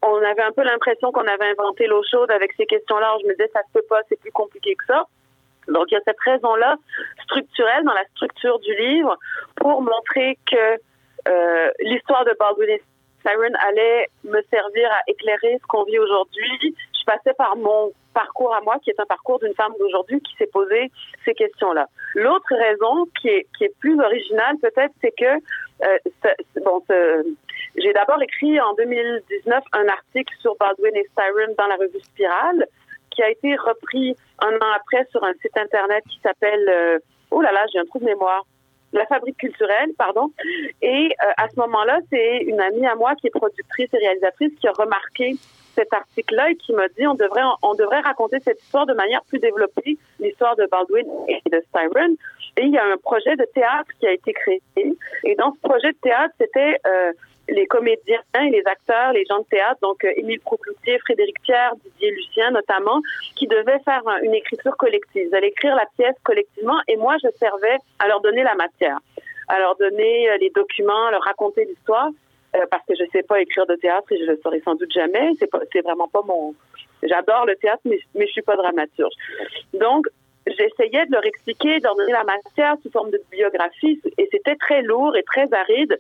on, 0.02 0.16
avait 0.22 0.42
un 0.42 0.52
peu 0.52 0.62
l'impression 0.62 1.12
qu'on 1.12 1.26
avait 1.26 1.50
inventé 1.50 1.86
l'eau 1.86 2.02
chaude 2.10 2.30
avec 2.30 2.52
ces 2.56 2.66
questions-là. 2.66 3.16
Je 3.22 3.26
me 3.26 3.32
disais, 3.32 3.50
ça 3.52 3.62
se 3.62 3.72
peut 3.72 3.86
pas, 3.88 4.00
c'est 4.08 4.18
plus 4.20 4.32
compliqué 4.32 4.74
que 4.74 4.84
ça. 4.86 5.04
Donc, 5.68 5.86
il 5.90 5.94
y 5.94 5.96
a 5.96 6.00
cette 6.04 6.20
raison-là 6.20 6.76
structurelle 7.24 7.84
dans 7.84 7.94
la 7.94 8.04
structure 8.14 8.58
du 8.60 8.74
livre 8.74 9.16
pour 9.56 9.80
montrer 9.82 10.38
que 10.50 10.78
euh, 11.28 11.70
l'histoire 11.80 12.24
de 12.24 12.34
Baldwin 12.38 12.78
Siren 13.22 13.56
allait 13.68 14.08
me 14.24 14.42
servir 14.50 14.90
à 14.92 15.00
éclairer 15.06 15.58
ce 15.60 15.66
qu'on 15.66 15.84
vit 15.84 15.98
aujourd'hui. 15.98 16.74
Je 17.04 17.12
passais 17.12 17.34
par 17.34 17.56
mon 17.56 17.92
parcours 18.14 18.54
à 18.54 18.60
moi, 18.62 18.78
qui 18.82 18.90
est 18.90 18.98
un 18.98 19.06
parcours 19.06 19.38
d'une 19.40 19.54
femme 19.54 19.72
d'aujourd'hui 19.78 20.20
qui 20.20 20.34
s'est 20.36 20.48
posé 20.52 20.90
ces 21.24 21.34
questions-là. 21.34 21.88
L'autre 22.14 22.54
raison, 22.54 23.06
qui 23.20 23.28
est, 23.28 23.46
qui 23.58 23.64
est 23.64 23.74
plus 23.78 24.00
originale 24.00 24.56
peut-être, 24.62 24.92
c'est 25.02 25.12
que 25.12 25.34
euh, 25.84 25.98
bon, 26.64 26.82
j'ai 27.76 27.92
d'abord 27.92 28.22
écrit 28.22 28.58
en 28.60 28.72
2019 28.74 29.64
un 29.72 29.88
article 29.88 30.34
sur 30.40 30.56
Baldwin 30.56 30.96
et 30.96 31.06
Styron 31.12 31.54
dans 31.58 31.66
la 31.66 31.76
revue 31.76 32.00
Spirale, 32.00 32.66
qui 33.10 33.22
a 33.22 33.30
été 33.30 33.54
repris 33.56 34.16
un 34.38 34.54
an 34.56 34.72
après 34.76 35.06
sur 35.10 35.22
un 35.24 35.32
site 35.34 35.56
internet 35.56 36.04
qui 36.08 36.20
s'appelle 36.20 36.68
euh, 36.68 36.98
oh 37.30 37.42
là 37.42 37.52
là, 37.52 37.64
j'ai 37.72 37.80
un 37.80 37.84
trou 37.84 37.98
de 37.98 38.04
mémoire 38.04 38.44
la 38.94 39.06
fabrique 39.06 39.38
culturelle, 39.38 39.90
pardon. 39.98 40.30
Et 40.80 41.08
euh, 41.08 41.30
à 41.36 41.48
ce 41.48 41.58
moment-là, 41.58 41.98
c'est 42.10 42.38
une 42.38 42.60
amie 42.60 42.86
à 42.86 42.94
moi 42.94 43.14
qui 43.16 43.26
est 43.26 43.30
productrice 43.30 43.88
et 43.92 43.98
réalisatrice 43.98 44.52
qui 44.60 44.68
a 44.68 44.72
remarqué 44.72 45.34
cet 45.74 45.92
article-là 45.92 46.50
et 46.50 46.56
qui 46.56 46.72
m'a 46.72 46.88
dit 46.88 47.06
on 47.06 47.14
devrait 47.14 47.42
on 47.62 47.74
devrait 47.74 48.00
raconter 48.00 48.38
cette 48.40 48.62
histoire 48.62 48.86
de 48.86 48.94
manière 48.94 49.22
plus 49.24 49.38
développée, 49.38 49.96
l'histoire 50.20 50.56
de 50.56 50.66
Baldwin 50.70 51.06
et 51.28 51.40
de 51.50 51.62
Styron. 51.68 52.16
Et 52.56 52.62
il 52.62 52.70
y 52.70 52.78
a 52.78 52.84
un 52.84 52.96
projet 52.96 53.36
de 53.36 53.44
théâtre 53.54 53.90
qui 53.98 54.06
a 54.06 54.12
été 54.12 54.32
créé. 54.32 54.62
Et 54.76 55.34
dans 55.34 55.52
ce 55.52 55.60
projet 55.60 55.92
de 55.92 55.98
théâtre, 56.00 56.34
c'était 56.38 56.78
euh, 56.86 57.12
les 57.48 57.66
comédiens 57.66 58.22
et 58.40 58.50
les 58.50 58.62
acteurs, 58.66 59.12
les 59.12 59.24
gens 59.28 59.40
de 59.40 59.44
théâtre, 59.44 59.78
donc 59.82 60.04
euh, 60.04 60.12
Émile 60.16 60.40
Procloutier, 60.40 60.98
Frédéric 61.00 61.40
Pierre, 61.42 61.72
Didier 61.84 62.10
Lucien 62.12 62.50
notamment, 62.50 63.00
qui 63.36 63.46
devaient 63.46 63.80
faire 63.84 64.02
une 64.22 64.34
écriture 64.34 64.76
collective. 64.76 65.28
Ils 65.28 65.34
allaient 65.34 65.48
écrire 65.48 65.74
la 65.74 65.86
pièce 65.96 66.16
collectivement 66.22 66.78
et 66.88 66.96
moi, 66.96 67.16
je 67.22 67.28
servais 67.38 67.76
à 67.98 68.08
leur 68.08 68.20
donner 68.20 68.42
la 68.42 68.54
matière, 68.54 68.98
à 69.48 69.58
leur 69.58 69.76
donner 69.76 70.30
euh, 70.30 70.36
les 70.38 70.50
documents, 70.50 71.06
à 71.06 71.10
leur 71.10 71.22
raconter 71.22 71.64
l'histoire, 71.64 72.08
euh, 72.54 72.66
parce 72.70 72.84
que 72.86 72.94
je 72.94 73.04
sais 73.12 73.22
pas 73.22 73.40
écrire 73.40 73.66
de 73.66 73.74
théâtre 73.74 74.10
et 74.12 74.18
je 74.18 74.24
le 74.24 74.38
saurai 74.42 74.60
sans 74.60 74.74
doute 74.74 74.92
jamais. 74.92 75.32
C'est 75.38 75.82
vraiment 75.82 76.08
pas 76.08 76.22
mon. 76.26 76.54
J'adore 77.02 77.46
le 77.46 77.56
théâtre, 77.56 77.82
mais, 77.84 77.98
mais 78.14 78.26
je 78.26 78.32
suis 78.32 78.42
pas 78.42 78.56
dramaturge. 78.56 79.12
Donc, 79.74 80.06
j'essayais 80.46 81.06
de 81.06 81.12
leur 81.12 81.24
expliquer, 81.24 81.78
de 81.78 81.84
leur 81.84 81.96
donner 81.96 82.12
la 82.12 82.24
matière 82.24 82.76
sous 82.82 82.90
forme 82.90 83.10
de 83.10 83.20
biographie, 83.30 84.00
et 84.18 84.28
c'était 84.30 84.56
très 84.56 84.82
lourd 84.82 85.16
et 85.16 85.22
très 85.22 85.52
aride. 85.52 85.98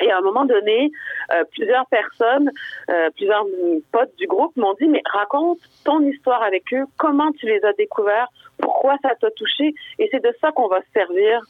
Et 0.00 0.10
à 0.10 0.18
un 0.18 0.22
moment 0.22 0.44
donné, 0.44 0.90
euh, 1.32 1.44
plusieurs 1.52 1.86
personnes, 1.86 2.50
euh, 2.90 3.10
plusieurs 3.14 3.46
potes 3.92 4.14
du 4.18 4.26
groupe 4.26 4.56
m'ont 4.56 4.74
dit, 4.74 4.88
mais 4.88 5.02
raconte 5.04 5.60
ton 5.84 6.00
histoire 6.00 6.42
avec 6.42 6.72
eux, 6.72 6.84
comment 6.96 7.30
tu 7.32 7.46
les 7.46 7.64
as 7.64 7.72
découverts, 7.74 8.26
pourquoi 8.58 8.96
ça 9.02 9.14
t'a 9.20 9.30
touché? 9.30 9.72
Et 10.00 10.08
c'est 10.10 10.22
de 10.22 10.34
ça 10.40 10.50
qu'on 10.50 10.66
va 10.66 10.80
se 10.80 10.90
servir 10.92 11.40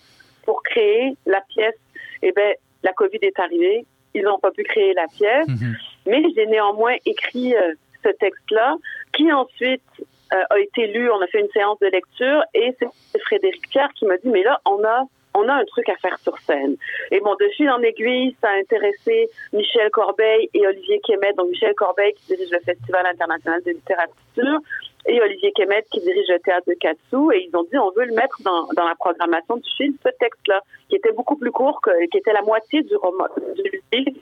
pour 0.45 0.63
créer 0.63 1.17
la 1.25 1.41
pièce. 1.41 1.79
Eh 2.23 2.33
bien, 2.33 2.53
la 2.83 2.93
COVID 2.93 3.19
est 3.23 3.39
arrivée, 3.39 3.87
ils 4.15 4.23
n'ont 4.23 4.39
pas 4.39 4.51
pu 4.51 4.63
créer 4.63 4.95
la 4.95 5.07
pièce, 5.09 5.49
mhm. 5.49 5.77
mais 6.07 6.23
j'ai 6.35 6.47
néanmoins 6.47 6.95
écrit 7.05 7.55
euh, 7.55 7.75
ce 8.05 8.11
texte-là, 8.11 8.77
qui 9.13 9.33
ensuite 9.33 9.83
a 10.31 10.59
été 10.59 10.89
lu, 10.89 11.09
on 11.13 11.21
a 11.21 11.29
fait 11.29 11.39
une 11.39 11.51
séance 11.51 11.79
de 11.79 11.87
lecture, 11.87 12.43
et 12.55 12.75
c'est 12.81 13.21
Frédéric 13.21 13.69
Pierre 13.71 13.91
qui 13.95 14.05
m'a 14.05 14.17
dit, 14.17 14.29
mais 14.29 14.43
là, 14.43 14.59
on 14.65 14.83
a 14.83 15.05
on 15.35 15.49
a 15.49 15.55
un 15.55 15.65
truc 15.65 15.89
à 15.89 15.97
faire 15.97 16.19
sur 16.21 16.39
scène. 16.39 16.77
Et 17.11 17.21
bon, 17.21 17.35
de 17.35 17.49
fil 17.57 17.69
en 17.69 17.83
aiguille, 17.83 18.37
ça 18.41 18.49
a 18.51 18.59
intéressé 18.59 19.29
Michel 19.53 19.91
Corbeil 19.91 20.49
et 20.55 20.67
Olivier 20.67 21.01
Kemet. 21.05 21.33
Donc, 21.37 21.51
Michel 21.51 21.75
Corbeil 21.75 22.15
qui 22.15 22.27
dirige 22.35 22.51
le 22.51 22.61
Festival 22.61 23.05
international 23.07 23.61
de 23.65 23.73
littérature 23.73 24.61
et 25.07 25.21
Olivier 25.21 25.53
Kemet 25.53 25.85
qui 25.91 26.01
dirige 26.01 26.29
le 26.29 26.39
théâtre 26.41 26.67
de 26.67 26.75
Katsu. 26.75 27.35
Et 27.35 27.49
ils 27.49 27.57
ont 27.57 27.65
dit, 27.65 27.79
on 27.79 27.91
veut 27.91 28.07
le 28.07 28.15
mettre 28.15 28.37
dans, 28.43 28.67
dans 28.77 28.87
la 28.87 28.95
programmation 28.95 29.57
du 29.57 29.71
film, 29.77 29.95
ce 30.05 30.11
texte-là, 30.19 30.61
qui 30.89 30.97
était 30.97 31.13
beaucoup 31.13 31.37
plus 31.37 31.51
court, 31.51 31.81
que, 31.83 31.91
qui 32.11 32.19
était 32.19 32.33
la 32.33 32.43
moitié 32.43 32.83
du 32.83 32.97
roman, 32.97 33.27
du 33.57 33.83
livre, 33.93 34.19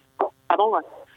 pardon, 0.48 0.72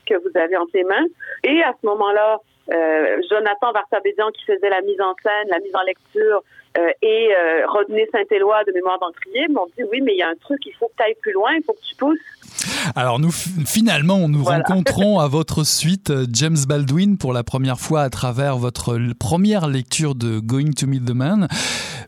que 0.05 0.15
vous 0.15 0.37
avez 0.37 0.57
entre 0.57 0.71
les 0.73 0.83
mains. 0.83 1.05
Et 1.43 1.63
à 1.63 1.73
ce 1.79 1.85
moment-là, 1.87 2.39
euh, 2.73 3.21
Jonathan 3.29 3.71
Vartabédian 3.71 4.31
qui 4.31 4.45
faisait 4.45 4.69
la 4.69 4.81
mise 4.81 4.99
en 5.01 5.13
scène, 5.21 5.47
la 5.49 5.59
mise 5.59 5.75
en 5.75 5.83
lecture, 5.83 6.41
euh, 6.77 6.89
et 7.01 7.29
euh, 7.33 7.65
Rodney 7.67 8.05
Saint-Éloi 8.11 8.63
de 8.65 8.73
Mémoire 8.73 8.99
d'Encrier 8.99 9.47
m'ont 9.49 9.67
dit 9.77 9.83
oui, 9.91 10.01
mais 10.01 10.13
il 10.13 10.19
y 10.19 10.23
a 10.23 10.29
un 10.29 10.35
truc, 10.35 10.59
il 10.65 10.73
faut 10.73 10.87
que 10.87 10.93
tu 10.97 11.03
ailles 11.03 11.15
plus 11.21 11.31
loin, 11.31 11.51
il 11.57 11.63
faut 11.63 11.73
que 11.73 11.87
tu 11.87 11.95
pousses. 11.95 12.19
Alors 12.95 13.19
nous 13.19 13.31
finalement 13.31 14.27
nous 14.27 14.43
rencontrons 14.43 15.19
à 15.19 15.27
votre 15.27 15.65
suite 15.65 16.09
euh, 16.09 16.25
James 16.31 16.57
Baldwin 16.67 17.17
pour 17.17 17.33
la 17.33 17.43
première 17.43 17.79
fois 17.79 18.01
à 18.01 18.09
travers 18.09 18.57
votre 18.57 18.99
première 19.17 19.67
lecture 19.67 20.15
de 20.15 20.39
Going 20.39 20.71
to 20.77 20.85
Meet 20.85 21.05
the 21.05 21.15
Man. 21.15 21.47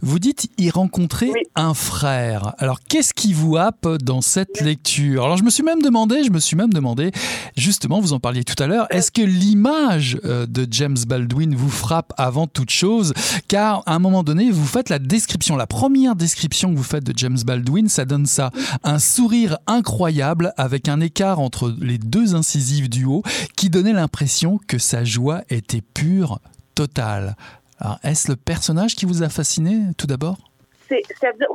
Vous 0.02 0.20
dites 0.20 0.50
y 0.58 0.70
rencontrer 0.70 1.32
un 1.56 1.74
frère. 1.74 2.54
Alors 2.60 2.80
qu'est-ce 2.82 3.14
qui 3.14 3.34
vous 3.34 3.58
happe 3.58 3.88
dans 4.04 4.22
cette 4.22 4.62
lecture? 4.62 5.24
Alors 5.24 5.38
je 5.38 5.44
me 5.44 5.50
suis 5.50 5.64
même 5.64 5.82
demandé, 5.82 6.24
je 6.24 6.32
me 6.32 6.40
suis 6.40 6.56
même 6.56 6.74
demandé, 6.74 7.12
justement 7.56 8.00
vous 8.00 8.14
en 8.14 8.20
parliez 8.20 8.44
tout 8.44 8.62
à 8.62 8.68
l'heure, 8.68 8.88
est-ce 8.90 9.12
que 9.12 9.22
l'image 9.22 10.20
de 10.48 10.68
James 10.72 10.98
Baldwin 11.08 11.56
vous 11.56 11.70
frappe 11.70 12.14
avant 12.18 12.48
toute 12.48 12.70
chose 12.70 13.14
Car 13.48 13.84
à 13.86 13.96
un 13.96 14.00
moment 14.00 14.24
donné 14.24 14.52
vous 14.52 14.66
faites 14.66 14.90
la 14.90 15.00
description, 15.00 15.56
la 15.56 15.68
première 15.68 16.16
description 16.16 16.72
que 16.72 16.78
vous 16.78 16.84
faites 16.84 17.04
de 17.04 17.18
James 17.18 17.38
Baldwin, 17.46 17.90
ça 17.90 18.06
donne 18.06 18.26
ça, 18.26 18.52
un 18.84 19.00
sourire 19.00 19.58
incroyable 19.68 20.54
avec 20.58 20.88
un 20.88 21.00
écart 21.00 21.40
entre 21.40 21.76
les 21.80 21.98
deux 21.98 22.36
incisives 22.36 22.90
du 22.90 23.06
haut 23.06 23.24
qui 23.56 23.70
donnait 23.70 23.94
l'impression 23.94 24.60
que 24.68 24.78
sa 24.78 25.04
joie 25.04 25.44
était 25.50 25.82
pure, 25.82 26.40
totale. 26.76 27.36
Alors, 27.80 28.00
est-ce 28.04 28.30
le 28.30 28.36
personnage 28.36 28.96
qui 28.96 29.06
vous 29.06 29.24
a 29.24 29.30
fasciné 29.30 29.80
tout 29.98 30.08
d'abord? 30.08 30.38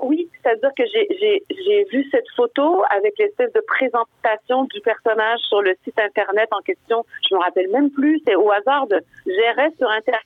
Oui, 0.03 0.29
c'est-à-dire 0.43 0.71
que 0.77 0.83
j'ai 0.87 1.85
vu 1.91 2.09
cette 2.11 2.29
photo 2.37 2.83
avec 2.91 3.15
l'espèce 3.19 3.53
de 3.53 3.63
présentation 3.67 4.65
du 4.65 4.81
personnage 4.81 5.41
sur 5.49 5.63
le 5.63 5.75
site 5.85 5.99
internet 5.99 6.49
en 6.51 6.61
question. 6.61 7.05
Je 7.29 7.35
me 7.35 7.41
rappelle 7.41 7.69
même 7.71 7.91
plus, 7.91 8.21
c'est 8.27 8.35
au 8.35 8.51
hasard 8.51 8.87
de 8.89 9.01
gérer 9.27 9.71
sur 9.79 9.89
internet 9.89 10.23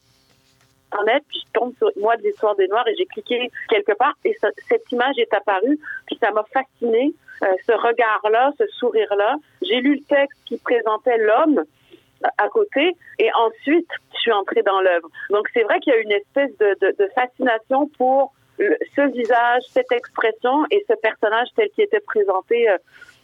puis 1.28 1.42
je 1.44 1.52
tombe 1.52 1.74
sur 1.76 1.90
moi 1.96 2.16
de 2.16 2.22
l'histoire 2.22 2.56
des 2.56 2.68
Noirs 2.68 2.86
et 2.88 2.94
j'ai 2.96 3.06
cliqué 3.06 3.50
quelque 3.68 3.92
part 3.92 4.14
et 4.24 4.34
cette 4.68 4.92
image 4.92 5.18
est 5.18 5.32
apparue, 5.34 5.78
puis 6.06 6.16
ça 6.20 6.30
m'a 6.30 6.44
fasciné, 6.44 7.12
euh, 7.42 7.46
ce 7.66 7.72
regard-là, 7.72 8.52
ce 8.58 8.66
sourire-là. 8.78 9.36
J'ai 9.62 9.80
lu 9.80 9.96
le 9.96 10.02
texte 10.02 10.38
qui 10.46 10.58
présentait 10.58 11.18
l'homme 11.18 11.58
euh, 11.58 12.28
à 12.38 12.48
côté 12.48 12.96
et 13.18 13.30
ensuite 13.34 13.88
je 14.14 14.20
suis 14.20 14.32
entrée 14.32 14.62
dans 14.62 14.80
l'œuvre. 14.80 15.08
Donc 15.30 15.48
c'est 15.52 15.62
vrai 15.62 15.80
qu'il 15.80 15.92
y 15.92 15.96
a 15.96 16.00
une 16.00 16.12
espèce 16.12 16.56
de 16.58 17.10
fascination 17.14 17.88
pour 17.98 18.32
ce 18.58 19.12
visage, 19.12 19.62
cette 19.70 19.92
expression 19.92 20.64
et 20.70 20.84
ce 20.88 20.94
personnage 20.94 21.48
tel 21.56 21.68
qu'il 21.70 21.84
était 21.84 22.00
présenté 22.00 22.68
euh, 22.68 22.76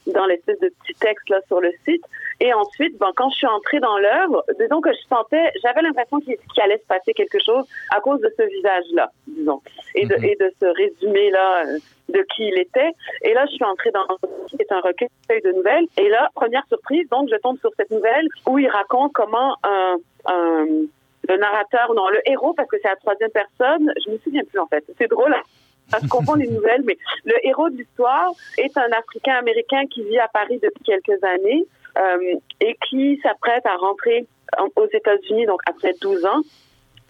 dans 0.06 0.26
l'espèce 0.26 0.58
de 0.60 0.68
petit 0.68 0.94
texte 0.98 1.28
là 1.28 1.38
sur 1.46 1.60
le 1.60 1.70
site. 1.84 2.04
Et 2.40 2.52
ensuite, 2.52 2.98
bon, 2.98 3.12
quand 3.14 3.30
je 3.30 3.36
suis 3.36 3.46
entrée 3.46 3.78
dans 3.80 3.98
l'œuvre, 3.98 4.44
disons 4.58 4.80
que 4.80 4.90
je 4.92 4.98
sentais, 5.08 5.50
j'avais 5.62 5.82
l'impression 5.82 6.18
qu'il 6.20 6.36
allait 6.60 6.78
se 6.78 6.86
passer 6.86 7.12
quelque 7.14 7.38
chose 7.44 7.64
à 7.94 8.00
cause 8.00 8.20
de 8.20 8.32
ce 8.36 8.42
visage-là, 8.42 9.10
disons, 9.28 9.60
et 9.94 10.06
de, 10.06 10.16
mhm. 10.16 10.24
et 10.24 10.36
de 10.36 10.52
ce 10.60 10.66
résumé-là 10.66 11.66
euh, 11.66 11.78
de 12.08 12.26
qui 12.34 12.48
il 12.48 12.58
était. 12.58 12.90
Et 13.22 13.32
là, 13.32 13.46
je 13.46 13.52
suis 13.52 13.64
entrée 13.64 13.90
dans 13.92 14.06
qui 14.48 14.56
est 14.58 14.72
un 14.72 14.80
recueil 14.80 15.08
de 15.30 15.52
nouvelles. 15.52 15.86
Et 15.96 16.08
là, 16.08 16.28
première 16.34 16.66
surprise, 16.66 17.08
donc 17.10 17.28
je 17.30 17.36
tombe 17.36 17.58
sur 17.58 17.70
cette 17.76 17.90
nouvelle 17.90 18.26
où 18.46 18.58
il 18.58 18.68
raconte 18.68 19.12
comment 19.12 19.56
un, 19.62 19.96
un 20.26 20.66
le 21.28 21.36
narrateur, 21.36 21.94
non, 21.94 22.08
le 22.08 22.20
héros, 22.28 22.52
parce 22.54 22.68
que 22.68 22.76
c'est 22.82 22.88
la 22.88 22.96
troisième 22.96 23.30
personne, 23.30 23.92
je 24.04 24.10
me 24.10 24.18
souviens 24.18 24.42
plus 24.44 24.58
en 24.58 24.66
fait. 24.66 24.84
C'est 24.98 25.08
drôle 25.08 25.34
je 26.00 26.08
comprends 26.08 26.34
les 26.34 26.48
nouvelles, 26.48 26.82
mais 26.84 26.96
le 27.24 27.34
héros 27.46 27.68
de 27.70 27.76
l'histoire 27.76 28.32
est 28.58 28.76
un 28.76 28.90
Africain 28.92 29.34
américain 29.34 29.84
qui 29.90 30.02
vit 30.04 30.18
à 30.18 30.28
Paris 30.28 30.58
depuis 30.62 30.84
quelques 30.84 31.22
années 31.22 31.64
euh, 31.98 32.34
et 32.60 32.76
qui 32.88 33.18
s'apprête 33.22 33.64
à 33.66 33.76
rentrer 33.76 34.26
aux 34.76 34.86
États-Unis 34.92 35.46
donc 35.46 35.60
après 35.66 35.94
12 36.00 36.24
ans. 36.24 36.40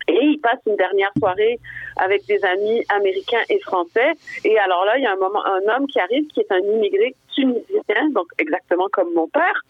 Et 0.08 0.18
il 0.20 0.40
passe 0.40 0.58
une 0.66 0.74
dernière 0.74 1.12
soirée 1.16 1.60
avec 1.96 2.26
des 2.26 2.44
amis 2.44 2.84
américains 2.88 3.42
et 3.48 3.60
français. 3.60 4.12
Et 4.44 4.58
alors 4.58 4.84
là, 4.84 4.98
il 4.98 5.04
y 5.04 5.06
a 5.06 5.12
un 5.12 5.16
moment, 5.16 5.44
un 5.46 5.76
homme 5.76 5.86
qui 5.86 6.00
arrive, 6.00 6.26
qui 6.26 6.40
est 6.40 6.50
un 6.50 6.58
immigré 6.58 7.14
tunisien, 7.32 8.10
donc 8.10 8.26
exactement 8.38 8.88
comme 8.90 9.14
mon 9.14 9.28
père, 9.28 9.62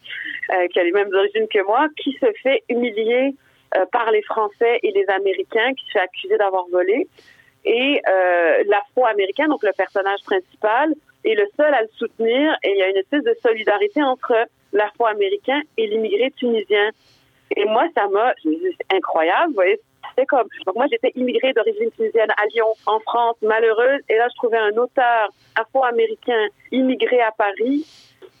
euh, 0.53 0.67
qui 0.69 0.79
a 0.79 0.83
les 0.83 0.91
mêmes 0.91 1.13
origines 1.13 1.47
que 1.47 1.63
moi, 1.65 1.87
qui 2.01 2.13
se 2.13 2.25
fait 2.41 2.63
humilier 2.67 3.35
euh, 3.75 3.85
par 3.91 4.11
les 4.11 4.21
Français 4.23 4.79
et 4.83 4.91
les 4.91 5.05
Américains, 5.09 5.73
qui 5.73 5.85
se 5.85 5.91
fait 5.91 5.99
accuser 5.99 6.37
d'avoir 6.37 6.65
volé. 6.71 7.07
Et 7.65 8.01
euh, 8.07 8.63
l'Afro-américain, 8.67 9.47
donc 9.47 9.63
le 9.63 9.71
personnage 9.75 10.21
principal, 10.25 10.93
est 11.23 11.35
le 11.35 11.47
seul 11.55 11.73
à 11.73 11.81
le 11.81 11.89
soutenir. 11.97 12.55
Et 12.63 12.71
il 12.71 12.77
y 12.77 12.83
a 12.83 12.89
une 12.89 12.97
espèce 12.97 13.23
de 13.23 13.35
solidarité 13.41 14.03
entre 14.03 14.35
l'Afro-américain 14.73 15.61
et 15.77 15.87
l'immigré 15.87 16.31
tunisien. 16.31 16.89
Et 17.55 17.65
moi, 17.65 17.87
ça 17.95 18.07
m'a, 18.09 18.33
c'est 18.43 18.95
incroyable. 18.95 19.49
Vous 19.49 19.55
voyez, 19.55 19.79
c'est 20.17 20.25
comme. 20.25 20.47
Donc 20.65 20.75
moi, 20.75 20.85
j'étais 20.91 21.11
immigrée 21.15 21.53
d'origine 21.53 21.91
tunisienne 21.91 22.31
à 22.31 22.45
Lyon, 22.47 22.73
en 22.85 22.99
France, 22.99 23.37
malheureuse. 23.41 24.01
Et 24.09 24.17
là, 24.17 24.27
je 24.29 24.35
trouvais 24.35 24.57
un 24.57 24.75
auteur 24.77 25.29
afro-américain 25.55 26.47
immigré 26.71 27.21
à 27.21 27.31
Paris 27.31 27.85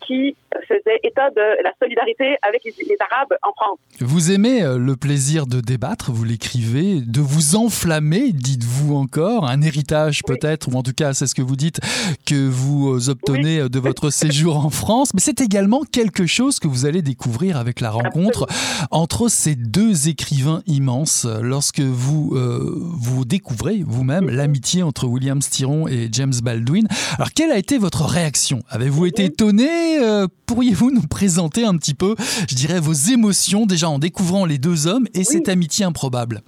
qui 0.05 0.35
faisait 0.67 0.99
état 1.03 1.29
de 1.31 1.63
la 1.63 1.71
solidarité 1.79 2.37
avec 2.41 2.63
les, 2.63 2.73
Arabes 3.11 3.33
en 3.41 3.51
France. 3.53 3.79
Vous 3.99 4.31
aimez 4.31 4.63
euh, 4.63 4.77
le 4.77 4.95
plaisir 4.95 5.47
de 5.47 5.61
débattre, 5.61 6.11
vous 6.11 6.23
l'écrivez, 6.23 7.01
de 7.01 7.21
vous 7.21 7.55
enflammer, 7.55 8.31
dites-vous 8.31 8.95
encore, 8.95 9.45
un 9.45 9.61
héritage 9.61 10.21
peut-être, 10.23 10.69
ou 10.69 10.77
en 10.77 10.83
tout 10.83 10.93
cas 10.93 11.13
c'est 11.13 11.27
ce 11.27 11.35
que 11.35 11.41
vous 11.41 11.55
dites, 11.55 11.79
que 12.25 12.47
vous 12.47 12.93
euh, 12.93 13.09
obtenez 13.09 13.59
euh, 13.59 13.69
de 13.69 13.79
votre 13.79 14.09
séjour 14.11 14.63
en 14.63 14.69
France, 14.69 15.13
mais 15.13 15.19
c'est 15.19 15.41
également 15.41 15.81
quelque 15.91 16.25
chose 16.25 16.59
que 16.59 16.67
vous 16.67 16.85
allez 16.85 17.01
découvrir 17.01 17.57
avec 17.57 17.81
la 17.81 17.89
rencontre 17.89 18.47
entre 18.91 19.27
ces 19.27 19.55
deux 19.55 20.07
écrivains 20.07 20.61
immenses. 20.67 21.27
Lorsque 21.41 21.81
vous, 21.81 22.35
vous 22.35 23.25
découvrez 23.25 23.83
vous-même 23.85 24.29
l'amitié 24.29 24.83
entre 24.83 25.07
William 25.07 25.41
Styron 25.41 25.87
et 25.87 26.09
James 26.11 26.33
Baldwin. 26.43 26.87
Alors 27.17 27.31
quelle 27.33 27.51
a 27.51 27.57
été 27.57 27.77
votre 27.77 28.05
réaction? 28.05 28.63
Avez-vous 28.69 29.05
été 29.05 29.25
étonné? 29.25 29.92
Euh, 29.99 30.27
pourriez-vous 30.45 30.91
nous 30.91 31.07
présenter 31.09 31.65
un 31.65 31.77
petit 31.77 31.93
peu, 31.93 32.15
je 32.49 32.55
dirais, 32.55 32.79
vos 32.79 32.93
émotions 32.93 33.65
déjà 33.65 33.89
en 33.89 33.99
découvrant 33.99 34.45
les 34.45 34.57
deux 34.57 34.87
hommes 34.87 35.07
et 35.13 35.23
cette 35.23 35.49
amitié 35.49 35.85
improbable? 35.85 36.41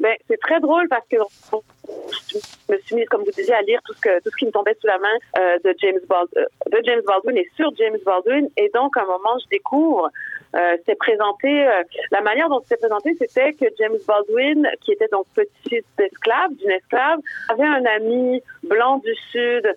Ben, 0.00 0.14
C'est 0.28 0.40
très 0.40 0.60
drôle 0.60 0.86
parce 0.88 1.06
que 1.10 1.16
je 2.30 2.72
me 2.72 2.78
suis 2.80 2.94
mise, 2.94 3.08
comme 3.08 3.24
vous 3.24 3.30
disiez, 3.30 3.54
à 3.54 3.62
lire 3.62 3.80
tout 3.86 3.94
ce, 3.94 4.00
que, 4.00 4.22
tout 4.22 4.30
ce 4.30 4.36
qui 4.36 4.46
me 4.46 4.50
tombait 4.50 4.76
sous 4.80 4.86
la 4.86 4.98
main 4.98 5.08
euh, 5.38 5.58
de, 5.64 5.74
James 5.80 6.00
Baldwin, 6.08 6.44
euh, 6.44 6.70
de 6.70 6.84
James 6.84 7.02
Baldwin 7.06 7.36
et 7.36 7.48
sur 7.56 7.70
James 7.76 7.98
Baldwin. 8.04 8.48
Et 8.56 8.70
donc, 8.74 8.96
à 8.96 9.02
un 9.02 9.06
moment, 9.06 9.38
je 9.42 9.48
découvre 9.50 10.10
c'est 10.86 10.96
présenté, 10.96 11.68
la 12.10 12.22
manière 12.22 12.48
dont 12.48 12.60
c'était 12.62 12.78
présenté, 12.78 13.14
c'était 13.20 13.52
que 13.52 13.66
James 13.78 13.98
Baldwin, 14.08 14.66
qui 14.80 14.92
était 14.92 15.06
donc 15.12 15.26
petit-fils 15.34 15.84
d'esclave, 15.98 16.54
d'une 16.54 16.70
esclave, 16.70 17.18
avait 17.50 17.66
un 17.66 17.84
ami 17.84 18.42
blanc 18.62 18.96
du 18.96 19.14
Sud 19.30 19.70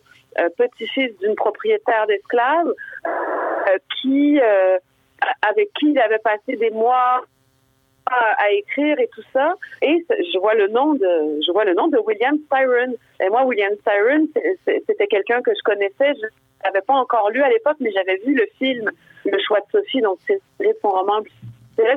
petit-fils 0.57 1.17
d'une 1.19 1.35
propriétaire 1.35 2.07
d'esclaves, 2.07 2.73
euh, 3.05 3.77
qui 4.01 4.39
euh, 4.39 4.77
avec 5.41 5.71
qui 5.73 5.91
il 5.91 5.99
avait 5.99 6.19
passé 6.19 6.55
des 6.55 6.71
mois 6.71 7.21
à, 8.07 8.51
écrire 8.51 8.99
et 8.99 9.07
tout 9.13 9.23
ça. 9.31 9.53
Et 9.81 10.05
je 10.09 10.39
vois 10.39 10.53
le 10.55 10.67
nom 10.67 10.93
de, 10.93 11.39
je 11.45 11.51
vois 11.51 11.63
le 11.63 11.73
nom 11.73 11.87
de 11.87 11.97
William 11.99 12.37
Styron. 12.45 12.93
Et 13.21 13.29
moi, 13.29 13.45
William 13.45 13.73
Styron, 13.81 14.27
c'était 14.65 15.07
quelqu'un 15.07 15.41
que 15.41 15.51
je 15.55 15.61
connaissais. 15.63 16.13
Je 16.19 16.27
n'avais 16.65 16.81
pas 16.81 16.95
encore 16.95 17.29
lu 17.29 17.41
à 17.41 17.49
l'époque, 17.49 17.77
mais 17.79 17.91
j'avais 17.91 18.17
vu 18.25 18.35
le 18.35 18.45
film 18.57 18.91
Le 19.25 19.37
choix 19.39 19.59
de 19.59 19.65
Sophie, 19.71 20.01
donc 20.01 20.17
c'est 20.27 20.41
son 20.81 20.89
roman 20.89 21.21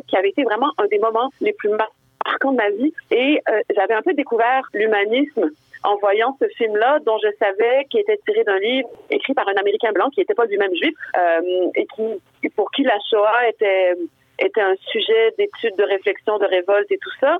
qui 0.06 0.16
avait 0.16 0.28
été 0.28 0.44
vraiment 0.44 0.70
un 0.78 0.86
des 0.86 0.98
moments 0.98 1.30
les 1.40 1.52
plus 1.52 1.70
marquants 1.70 2.52
de 2.52 2.56
ma 2.56 2.70
vie. 2.70 2.92
Et 3.10 3.40
j'avais 3.74 3.94
un 3.94 4.02
peu 4.02 4.14
découvert 4.14 4.68
l'humanisme 4.72 5.50
en 5.84 5.96
voyant 5.96 6.36
ce 6.40 6.48
film-là, 6.56 6.98
dont 7.04 7.18
je 7.18 7.28
savais 7.38 7.84
qu'il 7.90 8.00
était 8.00 8.18
tiré 8.26 8.42
d'un 8.44 8.58
livre 8.58 8.88
écrit 9.10 9.34
par 9.34 9.46
un 9.48 9.54
Américain 9.54 9.92
blanc 9.92 10.08
qui 10.10 10.20
n'était 10.20 10.34
pas 10.34 10.46
du 10.46 10.56
même 10.58 10.74
juif 10.74 10.94
euh, 11.16 11.70
et 11.74 11.86
qui, 11.94 12.48
pour 12.50 12.70
qui 12.70 12.82
la 12.82 12.98
Shoah 13.10 13.48
était 13.48 13.94
était 14.40 14.60
un 14.60 14.74
sujet 14.90 15.32
d'étude, 15.38 15.76
de 15.76 15.84
réflexion, 15.84 16.38
de 16.38 16.46
révolte 16.46 16.90
et 16.90 16.98
tout 16.98 17.12
ça. 17.20 17.38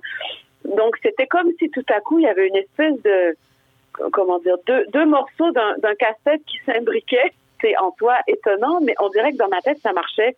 Donc 0.65 0.97
c'était 1.03 1.27
comme 1.27 1.51
si 1.59 1.71
tout 1.71 1.85
à 1.89 2.01
coup 2.01 2.19
il 2.19 2.25
y 2.25 2.29
avait 2.29 2.47
une 2.47 2.57
espèce 2.57 3.01
de 3.03 3.37
comment 4.13 4.39
dire 4.39 4.57
deux, 4.67 4.85
deux 4.93 5.07
morceaux 5.07 5.51
d'un 5.53 5.95
cassette 5.99 6.43
qui 6.47 6.59
s'imbriquaient. 6.65 7.33
C'est 7.61 7.77
en 7.79 7.95
soi 7.99 8.17
étonnant, 8.27 8.81
mais 8.83 8.95
on 9.01 9.09
dirait 9.09 9.33
que 9.33 9.39
dans 9.39 9.49
ma 9.49 9.61
tête 9.61 9.79
ça 9.83 9.93
marchait. 9.93 10.37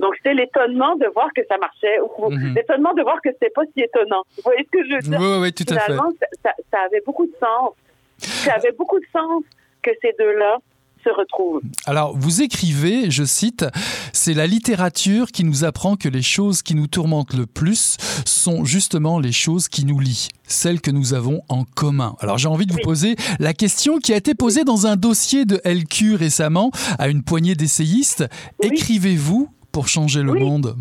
Donc, 0.00 0.14
c'est 0.22 0.34
l'étonnement 0.34 0.96
de 0.96 1.06
voir 1.14 1.28
que 1.34 1.42
ça 1.48 1.58
marchait, 1.58 2.00
ou 2.00 2.30
mhm. 2.30 2.54
l'étonnement 2.54 2.94
de 2.94 3.02
voir 3.02 3.20
que 3.22 3.30
c'était 3.32 3.50
pas 3.50 3.62
si 3.74 3.82
étonnant. 3.82 4.22
Vous 4.36 4.42
voyez 4.44 4.64
ce 4.64 4.70
que 4.70 4.84
je 4.84 4.94
veux 4.94 5.00
dire? 5.00 5.20
Oui, 5.20 5.38
oui, 5.42 5.52
tout 5.52 5.74
à 5.74 5.78
fait. 5.78 5.96
Ça, 6.42 6.52
ça, 6.70 6.78
avait 6.86 7.02
beaucoup 7.04 7.26
de 7.26 7.34
sens. 7.38 7.74
Ça 8.18 8.54
avait 8.54 8.72
beaucoup 8.72 8.98
de 8.98 9.06
sens 9.12 9.42
que 9.82 9.90
ces 10.02 10.14
deux-là 10.18 10.58
se 11.04 11.10
retrouvent. 11.10 11.62
Alors, 11.86 12.16
vous 12.16 12.42
écrivez, 12.42 13.10
je 13.10 13.24
cite, 13.24 13.64
c'est 14.12 14.34
la 14.34 14.46
littérature 14.46 15.28
qui 15.32 15.44
nous 15.44 15.64
apprend 15.64 15.96
que 15.96 16.08
les 16.08 16.22
choses 16.22 16.62
qui 16.62 16.74
nous 16.74 16.86
tourmentent 16.86 17.34
le 17.34 17.46
plus 17.46 17.96
sont 18.26 18.64
justement 18.64 19.18
les 19.18 19.32
choses 19.32 19.68
qui 19.68 19.84
nous 19.84 19.98
lient, 19.98 20.28
celles 20.44 20.80
que 20.80 20.90
nous 20.90 21.14
avons 21.14 21.42
en 21.48 21.64
commun. 21.64 22.16
Alors, 22.20 22.38
j'ai 22.38 22.48
envie 22.48 22.66
de 22.66 22.72
vous 22.72 22.80
poser 22.82 23.16
la 23.38 23.54
question 23.54 23.98
qui 23.98 24.12
a 24.12 24.16
été 24.16 24.34
posée 24.34 24.64
dans 24.64 24.86
un 24.86 24.96
dossier 24.96 25.44
de 25.44 25.60
LQ 25.64 26.16
récemment 26.16 26.70
à 26.98 27.08
une 27.08 27.22
poignée 27.22 27.54
d'essayistes. 27.54 28.24
Écrivez-vous 28.62 29.48
pour 29.72 29.88
changer 29.88 30.22
le 30.22 30.32
monde 30.32 30.74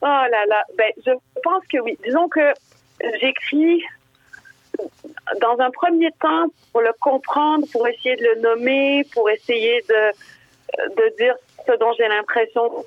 Oh 0.00 0.06
là 0.06 0.46
là, 0.48 0.64
ben, 0.76 0.92
je 1.06 1.12
pense 1.44 1.64
que 1.70 1.78
oui. 1.78 1.96
Disons 2.04 2.28
que 2.28 2.52
j'écris 3.20 3.82
dans 5.40 5.58
un 5.60 5.70
premier 5.70 6.10
temps 6.20 6.46
pour 6.72 6.80
le 6.80 6.92
comprendre, 7.00 7.66
pour 7.70 7.86
essayer 7.86 8.16
de 8.16 8.24
le 8.24 8.40
nommer, 8.40 9.04
pour 9.12 9.30
essayer 9.30 9.80
de, 9.88 10.96
de 10.96 11.16
dire 11.18 11.34
ce 11.66 11.72
dont 11.78 11.92
j'ai 11.96 12.08
l'impression 12.08 12.84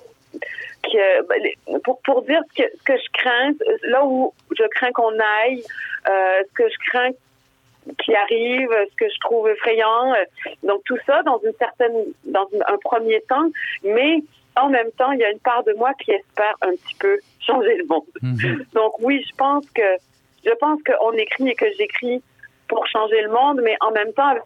que 0.84 1.28
ben, 1.28 1.80
pour, 1.84 2.02
pour 2.02 2.22
dire 2.24 2.42
ce 2.50 2.64
que, 2.64 2.70
ce 2.78 2.84
que 2.84 2.98
je 2.98 3.12
crains, 3.14 3.52
là 3.84 4.06
où 4.06 4.34
je 4.58 4.68
crains 4.76 4.92
qu'on 4.92 5.18
aille, 5.18 5.64
euh, 6.10 6.42
ce 6.50 6.54
que 6.54 6.70
je 6.70 6.90
crains 6.90 7.12
qui 8.04 8.14
arrive, 8.16 8.70
ce 8.92 8.96
que 8.96 9.10
je 9.10 9.20
trouve 9.20 9.48
effrayant, 9.48 10.14
donc 10.64 10.84
tout 10.86 10.98
ça 11.06 11.22
dans 11.24 11.40
une 11.46 11.54
certaine, 11.60 11.94
dans 12.26 12.48
un 12.68 12.78
premier 12.78 13.22
temps, 13.22 13.50
mais 13.84 14.24
en 14.58 14.70
même 14.70 14.92
temps, 14.92 15.12
il 15.12 15.20
y 15.20 15.24
a 15.24 15.32
une 15.32 15.40
part 15.40 15.64
de 15.64 15.74
moi 15.74 15.94
qui 15.94 16.12
espère 16.12 16.56
un 16.62 16.72
petit 16.72 16.96
peu 17.00 17.20
changer 17.40 17.76
le 17.78 17.86
monde. 17.86 18.04
Mhm. 18.22 18.66
Donc 18.74 19.00
oui, 19.00 19.24
je 19.28 19.36
pense 19.36 19.66
que 19.72 19.98
je 20.46 20.52
pense 20.60 20.80
qu'on 20.84 21.12
écrit 21.14 21.50
et 21.50 21.56
que 21.56 21.66
j'écris 21.78 22.22
pour 22.68 22.86
changer 22.88 23.22
le 23.22 23.30
monde, 23.30 23.62
mais 23.64 23.76
en 23.82 23.92
même 23.92 24.14
temps 24.14 24.28
avec 24.28 24.44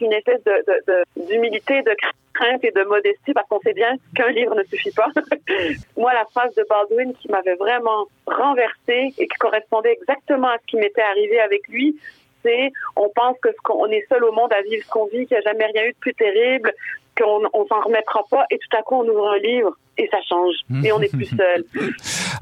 une 0.00 0.12
espèce 0.12 0.42
de, 0.44 1.26
d'humilité, 1.28 1.82
de, 1.82 1.94
crainte 2.34 2.64
et 2.64 2.72
de 2.72 2.82
modestie, 2.84 3.32
parce 3.32 3.48
qu'on 3.48 3.60
sait 3.60 3.72
bien 3.72 3.94
qu'un 4.14 4.30
livre 4.30 4.54
ne 4.54 4.64
suffit 4.64 4.90
pas. 4.90 5.08
Moi, 5.96 6.12
la 6.12 6.24
phrase 6.26 6.54
de 6.56 6.66
Baldwin 6.68 7.14
qui 7.14 7.30
m'avait 7.30 7.54
vraiment 7.54 8.06
renversée 8.26 9.14
et 9.16 9.26
qui 9.26 9.38
correspondait 9.38 9.92
exactement 9.92 10.48
à 10.48 10.58
ce 10.58 10.66
qui 10.66 10.76
m'était 10.76 11.02
arrivé 11.02 11.40
avec 11.40 11.66
lui, 11.68 11.96
c'est 12.42 12.72
on 12.96 13.08
pense 13.14 13.38
que 13.40 13.50
ce 13.50 13.56
qu'on 13.62 13.86
est 13.86 14.04
seul 14.08 14.24
au 14.24 14.32
monde 14.32 14.52
à 14.52 14.62
vivre 14.62 14.84
ce 14.84 14.90
qu'on 14.90 15.06
vit, 15.06 15.26
qu'il 15.26 15.36
n'y 15.36 15.46
a 15.46 15.52
jamais 15.52 15.66
rien 15.66 15.84
eu 15.84 15.92
de 15.92 15.98
plus 15.98 16.14
terrible, 16.14 16.72
qu'on 17.16 17.40
on 17.52 17.66
s'en 17.66 17.80
remettra 17.82 18.20
pas 18.30 18.44
et 18.50 18.58
tout 18.58 18.76
à 18.76 18.82
coup 18.82 18.96
on 18.96 19.08
ouvre 19.08 19.28
un 19.28 19.38
livre 19.38 19.76
et 19.96 20.08
ça 20.10 20.18
change 20.28 20.54
et 20.84 20.92
on 20.92 20.98
n'est 20.98 21.08
plus 21.08 21.26
seul. 21.36 21.64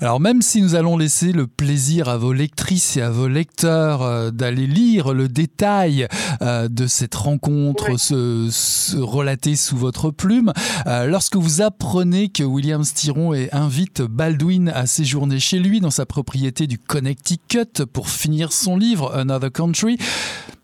Alors 0.00 0.20
même 0.20 0.42
si 0.42 0.62
nous 0.62 0.74
allons 0.74 0.96
laisser 0.96 1.32
le 1.32 1.46
plaisir 1.46 2.08
à 2.08 2.16
vos 2.16 2.32
lectrices 2.32 2.96
et 2.96 3.02
à 3.02 3.10
vos 3.10 3.28
lecteurs 3.28 4.02
euh, 4.02 4.30
d'aller 4.30 4.66
lire 4.66 5.12
le 5.12 5.28
détail 5.28 6.06
euh, 6.40 6.68
de 6.68 6.86
cette 6.86 7.14
rencontre 7.14 7.98
se, 7.98 8.48
se, 8.50 8.96
relater 8.96 9.56
sous 9.56 9.76
votre 9.76 10.10
plume, 10.10 10.52
euh, 10.86 11.06
lorsque 11.06 11.36
vous 11.36 11.62
apprenez 11.62 12.30
que 12.30 12.42
William 12.42 12.84
Styron 12.84 13.34
invite 13.52 14.02
Baldwin 14.02 14.68
à 14.68 14.86
séjourner 14.86 15.38
chez 15.38 15.58
lui 15.58 15.80
dans 15.80 15.90
sa 15.90 16.06
propriété 16.06 16.66
du 16.66 16.78
Connecticut 16.78 17.84
pour 17.92 18.08
finir 18.08 18.52
son 18.52 18.76
livre 18.76 19.14
Another 19.14 19.52
Country, 19.52 19.98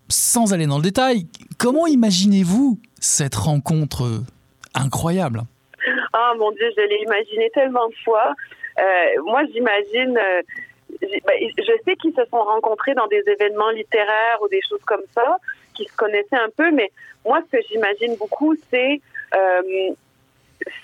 sans 0.08 0.52
aller 0.52 0.66
dans 0.66 0.78
le 0.78 0.82
détail, 0.82 1.26
comment 1.58 1.86
imaginez-vous 1.86 2.80
cette 3.00 3.34
rencontre 3.34 4.22
incroyable 4.74 5.42
Ah 6.12 6.32
mon 6.38 6.50
Dieu, 6.52 6.70
je 6.76 6.82
l'ai 6.82 7.02
imaginé 7.02 7.50
tellement 7.50 7.88
de 7.88 7.94
fois. 8.04 8.34
Euh, 8.78 9.22
moi, 9.24 9.42
j'imagine, 9.52 10.16
euh, 10.16 10.42
ben, 11.00 11.50
je 11.58 11.72
sais 11.84 11.96
qu'ils 11.96 12.14
se 12.14 12.24
sont 12.30 12.42
rencontrés 12.42 12.94
dans 12.94 13.06
des 13.08 13.22
événements 13.26 13.70
littéraires 13.70 14.38
ou 14.42 14.48
des 14.48 14.60
choses 14.68 14.82
comme 14.86 15.02
ça, 15.14 15.38
qu'ils 15.74 15.88
se 15.88 15.96
connaissaient 15.96 16.36
un 16.36 16.50
peu, 16.56 16.70
mais 16.70 16.90
moi, 17.24 17.40
ce 17.46 17.56
que 17.56 17.62
j'imagine 17.70 18.16
beaucoup, 18.16 18.54
c'est 18.70 19.00
euh, 19.34 19.90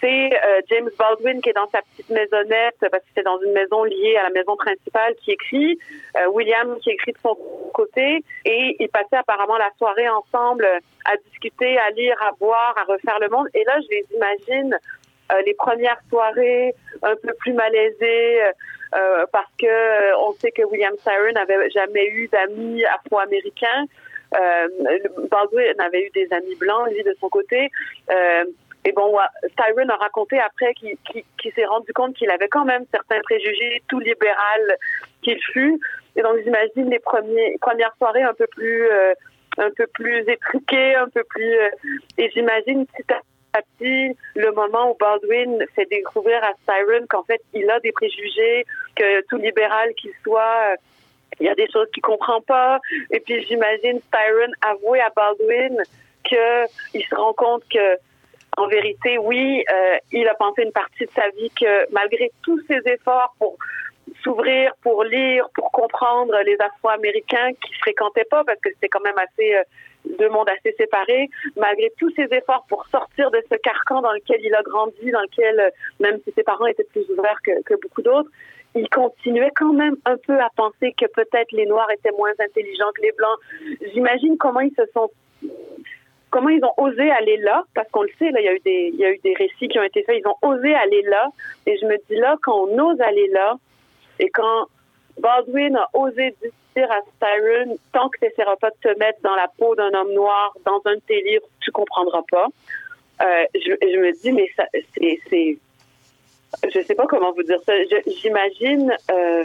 c'est 0.01 0.31
euh, 0.33 0.61
James 0.71 0.91
Baldwin 0.99 1.41
qui 1.41 1.51
est 1.51 1.55
dans 1.55 1.69
sa 1.71 1.81
petite 1.83 2.09
maisonnette 2.11 2.77
parce 2.81 3.03
que 3.03 3.11
c'est 3.15 3.23
dans 3.23 3.41
une 3.41 3.53
maison 3.53 3.85
liée 3.85 4.17
à 4.17 4.25
la 4.25 4.31
maison 4.31 4.57
principale 4.57 5.15
qui 5.17 5.33
écrit, 5.33 5.79
euh, 6.17 6.29
William 6.29 6.79
qui 6.81 6.91
écrit 6.91 7.13
de 7.13 7.19
son 7.19 7.37
côté 7.73 8.25
et 8.45 8.77
ils 8.79 8.89
passaient 8.89 9.17
apparemment 9.17 9.57
la 9.57 9.71
soirée 9.79 10.09
ensemble 10.09 10.67
à 11.05 11.17
discuter, 11.29 11.79
à 11.79 11.91
lire, 11.91 12.17
à 12.23 12.33
boire, 12.39 12.75
à 12.77 12.85
refaire 12.85 13.19
le 13.21 13.29
monde. 13.29 13.49
Et 13.55 13.65
là, 13.65 13.79
je 13.81 13.89
les 13.91 14.07
imagine 14.15 14.79
euh, 15.33 15.43
les 15.45 15.55
premières 15.55 16.01
soirées 16.09 16.75
un 17.03 17.17
peu 17.17 17.33
plus 17.41 17.53
malaisées 17.53 18.41
parce 19.33 19.51
que 19.59 20.17
on 20.25 20.33
sait 20.35 20.53
que 20.53 20.63
William 20.63 20.95
Siren 21.03 21.35
n'avait 21.35 21.69
jamais 21.71 22.07
eu 22.07 22.29
d'amis 22.29 22.85
afro-américains. 22.85 23.87
Baldwin 24.31 25.81
avait 25.81 26.05
eu 26.05 26.11
des 26.11 26.33
amis 26.33 26.55
blancs, 26.55 26.89
lui, 26.93 27.03
de 27.03 27.13
son 27.21 27.29
côté. 27.29 27.71
Et 28.85 28.93
bon, 28.93 29.17
Styron 29.53 29.89
a 29.89 29.97
raconté 29.97 30.39
après 30.39 30.75
qu'il 30.75 31.53
s'est 31.55 31.65
rendu 31.65 31.93
compte 31.93 32.15
qu'il 32.15 32.31
avait 32.31 32.49
quand 32.49 32.65
même 32.65 32.85
certains 32.93 33.21
préjugés, 33.21 33.83
tout 33.89 33.99
libéral 33.99 34.77
qu'il 35.23 35.41
fut. 35.53 35.81
Et 36.17 36.23
donc, 36.23 36.37
j'imagine 36.45 36.91
les 36.91 36.99
premières 36.99 37.97
soirées 37.97 38.23
un 38.23 38.35
peu 38.35 38.47
plus, 38.47 38.89
euh, 38.89 39.15
un 39.59 39.71
peu 39.71 39.87
plus 39.87 40.21
étriquées, 40.29 40.95
un 40.97 41.09
peu 41.09 41.25
plus. 41.25 41.55
Euh, 41.55 41.71
et 42.19 42.31
j'imagine 42.31 42.87
petit 42.87 43.15
à 43.55 43.61
petit 43.63 44.17
le 44.35 44.53
moment 44.53 44.91
où 44.91 44.97
Baldwin 44.99 45.65
fait 45.75 45.87
découvrir 45.87 46.43
à 46.45 46.53
Styron 46.63 47.07
qu'en 47.09 47.25
fait, 47.25 47.41
il 47.53 47.69
a 47.71 47.81
des 47.81 47.93
préjugés, 47.93 48.67
que 48.97 49.27
tout 49.29 49.39
libéral 49.39 49.95
qu'il 49.95 50.13
soit. 50.23 50.73
Euh, 50.73 50.77
il 51.41 51.47
y 51.47 51.49
a 51.49 51.55
des 51.55 51.69
choses 51.69 51.89
qu'il 51.93 52.03
comprend 52.03 52.41
pas. 52.43 52.81
Et 53.11 53.19
puis 53.21 53.45
j'imagine 53.45 54.01
Styron 54.01 54.53
avouer 54.63 55.01
à 55.01 55.11
Baldwin 55.17 55.83
qu'il 56.23 57.05
se 57.05 57.15
rend 57.15 57.33
compte 57.33 57.65
que 57.69 57.97
en 58.57 58.69
vérité, 58.69 59.19
oui, 59.19 59.65
euh, 59.71 59.97
il 60.13 60.29
a 60.29 60.35
pensé 60.35 60.63
une 60.63 60.73
partie 60.73 61.05
de 61.05 61.11
sa 61.15 61.29
vie 61.31 61.51
que 61.51 61.93
malgré 61.93 62.31
tous 62.43 62.61
ses 62.69 62.81
efforts 62.87 63.35
pour 63.39 63.57
s'ouvrir, 64.23 64.73
pour 64.83 65.05
lire, 65.05 65.49
pour 65.55 65.71
comprendre 65.73 66.35
les 66.45 66.57
Afro-Américains 66.61 67.51
qui 67.65 67.75
fréquentaient 67.75 68.25
pas, 68.25 68.45
parce 68.45 68.61
que 68.61 68.71
c'était 68.71 68.89
quand 68.89 69.03
même 69.03 69.19
assez 69.19 69.55
euh, 69.55 69.63
deux 70.19 70.29
mondes 70.29 70.49
assez 70.49 70.75
séparés, 70.77 71.29
malgré 71.57 71.93
tous 71.99 72.11
ses 72.15 72.29
efforts 72.31 72.65
pour 72.69 72.87
sortir 72.87 73.31
de 73.31 73.43
ce 73.51 73.57
carcan 73.57 74.03
dans 74.03 74.13
lequel 74.13 74.41
il 74.43 74.55
a 74.55 74.63
grandi, 74.63 75.11
dans 75.11 75.23
lequel 75.23 75.61
euh, 75.61 75.71
même 76.01 76.19
si 76.25 76.33
ses 76.33 76.43
parents 76.43 76.67
étaient 76.67 76.85
plus 76.85 77.09
ouverts 77.11 77.41
que, 77.45 77.63
que 77.63 77.75
beaucoup 77.81 78.03
d'autres, 78.03 78.31
il 78.75 78.89
continuait 78.89 79.53
quand 79.55 79.73
même 79.73 79.97
un 80.05 80.17
peu 80.17 80.39
à 80.41 80.49
penser 80.57 80.93
que 80.93 81.07
peut-être 81.07 81.53
les 81.53 81.67
Noirs 81.67 81.91
étaient 81.93 82.17
moins 82.17 82.33
intelligents 82.39 82.91
que 82.95 83.03
les 83.03 83.13
Blancs. 83.13 83.39
J'imagine 83.93 84.37
comment 84.37 84.61
ils 84.61 84.75
se 84.75 84.85
sont 84.93 85.11
comment 86.35 86.49
ils 86.49 86.65
ont 86.65 86.75
osé 86.79 87.13
aller 87.13 87.37
là, 87.37 87.63
parce 87.77 87.89
qu'on 87.93 88.03
le 88.03 88.11
sait, 88.19 88.33
là, 88.33 88.41
il 88.41 88.45
y 88.45 88.49
a 88.49 88.55
eu 88.55 88.61
des, 88.65 88.91
il 88.93 88.99
y 88.99 89.05
a 89.05 89.13
eu 89.13 89.19
des 89.19 89.35
récits 89.35 89.69
qui 89.69 89.79
ont 89.79 89.85
été 89.85 90.03
faits, 90.03 90.21
ils 90.21 90.27
ont 90.27 90.35
osé 90.43 90.75
aller 90.75 91.03
là, 91.03 91.29
et 91.65 91.79
je 91.79 91.87
me 91.87 91.97
dis 92.11 92.17
là, 92.17 92.35
quand 92.43 92.67
on 92.67 92.77
ose 92.77 93.01
aller 93.01 93.29
là, 93.29 93.55
et 94.19 94.29
quand 94.31 94.67
Baldwin 95.21 95.77
a 95.77 95.89
osé 95.93 96.35
dire 96.41 96.91
à 96.91 96.99
Styron, 97.15 97.77
tant 97.93 98.09
que 98.09 98.19
tu 98.19 98.25
n'essaieras 98.25 98.57
pas 98.57 98.73
te 98.73 98.89
mettre 98.99 99.21
dans 99.23 99.37
la 99.37 99.47
peau 99.47 99.77
d'un 99.77 99.95
homme 99.95 100.13
noir, 100.13 100.53
dans 100.67 100.83
un 100.87 100.97
de 100.97 101.03
tes 101.07 101.23
livres, 101.23 101.47
tu 101.61 101.71
comprendras 101.71 102.23
pas. 102.29 102.49
Euh, 103.23 103.45
je, 103.55 103.71
je, 103.81 103.99
me 104.01 104.11
dis, 104.21 104.33
mais 104.33 104.51
ça, 104.57 104.65
c'est, 104.73 105.21
c'est, 105.31 105.57
je 106.69 106.81
sais 106.81 106.97
pas 106.97 107.07
comment 107.07 107.31
vous 107.31 107.45
dire 107.45 107.61
ça. 107.65 107.75
j'imagine, 108.21 108.93
euh, 109.13 109.45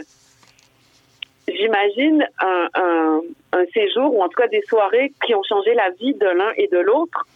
j'imagine 1.56 2.26
un, 2.40 3.20
séjour 3.74 4.14
ou 4.14 4.22
en 4.22 4.28
tout 4.28 4.40
cas 4.40 4.48
des 4.48 4.62
soirées 4.62 5.12
qui 5.24 5.34
ont 5.34 5.42
changé 5.42 5.74
la 5.74 5.90
vie 5.90 6.14
de 6.14 6.26
l'un 6.26 6.52
et 6.56 6.68
de 6.68 6.78
l'autre 6.78 7.26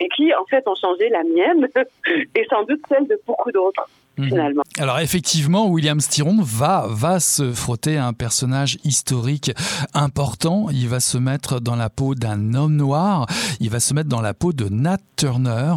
et 0.00 0.08
qui 0.08 0.34
en 0.34 0.44
fait 0.46 0.66
ont 0.66 0.74
changé 0.74 1.08
la 1.08 1.22
mienne 1.24 1.68
et 2.34 2.44
sans 2.48 2.64
doute 2.64 2.80
celle 2.88 3.06
de 3.06 3.18
beaucoup 3.26 3.52
d'autres. 3.52 3.86
Mhm. 4.16 4.62
Alors 4.78 4.98
effectivement, 5.00 5.68
William 5.68 6.00
Styron 6.00 6.40
va, 6.40 6.86
va 6.88 7.20
se 7.20 7.52
frotter 7.52 7.96
à 7.96 8.06
un 8.06 8.12
personnage 8.12 8.78
historique 8.84 9.52
important. 9.92 10.68
Il 10.70 10.88
va 10.88 11.00
se 11.00 11.18
mettre 11.18 11.60
dans 11.60 11.76
la 11.76 11.90
peau 11.90 12.14
d'un 12.14 12.54
homme 12.54 12.76
noir. 12.76 13.26
Il 13.60 13.70
va 13.70 13.80
se 13.80 13.94
mettre 13.94 14.08
dans 14.08 14.20
la 14.20 14.34
peau 14.34 14.52
de 14.52 14.68
Nat 14.68 14.98
Turner. 15.16 15.74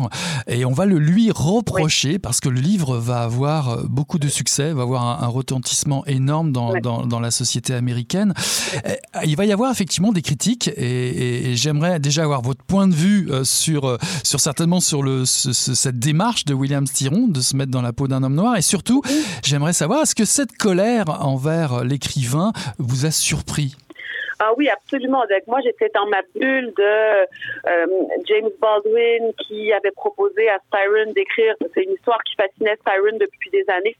Et 0.48 0.66
on 0.66 0.74
va 0.74 0.86
le 0.86 1.00
lui 1.00 1.32
reprocher 1.32 2.20
parce 2.20 2.40
que 2.40 2.50
le 2.50 2.60
livre 2.60 2.98
va 2.98 3.22
avoir 3.22 3.84
beaucoup 3.86 4.20
de 4.20 4.28
succès, 4.28 4.74
va 4.74 4.84
avoir 4.84 5.24
un, 5.24 5.28
retentissement 5.28 6.06
énorme 6.06 6.52
dans, 6.52 6.74
dans, 6.80 7.06
dans, 7.06 7.20
la 7.20 7.32
société 7.32 7.74
américaine. 7.74 8.34
Il 9.26 9.36
va 9.36 9.46
y 9.46 9.52
avoir 9.52 9.72
effectivement 9.72 10.12
des 10.12 10.22
critiques 10.22 10.70
et, 10.70 11.52
et, 11.52 11.56
j'aimerais 11.56 12.00
déjà 12.00 12.24
avoir 12.24 12.42
votre 12.42 12.64
point 12.64 12.88
de 12.88 12.94
vue 12.94 13.30
euh, 13.30 13.44
sur, 13.44 13.86
euh, 13.86 13.98
sur 14.24 14.40
certainement 14.40 14.80
sur 14.80 15.04
le, 15.04 15.26
cette 15.26 16.00
démarche 16.00 16.46
de 16.46 16.54
William 16.54 16.88
Styron 16.88 17.28
de 17.28 17.42
se 17.42 17.56
mettre 17.56 17.72
dans 17.72 17.82
la 17.82 17.94
peau 17.94 18.08
d'un 18.08 18.24
noir. 18.36 18.58
Et 18.58 18.62
surtout, 18.62 19.02
j'aimerais 19.44 19.74
savoir, 19.74 20.04
est-ce 20.04 20.16
que 20.16 20.26
cette 20.26 20.58
colère 20.58 21.26
envers 21.26 21.84
l'écrivain 21.84 22.52
vous 22.78 23.06
a 23.06 23.12
surpris? 23.12 23.76
Ah 24.40 24.52
oui, 24.56 24.70
absolument. 24.70 25.24
moi, 25.48 25.62
j'étais 25.64 25.90
dans 25.96 26.06
ma 26.06 26.22
bulle 26.36 26.72
de 26.78 26.84
euh, 26.84 27.86
James 28.28 28.50
Baldwin 28.62 29.34
qui 29.48 29.74
avait 29.74 29.92
proposé 29.92 30.48
à 30.48 30.60
Styron 30.68 31.12
d'écrire. 31.14 31.56
C'est 31.74 31.84
une 31.84 31.94
histoire 31.94 32.22
qui 32.24 32.36
fascinait 32.36 32.78
Styron 32.82 33.18
depuis 33.20 33.50
des 33.50 33.66
années, 33.68 33.96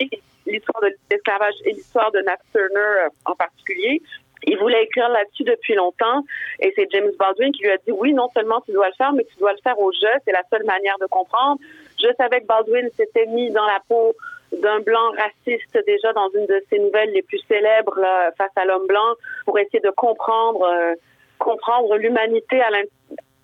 l'histoire 0.46 0.82
de 0.84 0.94
l'esclavage 1.10 1.56
et 1.66 1.72
l'histoire 1.72 2.12
de 2.12 2.20
Nat 2.20 2.38
Turner 2.52 3.06
euh, 3.06 3.10
en 3.26 3.34
particulier. 3.34 4.02
Il 4.44 4.60
voulait 4.60 4.84
écrire 4.84 5.10
là-dessus 5.10 5.44
depuis 5.44 5.74
longtemps 5.74 6.24
et 6.60 6.72
c'est 6.76 6.88
James 6.92 7.12
Baldwin 7.18 7.52
qui 7.52 7.64
lui 7.64 7.72
a 7.72 7.78
dit 7.78 7.92
oui, 7.92 8.14
non 8.14 8.30
seulement 8.36 8.62
tu 8.62 8.72
dois 8.72 8.90
le 8.90 8.94
faire, 8.94 9.14
mais 9.14 9.24
tu 9.24 9.40
dois 9.40 9.54
le 9.54 9.60
faire 9.64 9.80
au 9.80 9.92
jeu. 9.92 10.14
C'est 10.24 10.34
la 10.34 10.44
seule 10.52 10.66
manière 10.66 10.98
de 11.02 11.08
comprendre. 11.08 11.60
Je 12.02 12.08
savais 12.18 12.42
que 12.42 12.46
Baldwin 12.46 12.90
s'était 12.96 13.26
mis 13.28 13.50
dans 13.52 13.66
la 13.66 13.80
peau 13.88 14.16
d'un 14.52 14.80
blanc 14.80 15.12
raciste 15.18 15.78
déjà 15.86 16.14
dans 16.14 16.30
une 16.30 16.46
de 16.46 16.64
ses 16.70 16.80
nouvelles 16.80 17.12
les 17.12 17.22
plus 17.22 17.42
célèbres 17.48 18.00
face 18.38 18.52
à 18.56 18.66
l'homme 18.66 18.88
blanc 18.88 19.16
pour 19.46 19.60
essayer 19.60 19.82
de 19.82 19.90
comprendre 19.90 20.64
euh, 20.64 20.96
comprendre 21.38 21.96
l'humanité 21.98 22.62
à 22.62 22.70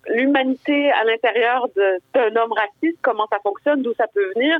l'humanité 0.08 0.90
à 0.92 1.04
l'intérieur 1.04 1.68
d'un 1.76 2.36
homme 2.36 2.52
raciste, 2.52 2.98
comment 3.02 3.26
ça 3.30 3.38
fonctionne, 3.42 3.82
d'où 3.82 3.94
ça 3.94 4.06
peut 4.12 4.32
venir. 4.34 4.56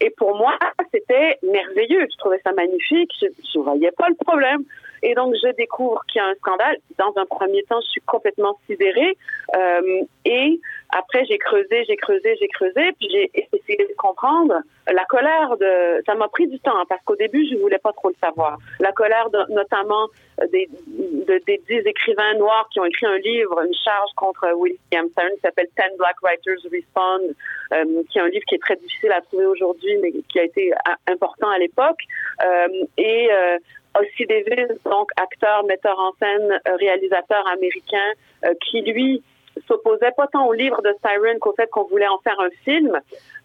Et 0.00 0.10
pour 0.10 0.36
moi, 0.36 0.56
c'était 0.92 1.38
merveilleux. 1.42 2.06
Je 2.10 2.16
trouvais 2.18 2.40
ça 2.44 2.52
magnifique. 2.52 3.10
Je 3.20 3.58
ne 3.58 3.64
voyais 3.64 3.90
pas 3.92 4.08
le 4.08 4.14
problème. 4.14 4.62
Et 5.02 5.14
donc, 5.14 5.34
je 5.34 5.52
découvre 5.56 6.02
qu'il 6.08 6.20
y 6.20 6.24
a 6.24 6.28
un 6.28 6.34
scandale. 6.34 6.76
Dans 6.98 7.12
un 7.16 7.26
premier 7.26 7.62
temps, 7.64 7.80
je 7.80 7.88
suis 7.88 8.00
complètement 8.02 8.58
sidérée. 8.66 9.16
Euh, 9.56 10.02
et 10.24 10.60
après, 10.90 11.24
j'ai 11.24 11.38
creusé, 11.38 11.84
j'ai 11.86 11.96
creusé, 11.96 12.36
j'ai 12.40 12.48
creusé, 12.48 12.92
puis 12.98 13.08
j'ai 13.10 13.30
essayé 13.52 13.86
de 13.88 13.94
comprendre 13.96 14.54
la 14.92 15.04
colère 15.06 15.56
de. 15.56 16.02
Ça 16.06 16.14
m'a 16.14 16.28
pris 16.28 16.46
du 16.46 16.58
temps 16.60 16.78
hein, 16.78 16.84
parce 16.88 17.02
qu'au 17.04 17.16
début, 17.16 17.46
je 17.50 17.56
voulais 17.56 17.78
pas 17.78 17.92
trop 17.92 18.08
le 18.08 18.14
savoir. 18.22 18.58
La 18.80 18.92
colère, 18.92 19.28
de, 19.30 19.52
notamment 19.52 20.06
euh, 20.40 20.46
des, 20.48 20.68
de, 20.86 21.40
des 21.46 21.60
dix 21.68 21.80
écrivains 21.86 22.34
noirs 22.34 22.68
qui 22.72 22.80
ont 22.80 22.84
écrit 22.84 23.06
un 23.06 23.18
livre, 23.18 23.60
une 23.66 23.74
charge 23.74 24.10
contre 24.16 24.52
William 24.54 25.08
Stern 25.10 25.30
qui 25.34 25.40
s'appelle 25.40 25.68
Ten 25.76 25.96
Black 25.98 26.16
Writers 26.22 26.70
Respond, 26.70 27.34
euh, 27.72 28.02
qui 28.10 28.18
est 28.18 28.22
un 28.22 28.28
livre 28.28 28.44
qui 28.48 28.54
est 28.54 28.62
très 28.62 28.76
difficile 28.76 29.12
à 29.12 29.20
trouver 29.22 29.46
aujourd'hui, 29.46 29.96
mais 30.00 30.12
qui 30.12 30.38
a 30.38 30.44
été 30.44 30.72
important 31.08 31.50
à 31.50 31.58
l'époque. 31.58 32.00
Euh, 32.44 32.68
et 32.96 33.28
euh, 33.32 33.58
aussi 34.00 34.26
Davis, 34.26 34.68
donc 34.84 35.10
acteur, 35.16 35.64
metteur 35.64 35.98
en 35.98 36.12
scène, 36.18 36.60
euh, 36.66 36.76
réalisateur 36.76 37.46
américain, 37.48 38.12
euh, 38.44 38.54
qui 38.64 38.82
lui 38.82 39.22
s'opposait 39.66 40.12
pas 40.16 40.26
tant 40.28 40.46
au 40.46 40.52
livre 40.52 40.82
de 40.82 40.94
Siren 41.04 41.38
qu'au 41.38 41.52
fait 41.54 41.68
qu'on 41.68 41.84
voulait 41.84 42.08
en 42.08 42.18
faire 42.18 42.38
un 42.40 42.50
film. 42.64 42.98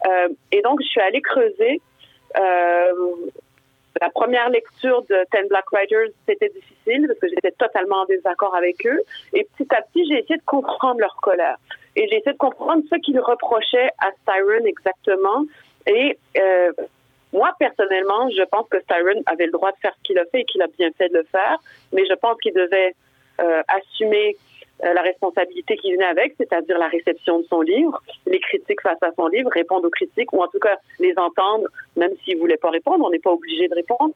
Euh, 0.06 0.28
et 0.50 0.62
donc, 0.62 0.80
je 0.82 0.86
suis 0.86 1.00
allée 1.00 1.22
creuser. 1.22 1.80
la 4.00 4.08
première 4.10 4.48
lecture 4.48 5.02
de 5.02 5.24
Ten 5.30 5.46
Black 5.48 5.64
Writers, 5.70 6.08
c'était 6.26 6.48
difficile 6.48 7.06
parce 7.06 7.18
que 7.20 7.28
j'étais 7.28 7.52
totalement 7.52 8.02
en 8.02 8.04
désaccord 8.06 8.54
avec 8.54 8.86
eux. 8.86 9.00
Et 9.32 9.46
petit 9.56 9.68
à 9.74 9.82
petit, 9.82 10.06
j'ai 10.08 10.18
essayé 10.20 10.38
de 10.38 10.44
comprendre 10.44 11.00
leur 11.00 11.16
colère. 11.16 11.56
Et 11.94 12.08
j'ai 12.08 12.16
essayé 12.16 12.32
de 12.32 12.38
comprendre 12.38 12.82
ce 12.90 12.96
qu'ils 12.96 13.20
reprochaient 13.20 13.90
à 13.98 14.10
Siren 14.24 14.66
exactement. 14.66 15.44
Et 15.86 16.18
moi, 17.32 17.54
personnellement, 17.58 18.28
je 18.30 18.42
pense 18.44 18.68
que 18.68 18.80
Styron 18.80 19.22
avait 19.26 19.46
le 19.46 19.52
droit 19.52 19.72
de 19.72 19.76
faire 19.78 19.94
ce 19.96 20.02
qu'il 20.02 20.18
a 20.18 20.24
fait 20.26 20.40
et 20.40 20.44
qu'il 20.44 20.62
a 20.62 20.66
bien 20.66 20.90
fait 20.96 21.08
de 21.08 21.18
le 21.18 21.24
faire, 21.24 21.58
mais 21.92 22.04
je 22.06 22.14
pense 22.14 22.38
qu'il 22.40 22.52
devait 22.52 22.94
euh, 23.40 23.62
assumer 23.68 24.36
euh, 24.84 24.94
la 24.94 25.02
responsabilité 25.02 25.76
qui 25.76 25.92
venait 25.92 26.06
avec, 26.06 26.34
c'est-à-dire 26.38 26.76
la 26.76 26.88
réception 26.88 27.38
de 27.38 27.44
son 27.44 27.60
livre, 27.60 28.02
les 28.26 28.40
critiques 28.40 28.80
face 28.80 29.00
à 29.02 29.10
son 29.16 29.28
livre, 29.28 29.48
répondre 29.52 29.86
aux 29.86 29.90
critiques, 29.90 30.32
ou 30.32 30.42
en 30.42 30.48
tout 30.48 30.58
cas 30.58 30.76
les 30.98 31.14
entendre, 31.16 31.68
même 31.96 32.10
s'il 32.24 32.38
voulait 32.38 32.56
pas 32.56 32.70
répondre, 32.70 33.04
on 33.04 33.10
n'est 33.10 33.20
pas 33.20 33.30
obligé 33.30 33.68
de 33.68 33.74
répondre. 33.74 34.14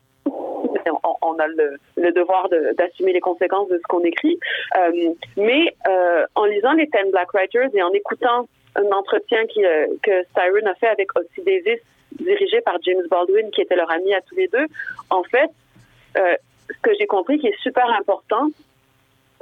On, 1.23 1.39
a 1.39 1.47
le, 1.49 2.13
devoir 2.13 2.49
d'assumer 2.77 3.13
les 3.13 3.21
conséquences 3.21 3.69
de 3.69 3.77
ce 3.77 3.83
qu'on 3.89 4.01
écrit. 4.01 4.39
Euh, 4.77 5.13
mais 5.37 5.75
euh, 5.89 6.25
en 6.35 6.45
lisant 6.45 6.73
les 6.73 6.89
Ten 6.89 7.11
Black 7.11 7.33
Writers 7.33 7.71
et 7.75 7.83
en 7.83 7.93
écoutant 7.93 8.49
un 8.77 8.93
entretien 8.93 9.47
qui, 9.47 9.63
que 10.03 10.25
Styron 10.31 10.67
a 10.67 10.75
fait 10.75 10.89
avec 10.89 11.09
Ossie 11.17 11.43
Davis, 11.45 11.81
dirigé 12.13 12.61
par 12.61 12.77
James 12.83 13.03
Baldwin, 13.11 13.51
qui 13.51 13.63
était 13.63 13.77
leur 13.77 13.91
ami 13.91 14.15
à 14.15 14.21
tous 14.23 14.37
les 14.37 14.49
deux. 14.49 14.67
En 15.11 15.23
fait, 15.25 15.51
ce 16.15 16.81
que 16.83 16.91
j'ai 16.99 17.07
compris 17.07 17.39
qui 17.39 17.49
est 17.49 17.61
super 17.63 17.89
important 17.91 18.49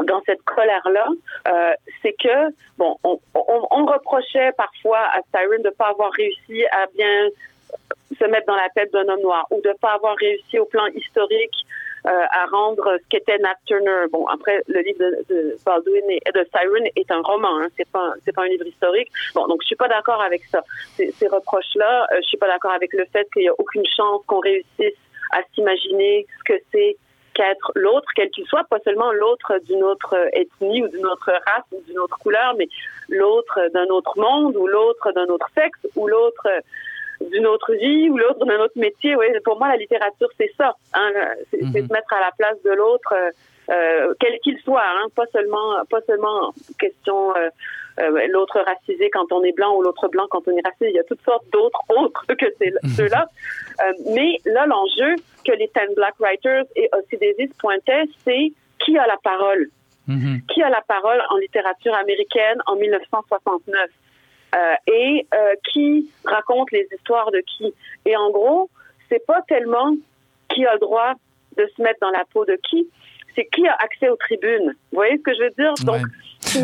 dans 0.02 0.20
cette 0.26 0.42
colère-là, 0.42 1.06
euh, 1.48 1.72
c'est 2.02 2.14
que, 2.14 2.50
bon, 2.78 2.96
on, 3.04 3.20
on, 3.34 3.66
on, 3.70 3.86
reprochait 3.86 4.52
parfois 4.56 4.98
à 4.98 5.20
Styron 5.28 5.62
de 5.62 5.68
ne 5.68 5.70
pas 5.70 5.88
avoir 5.88 6.10
réussi 6.12 6.64
à 6.66 6.86
bien 6.94 7.28
se 8.18 8.24
mettre 8.26 8.46
dans 8.46 8.56
la 8.56 8.68
tête 8.74 8.92
d'un 8.92 9.08
homme 9.08 9.22
noir 9.22 9.46
ou 9.50 9.60
de 9.60 9.68
ne 9.68 9.74
pas 9.74 9.92
avoir 9.94 10.16
réussi 10.16 10.58
au 10.58 10.64
plan 10.64 10.86
historique 10.86 11.54
euh, 12.06 12.10
à 12.32 12.46
rendre 12.46 12.98
ce 13.02 13.08
qu'était 13.08 13.38
Nat 13.38 13.56
Turner. 13.64 14.04
Bon, 14.12 14.26
après, 14.26 14.60
le 14.68 14.80
livre 14.80 14.98
de, 15.28 15.56
Baldwin 15.64 16.10
et 16.10 16.32
de 16.34 16.46
Siren 16.52 16.86
est 16.96 17.10
un 17.10 17.22
roman, 17.22 17.60
hein, 17.60 17.68
c'est 17.76 17.88
pas 17.88 18.12
c'est 18.24 18.32
pas 18.32 18.42
un 18.42 18.48
livre 18.48 18.66
historique. 18.66 19.10
Bon, 19.34 19.46
donc 19.46 19.62
je 19.62 19.68
suis 19.68 19.76
pas 19.76 19.88
d'accord 19.88 20.20
avec 20.20 20.44
ça. 20.44 20.62
Ces, 20.96 21.12
ces 21.12 21.28
reproches-là, 21.28 22.06
euh, 22.12 22.16
je 22.22 22.28
suis 22.28 22.36
pas 22.36 22.48
d'accord 22.48 22.72
avec 22.72 22.92
le 22.92 23.06
fait 23.06 23.26
qu'il 23.32 23.44
y 23.44 23.48
a 23.48 23.54
aucune 23.56 23.86
chance 23.86 24.22
qu'on 24.26 24.40
réussisse 24.40 24.98
à 25.32 25.40
s'imaginer 25.54 26.26
ce 26.38 26.52
que 26.52 26.60
c'est 26.72 26.96
qu'être 27.34 27.72
l'autre, 27.74 28.08
quel 28.14 28.30
qu'il 28.30 28.46
soit, 28.46 28.64
pas 28.64 28.78
seulement 28.80 29.12
l'autre 29.12 29.58
d'une 29.64 29.82
autre 29.82 30.14
ethnie 30.32 30.82
ou 30.82 30.88
d'une 30.88 31.06
autre 31.06 31.30
race 31.46 31.64
ou 31.72 31.80
d'une 31.86 31.98
autre 31.98 32.18
couleur, 32.18 32.54
mais 32.56 32.68
l'autre 33.08 33.58
d'un 33.72 33.86
autre 33.86 34.18
monde 34.18 34.56
ou 34.56 34.66
l'autre 34.66 35.12
d'un 35.12 35.26
autre 35.26 35.48
sexe 35.54 35.80
ou 35.96 36.06
l'autre 36.06 36.48
d'une 37.20 37.46
autre 37.46 37.72
vie 37.74 38.08
ou 38.10 38.16
l'autre 38.18 38.44
d'un 38.44 38.60
autre 38.60 38.76
métier. 38.76 39.16
Oui, 39.16 39.26
pour 39.44 39.58
moi, 39.58 39.68
la 39.68 39.76
littérature, 39.76 40.28
c'est 40.38 40.52
ça. 40.56 40.74
Hein, 40.94 41.10
c'est 41.50 41.62
mm 41.62 41.70
-hmm. 41.70 41.86
se 41.86 41.92
mettre 41.92 42.12
à 42.12 42.20
la 42.20 42.32
place 42.38 42.60
de 42.62 42.72
l'autre, 42.80 43.12
euh, 43.12 43.30
euh, 43.74 44.14
quel 44.20 44.38
qu'il 44.40 44.58
soit. 44.66 44.88
Hein, 44.94 45.06
pas 45.14 45.26
seulement, 45.32 45.68
pas 45.90 46.02
seulement 46.08 46.52
question 46.78 47.18
euh, 47.36 47.50
euh, 48.00 48.26
l'autre 48.28 48.58
racisé 48.60 49.08
quand 49.10 49.30
on 49.30 49.42
est 49.44 49.52
blanc 49.52 49.76
ou 49.76 49.82
l'autre 49.82 50.08
blanc 50.08 50.26
quand 50.30 50.42
on 50.48 50.56
est 50.56 50.66
racisé. 50.66 50.90
Il 50.90 50.96
y 50.96 50.98
a 50.98 51.04
toutes 51.04 51.22
sortes 51.22 51.46
d'autres 51.52 51.82
autres 52.00 52.26
que 52.40 52.46
ceux-là. 52.96 53.26
Euh, 53.82 53.92
mais 54.14 54.38
là, 54.44 54.66
l'enjeu 54.66 55.16
que 55.44 55.50
les 55.50 55.66
Ten 55.66 55.92
Black 55.96 56.14
Writers 56.20 56.66
et 56.76 56.88
aussi 56.96 57.16
Davis 57.16 57.52
pointaient, 57.58 58.04
c'est 58.24 58.52
qui 58.78 58.96
a 58.96 59.04
la 59.08 59.16
parole? 59.30 59.66
Mm 60.06 60.18
-hmm. 60.20 60.46
Qui 60.46 60.62
a 60.62 60.70
la 60.70 60.82
parole 60.94 61.20
en 61.32 61.36
littérature 61.38 61.94
américaine 62.04 62.58
en 62.66 62.76
1969? 62.76 63.90
Euh, 64.54 64.74
et 64.86 65.26
euh, 65.34 65.54
qui 65.72 66.08
raconte 66.24 66.70
les 66.70 66.86
histoires 66.94 67.30
de 67.32 67.40
qui. 67.40 67.74
Et 68.04 68.16
en 68.16 68.30
gros, 68.30 68.70
c'est 69.08 69.24
pas 69.26 69.42
tellement 69.48 69.96
qui 70.48 70.64
a 70.64 70.74
le 70.74 70.78
droit 70.78 71.14
de 71.56 71.68
se 71.76 71.82
mettre 71.82 71.98
dans 72.00 72.10
la 72.10 72.24
peau 72.32 72.44
de 72.44 72.56
qui, 72.68 72.86
c'est 73.34 73.46
qui 73.46 73.66
a 73.66 73.74
accès 73.80 74.08
aux 74.08 74.16
tribunes. 74.16 74.74
Vous 74.92 74.96
voyez 74.96 75.16
ce 75.16 75.22
que 75.22 75.34
je 75.34 75.42
veux 75.42 75.50
dire? 75.58 75.72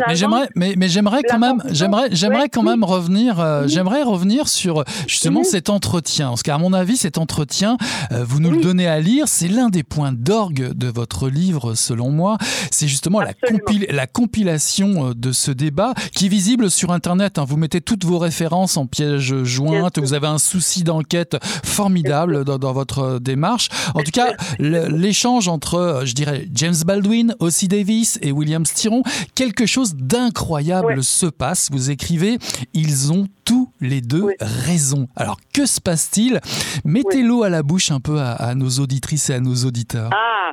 Mais 0.07 0.15
j'aimerais, 0.15 0.49
mais, 0.55 0.73
mais 0.77 0.89
j'aimerais 0.89 1.23
quand 1.23 1.39
même, 1.39 1.61
j'aimerais, 1.69 2.09
j'aimerais 2.11 2.49
quand 2.49 2.63
même 2.63 2.83
revenir, 2.83 3.39
euh, 3.39 3.67
j'aimerais 3.67 4.03
revenir 4.03 4.47
sur 4.47 4.83
justement 5.07 5.43
cet 5.43 5.69
entretien, 5.69 6.29
parce 6.29 6.43
qu'à 6.43 6.57
mon 6.57 6.73
avis, 6.73 6.97
cet 6.97 7.17
entretien, 7.17 7.77
euh, 8.11 8.23
vous 8.23 8.39
nous 8.39 8.51
le 8.51 8.61
donnez 8.61 8.87
à 8.87 8.99
lire, 8.99 9.27
c'est 9.27 9.47
l'un 9.47 9.69
des 9.69 9.83
points 9.83 10.11
d'orgue 10.11 10.73
de 10.73 10.87
votre 10.87 11.29
livre, 11.29 11.73
selon 11.75 12.11
moi. 12.11 12.37
C'est 12.71 12.87
justement 12.87 13.21
la, 13.21 13.33
compil 13.33 13.85
la 13.89 14.07
compilation 14.07 15.13
de 15.15 15.31
ce 15.31 15.51
débat 15.51 15.93
qui 16.15 16.25
est 16.25 16.29
visible 16.29 16.69
sur 16.69 16.91
Internet. 16.91 17.39
Hein. 17.39 17.45
Vous 17.47 17.57
mettez 17.57 17.81
toutes 17.81 18.05
vos 18.05 18.19
références 18.19 18.77
en 18.77 18.85
piège 18.85 19.43
jointe. 19.43 19.99
Vous 19.99 20.13
avez 20.13 20.27
un 20.27 20.37
souci 20.37 20.83
d'enquête 20.83 21.37
formidable 21.63 22.43
dans, 22.45 22.57
dans, 22.57 22.73
votre 22.73 23.19
démarche. 23.19 23.69
En 23.95 24.01
tout 24.01 24.11
cas, 24.11 24.33
l'échange 24.59 25.47
entre, 25.47 26.03
je 26.05 26.13
dirais, 26.13 26.47
James 26.53 26.75
Baldwin, 26.85 27.35
Ossie 27.39 27.67
Davis 27.67 28.19
et 28.21 28.31
William 28.31 28.65
Styron, 28.65 29.03
quelque 29.35 29.65
chose 29.65 29.80
d'incroyable 29.83 30.95
ouais. 30.95 31.01
se 31.01 31.25
passe. 31.25 31.69
Vous 31.71 31.91
écrivez, 31.91 32.37
ils 32.73 33.11
ont 33.11 33.25
tous 33.45 33.71
les 33.81 34.01
deux 34.01 34.23
oui. 34.23 34.33
raison. 34.39 35.07
Alors 35.15 35.37
que 35.53 35.65
se 35.65 35.81
passe-t-il? 35.81 36.39
Mettez 36.85 37.21
l'eau 37.21 37.43
à 37.43 37.49
la 37.49 37.63
bouche 37.63 37.91
un 37.91 37.99
peu 37.99 38.19
à, 38.19 38.31
à, 38.31 38.55
nos 38.55 38.69
auditrices 38.79 39.29
et 39.29 39.33
à 39.35 39.39
nos 39.39 39.55
auditeurs. 39.65 40.09
Ah, 40.13 40.51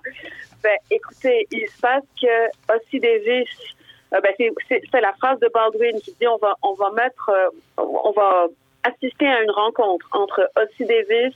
ben, 0.63 0.77
écoutez, 0.91 1.47
il 1.53 1.67
se 1.69 1.81
passe 1.81 2.03
que 2.21 2.75
Ossie 2.75 3.01
Davis, 3.01 3.49
euh, 4.15 4.21
ben, 4.21 4.33
c'est 4.69 5.01
la 5.01 5.13
phrase 5.15 5.39
de 5.41 5.49
Baldwin 5.53 6.01
qui 6.01 6.15
dit 6.21 6.27
on 6.27 6.39
va, 6.39 6.55
on 6.63 6.75
va 6.75 6.91
mettre, 6.93 7.31
euh, 7.31 7.83
on 7.83 8.13
va 8.13 8.47
assister 8.85 9.27
à 9.27 9.43
une 9.43 9.51
rencontre 9.51 10.07
entre 10.13 10.51
Ossie 10.57 10.87
Davis 10.87 11.35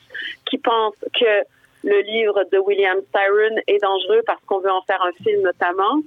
qui 0.49 0.59
pense 0.59 0.95
que 1.19 1.45
le 1.85 2.01
livre 2.03 2.45
de 2.53 2.59
William 2.59 2.99
Styron 3.09 3.61
est 3.67 3.83
dangereux 3.83 4.23
parce 4.27 4.41
qu'on 4.47 4.61
veut 4.61 4.71
en 4.71 4.83
faire 4.83 5.03
un 5.03 5.13
film 5.23 5.43
notamment 5.43 6.01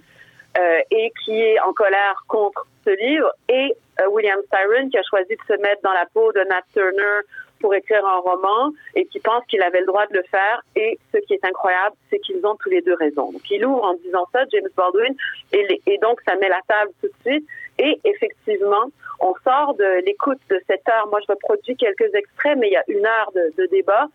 et 0.91 1.12
qui 1.24 1.41
est 1.41 1.60
en 1.60 1.74
colère 1.74 2.24
contre 2.28 2.66
ce 2.86 2.91
livre, 2.91 3.32
et 3.49 3.74
euh, 4.01 4.10
William 4.10 4.39
Styron 4.47 4.89
qui 4.89 4.97
a 4.97 5.03
choisi 5.03 5.36
de 5.36 5.56
se 5.56 5.60
mettre 5.62 5.82
dans 5.84 5.93
la 5.93 6.06
peau 6.14 6.32
de 6.32 6.41
Nat 6.41 6.64
Turner 6.74 7.20
pour 7.60 7.74
écrire 7.74 8.06
un 8.06 8.20
roman 8.20 8.72
et 8.95 9.06
qui 9.06 9.20
pense 9.20 9.43
qu'il 9.47 9.62
avait 9.62 9.80
le 9.80 9.86
droit 9.86 10.06
de 10.08 10.16
le 10.16 10.24
faire. 10.24 10.62
Et 10.76 10.99
ce 11.14 11.18
qui 11.20 11.34
est 11.34 11.45
incroyable, 11.45 11.95
c'est 12.10 12.20
qu'ils 12.20 12.45
ont 12.45 12.56
tous 12.56 12.70
les 12.70 12.82
deux 12.82 12.95
raison. 12.95 13.32
Donc, 13.32 13.41
il 13.49 13.66
ouvre 13.66 13.84
en 13.84 13.93
disant 13.95 14.28
ça, 14.32 14.43
James 14.51 14.68
Baldwin, 14.76 15.16
et, 15.53 15.97
donc 16.01 16.20
ça 16.28 16.36
met 16.36 16.49
la 16.49 16.60
table 16.68 16.91
tout 17.01 17.08
de 17.08 17.30
suite. 17.30 17.47
Et 17.80 17.99
effectivement, 18.03 18.91
on 19.20 19.34
sort 19.43 19.74
de 19.76 20.06
l'écoute 20.06 20.39
de 20.49 20.62
cette 20.68 20.88
heure. 20.89 21.08
Moi, 21.08 21.20
je 21.26 21.32
reproduis 21.32 21.76
quelques 21.78 22.14
extraits, 22.14 22.58
mais 22.58 22.68
il 22.68 22.74
y 22.74 22.78
a 22.78 22.84
une 22.88 23.06
heure 23.06 23.32
de, 23.34 23.53
de 23.58 23.66
débat. 23.68 24.08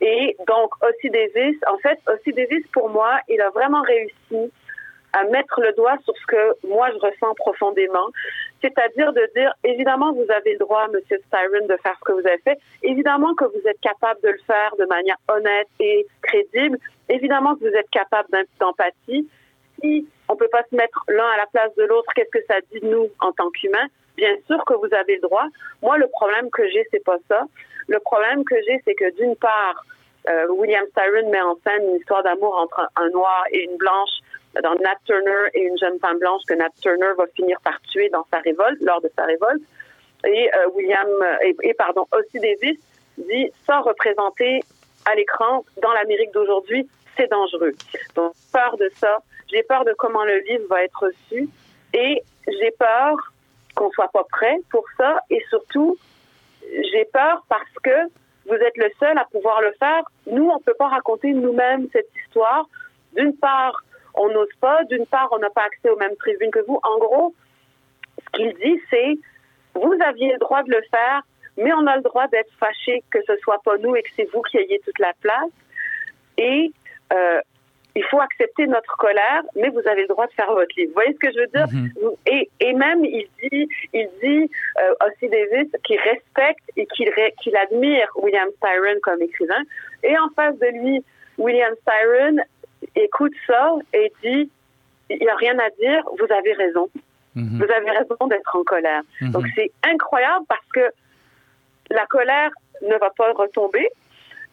Et 0.00 0.36
donc, 0.46 0.72
Ossie 0.82 1.10
Davis, 1.10 1.56
en 1.70 1.78
fait, 1.78 1.98
Ossie 2.08 2.32
Davis, 2.32 2.66
pour 2.72 2.88
moi, 2.88 3.18
il 3.28 3.40
a 3.40 3.50
vraiment 3.50 3.82
réussi 3.82 4.52
à 5.12 5.24
mettre 5.24 5.60
le 5.60 5.72
doigt 5.72 5.96
sur 6.04 6.14
ce 6.16 6.26
que 6.26 6.66
moi 6.68 6.90
je 6.92 6.98
ressens 6.98 7.34
profondément, 7.36 8.08
c'est-à-dire 8.62 9.12
de 9.12 9.28
dire 9.34 9.52
évidemment 9.64 10.12
vous 10.12 10.30
avez 10.30 10.52
le 10.52 10.58
droit, 10.58 10.88
Monsieur 10.88 11.18
Styron, 11.26 11.66
de 11.66 11.76
faire 11.82 11.96
ce 11.98 12.04
que 12.04 12.12
vous 12.12 12.26
avez 12.26 12.38
fait, 12.38 12.58
évidemment 12.82 13.34
que 13.34 13.44
vous 13.44 13.66
êtes 13.66 13.80
capable 13.80 14.20
de 14.22 14.28
le 14.28 14.38
faire 14.46 14.74
de 14.78 14.84
manière 14.86 15.16
honnête 15.28 15.68
et 15.80 16.06
crédible, 16.22 16.78
évidemment 17.08 17.54
que 17.56 17.60
vous 17.60 17.76
êtes 17.76 17.90
capable 17.90 18.28
d'empathie. 18.58 19.28
Si 19.80 20.06
on 20.28 20.36
peut 20.36 20.48
pas 20.48 20.62
se 20.70 20.76
mettre 20.76 21.04
l'un 21.08 21.26
à 21.26 21.36
la 21.38 21.46
place 21.46 21.74
de 21.76 21.84
l'autre, 21.84 22.12
qu'est-ce 22.14 22.30
que 22.30 22.44
ça 22.46 22.60
dit 22.72 22.80
de 22.80 22.86
nous 22.86 23.08
en 23.20 23.32
tant 23.32 23.50
qu'humains? 23.50 23.86
Bien 24.16 24.36
sûr 24.46 24.62
que 24.66 24.74
vous 24.74 24.92
avez 24.94 25.16
le 25.16 25.22
droit. 25.22 25.46
Moi, 25.82 25.96
le 25.96 26.06
problème 26.08 26.50
que 26.50 26.68
j'ai, 26.68 26.86
c'est 26.90 27.02
pas 27.02 27.16
ça. 27.28 27.44
Le 27.88 27.98
problème 28.00 28.44
que 28.44 28.54
j'ai, 28.66 28.82
c'est 28.84 28.94
que 28.94 29.10
d'une 29.16 29.34
part, 29.36 29.82
euh, 30.28 30.46
William 30.50 30.84
Styron 30.90 31.30
met 31.30 31.40
en 31.40 31.56
scène 31.64 31.82
une 31.88 31.96
histoire 31.96 32.22
d'amour 32.22 32.56
entre 32.58 32.86
un 32.96 33.08
noir 33.08 33.44
et 33.50 33.64
une 33.64 33.76
blanche 33.78 34.10
dans 34.62 34.74
Nat 34.74 34.96
Turner 35.04 35.48
et 35.54 35.62
une 35.62 35.78
jeune 35.78 35.98
femme 36.00 36.18
blanche 36.18 36.42
que 36.48 36.54
Nat 36.54 36.70
Turner 36.80 37.12
va 37.16 37.26
finir 37.28 37.58
par 37.62 37.80
tuer 37.82 38.08
dans 38.10 38.26
sa 38.30 38.38
révolte, 38.38 38.80
lors 38.80 39.00
de 39.00 39.10
sa 39.16 39.24
révolte. 39.24 39.62
Et 40.24 40.50
euh, 40.54 40.68
William, 40.74 41.08
et, 41.42 41.56
et, 41.62 41.74
pardon, 41.74 42.06
Ossie 42.12 42.40
Davis 42.40 42.78
dit, 43.16 43.50
ça 43.66 43.80
représenter 43.80 44.60
à 45.06 45.14
l'écran 45.14 45.64
dans 45.82 45.92
l'Amérique 45.92 46.32
d'aujourd'hui, 46.32 46.88
c'est 47.16 47.30
dangereux. 47.30 47.72
Donc, 48.14 48.32
peur 48.52 48.76
de 48.76 48.90
ça. 48.96 49.18
J'ai 49.50 49.62
peur 49.62 49.84
de 49.84 49.94
comment 49.98 50.24
le 50.24 50.38
livre 50.40 50.64
va 50.68 50.82
être 50.84 51.06
reçu. 51.06 51.48
Et 51.94 52.22
j'ai 52.46 52.70
peur 52.72 53.16
qu'on 53.74 53.90
soit 53.90 54.10
pas 54.12 54.24
prêt 54.30 54.56
pour 54.70 54.84
ça. 54.96 55.20
Et 55.30 55.42
surtout, 55.48 55.96
j'ai 56.62 57.04
peur 57.06 57.44
parce 57.48 57.74
que 57.82 58.08
vous 58.46 58.54
êtes 58.54 58.76
le 58.76 58.90
seul 58.98 59.16
à 59.18 59.24
pouvoir 59.30 59.60
le 59.60 59.72
faire. 59.78 60.02
Nous, 60.26 60.48
on 60.48 60.58
peut 60.60 60.74
pas 60.74 60.88
raconter 60.88 61.32
nous-mêmes 61.32 61.88
cette 61.92 62.10
histoire. 62.24 62.66
D'une 63.16 63.36
part, 63.36 63.82
on 64.22 64.28
n'ose 64.36 64.54
pas. 64.60 64.78
D'une 64.84 65.06
part, 65.06 65.28
on 65.32 65.38
n'a 65.38 65.50
pas 65.50 65.64
accès 65.70 65.88
aux 65.90 65.96
mêmes 65.96 66.16
tribunes 66.16 66.50
que 66.50 66.64
vous. 66.68 66.78
En 66.82 66.98
gros, 66.98 67.34
ce 68.24 68.28
qu'il 68.34 68.52
dit, 68.64 68.78
c'est 68.90 69.12
vous 69.74 69.96
aviez 70.04 70.32
le 70.32 70.38
droit 70.38 70.62
de 70.62 70.70
le 70.70 70.82
faire, 70.90 71.22
mais 71.56 71.72
on 71.72 71.86
a 71.86 71.96
le 71.96 72.02
droit 72.02 72.26
d'être 72.28 72.52
fâché 72.58 73.02
que 73.10 73.18
ce 73.26 73.36
soit 73.42 73.60
pas 73.64 73.76
nous 73.78 73.94
et 73.96 74.02
que 74.02 74.10
c'est 74.16 74.28
vous 74.32 74.42
qui 74.42 74.58
ayez 74.58 74.78
toute 74.84 74.98
la 74.98 75.12
place. 75.20 75.52
Et 76.38 76.72
euh, 77.12 77.40
il 77.96 78.04
faut 78.04 78.20
accepter 78.20 78.66
notre 78.66 78.96
colère, 78.96 79.42
mais 79.56 79.68
vous 79.70 79.86
avez 79.86 80.02
le 80.02 80.08
droit 80.08 80.26
de 80.26 80.32
faire 80.32 80.52
votre 80.52 80.72
livre. 80.76 80.90
Vous 80.90 80.94
voyez 80.94 81.12
ce 81.12 81.18
que 81.18 81.32
je 81.32 81.38
veux 81.40 81.52
dire? 81.58 81.66
Mm 81.72 81.86
-hmm. 81.86 82.16
et, 82.34 82.42
et, 82.66 82.72
même, 82.84 83.04
il 83.04 83.26
dit, 83.42 83.62
il 84.00 84.08
dit 84.22 84.44
euh, 84.80 85.04
aussi 85.04 85.26
Davis 85.36 85.68
qu'il 85.84 86.00
respecte 86.12 86.66
et 86.76 86.86
qu'il 86.92 87.10
qu 87.42 87.50
admire 87.64 88.08
William 88.22 88.48
Styron 88.56 88.98
comme 89.06 89.22
écrivain. 89.28 89.62
Et 90.08 90.14
en 90.24 90.28
face 90.36 90.56
de 90.64 90.70
lui, 90.78 90.96
William 91.44 91.74
Styron 91.82 92.36
écoute 92.94 93.34
ça 93.46 93.74
et 93.92 94.12
dit 94.22 94.50
il 95.10 95.18
n'y 95.18 95.28
a 95.28 95.36
rien 95.36 95.58
à 95.58 95.70
dire, 95.70 96.02
vous 96.18 96.32
avez 96.32 96.52
raison. 96.52 96.88
-hmm. 97.36 97.58
Vous 97.58 97.70
avez 97.78 97.90
raison 97.90 98.26
d'être 98.28 98.56
en 98.56 98.64
colère. 98.64 99.02
-hmm. 99.02 99.32
Donc 99.32 99.44
c'est 99.54 99.70
incroyable 99.92 100.44
parce 100.48 100.68
que 100.76 100.84
la 101.90 102.06
colère 102.06 102.52
ne 102.82 102.96
va 103.04 103.10
pas 103.10 103.32
retomber. 103.32 103.86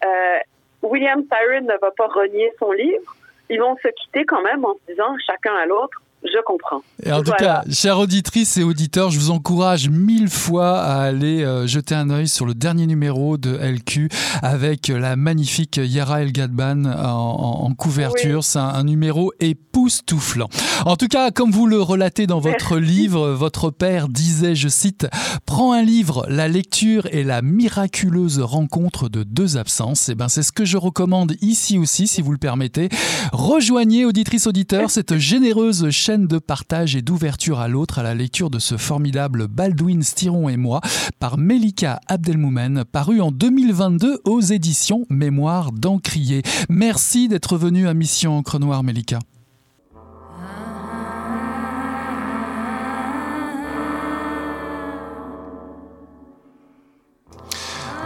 Euh, 0.06 0.40
William 0.82 1.22
Tyron 1.32 1.66
ne 1.74 1.78
va 1.86 1.92
pas 1.92 2.08
renier 2.08 2.52
son 2.60 2.72
livre. 2.72 3.10
Ils 3.50 3.60
vont 3.66 3.76
se 3.84 3.90
quitter 4.00 4.24
quand 4.26 4.44
même 4.50 4.62
en 4.66 4.74
se 4.76 4.84
disant 4.92 5.12
chacun 5.28 5.56
à 5.64 5.66
l'autre 5.66 5.98
je 6.24 6.44
comprends. 6.46 6.82
Et 7.04 7.12
en 7.12 7.22
tout 7.22 7.32
cas, 7.38 7.64
chère 7.72 8.00
auditrice 8.00 8.58
et 8.58 8.64
auditeurs, 8.64 9.12
je 9.12 9.20
vous 9.20 9.32
encourage 9.32 9.90
mille 9.90 10.30
fois 10.30 10.80
à 10.80 11.04
aller 11.04 11.44
euh, 11.44 11.68
jeter 11.68 11.96
un 11.96 12.10
œil 12.10 12.28
sur 12.28 12.46
le 12.46 12.54
dernier 12.54 12.88
numéro 12.88 13.38
de 13.38 13.56
LQ 13.56 14.10
avec 14.42 14.88
la 14.88 15.16
magnifique 15.16 15.80
Yara 15.82 16.22
El 16.22 16.32
Gadban 16.32 16.86
en, 16.86 17.74
couverture. 17.76 18.44
C'est 18.44 18.60
un, 18.60 18.84
numéro 18.84 19.32
époustouflant. 19.40 20.50
En 20.86 20.96
tout 20.96 21.08
cas, 21.08 21.32
comme 21.32 21.52
vous 21.52 21.68
le 21.68 21.82
relatez 21.82 22.26
dans 22.26 22.40
votre 22.40 22.78
livre, 22.78 23.30
votre 23.30 23.70
père 23.70 24.08
disait, 24.08 24.56
je 24.56 24.68
cite, 24.68 25.08
Prends 25.46 25.74
un 25.74 25.84
livre, 25.84 26.26
la 26.30 26.48
lecture 26.48 27.08
et 27.12 27.24
la 27.24 27.42
miraculeuse 27.42 28.40
rencontre 28.40 29.10
de 29.10 29.24
deux 29.24 29.58
absences. 29.58 30.10
Et 30.10 30.14
eh 30.14 30.16
ben, 30.16 30.30
c'est 30.30 30.44
ce 30.44 30.52
que 30.52 30.66
je 30.66 30.78
recommande 30.78 31.36
ici 31.42 31.78
aussi, 31.78 32.08
si 32.08 32.22
vous 32.22 32.32
le 32.32 32.38
permettez. 32.38 32.90
Rejoignez, 33.32 34.06
auditrice 34.06 34.48
auditeur, 34.48 34.90
cette 34.90 35.18
généreuse 35.18 35.90
chaîne 35.90 36.07
de 36.16 36.40
partage 36.40 36.96
et 36.96 37.02
d'ouverture 37.02 37.60
à 37.60 37.68
l'autre 37.68 38.00
à 38.00 38.04
la 38.04 38.16
lecture 38.16 38.50
de 38.50 38.60
ce 38.60 38.78
formidable 38.78 39.48
Baldwin 39.48 40.02
Stiron 40.04 40.48
et 40.48 40.56
moi 40.56 40.80
par 41.20 41.38
Melika 41.38 42.00
Abdelmoumen, 42.08 42.86
paru 42.86 43.20
en 43.20 43.32
2022 43.32 44.22
aux 44.24 44.40
éditions 44.40 45.06
Mémoire 45.10 45.74
d'Encrier. 45.74 46.44
Merci 46.70 47.28
d'être 47.28 47.58
venu 47.58 47.90
à 47.90 47.94
Mission 47.94 48.38
Encre 48.38 48.58
Noire, 48.58 48.84
Melika. 48.84 49.20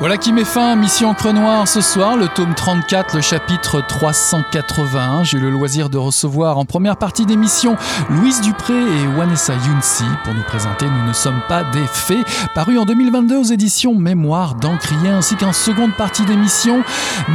Voilà 0.02 0.18
qui 0.18 0.34
met 0.34 0.46
fin 0.46 0.72
à 0.72 0.76
Mission 0.76 1.10
Encre 1.10 1.68
ce 1.68 1.80
soir, 1.80 2.18
le 2.18 2.28
tome 2.28 2.56
34, 2.56 3.18
le 3.18 3.22
chapitre 3.22 3.84
381. 3.88 5.24
J'ai 5.24 5.38
eu 5.38 5.42
le 5.42 5.52
loisir 5.52 5.92
de 5.92 6.00
recevoir 6.00 6.58
en 6.58 6.66
première 6.66 6.98
partie 6.98 7.28
d'émission 7.28 7.76
Louise 8.10 8.42
Dupré 8.42 8.74
et 8.74 9.08
Wanessa 9.16 9.54
Younsi 9.54 10.04
pour 10.24 10.34
nous 10.34 10.42
présenter 10.42 10.88
Nous 10.88 11.08
ne 11.08 11.14
sommes 11.14 11.42
pas 11.48 11.64
des 11.66 11.86
fées, 11.86 12.24
paru 12.56 12.80
en 12.80 12.86
2022 12.86 13.38
aux 13.38 13.44
éditions 13.44 13.94
Mémoire 13.94 14.56
d'Encrier, 14.56 15.10
ainsi 15.10 15.36
qu'en 15.36 15.54
seconde 15.54 15.96
partie 15.96 16.26
d'émission 16.26 16.82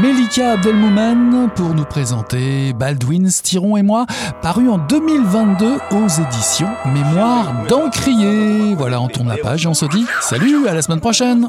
Melika 0.02 0.54
Abdelmoumen 0.54 1.48
pour 1.54 1.72
nous 1.72 1.84
présenter 1.84 2.72
Baldwin 2.72 3.30
Stiron 3.30 3.76
et 3.76 3.84
moi, 3.84 4.06
paru 4.42 4.68
en 4.68 4.78
2022 4.78 5.78
aux 5.92 6.08
éditions 6.08 6.70
Mémoire 6.84 7.46
d'Encrier. 7.68 8.74
Voilà, 8.74 9.00
on 9.00 9.06
tourne 9.06 9.28
la 9.28 9.36
page 9.36 9.66
et 9.66 9.68
on 9.68 9.74
se 9.74 9.86
dit 9.86 10.04
salut, 10.20 10.66
à 10.66 10.74
la 10.74 10.82
semaine 10.82 11.00
prochaine. 11.00 11.48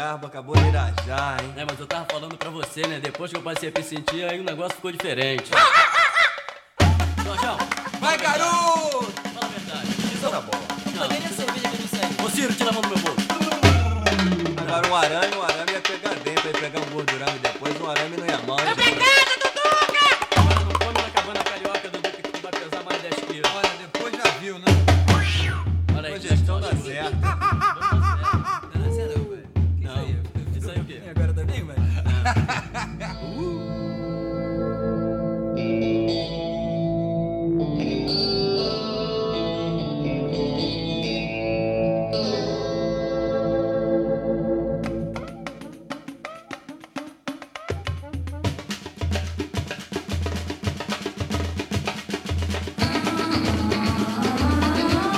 Garbo 0.00 0.28
acabou 0.28 0.56
de 0.56 0.66
irajar, 0.66 1.36
hein? 1.44 1.52
É, 1.58 1.62
mas 1.62 1.78
eu 1.78 1.86
tava 1.86 2.06
falando 2.10 2.34
pra 2.34 2.48
você, 2.48 2.86
né? 2.86 2.98
Depois 2.98 3.30
que 3.30 3.36
eu 3.36 3.42
passei 3.42 3.68
a 3.68 3.78
me 3.78 3.84
sentir, 3.84 4.24
aí 4.24 4.40
o 4.40 4.42
negócio 4.42 4.74
ficou 4.76 4.90
diferente. 4.90 5.50
Jorjão! 7.22 7.58
Vai, 8.00 8.16
garoto! 8.16 9.12
Fala 9.34 9.44
a 9.44 9.48
verdade. 9.48 9.88
Isso 10.14 10.26
era 10.26 10.40
bom. 10.40 10.58
Não, 10.96 11.06
nem 11.06 11.18
a 11.18 11.28
cerveja 11.28 11.68
que 11.68 11.74
eu 11.74 11.80
disse 11.82 11.96
aí. 11.96 12.24
Ô, 12.24 12.30
Ciro, 12.30 12.54
tira 12.54 12.70
a 12.70 12.72
mão 12.72 12.80
do 12.80 12.88
meu 12.88 12.98
bolso. 12.98 13.20
Agora 14.62 14.88
um 14.88 14.96
arame, 14.96 15.36
um 15.36 15.42
arame 15.42 15.49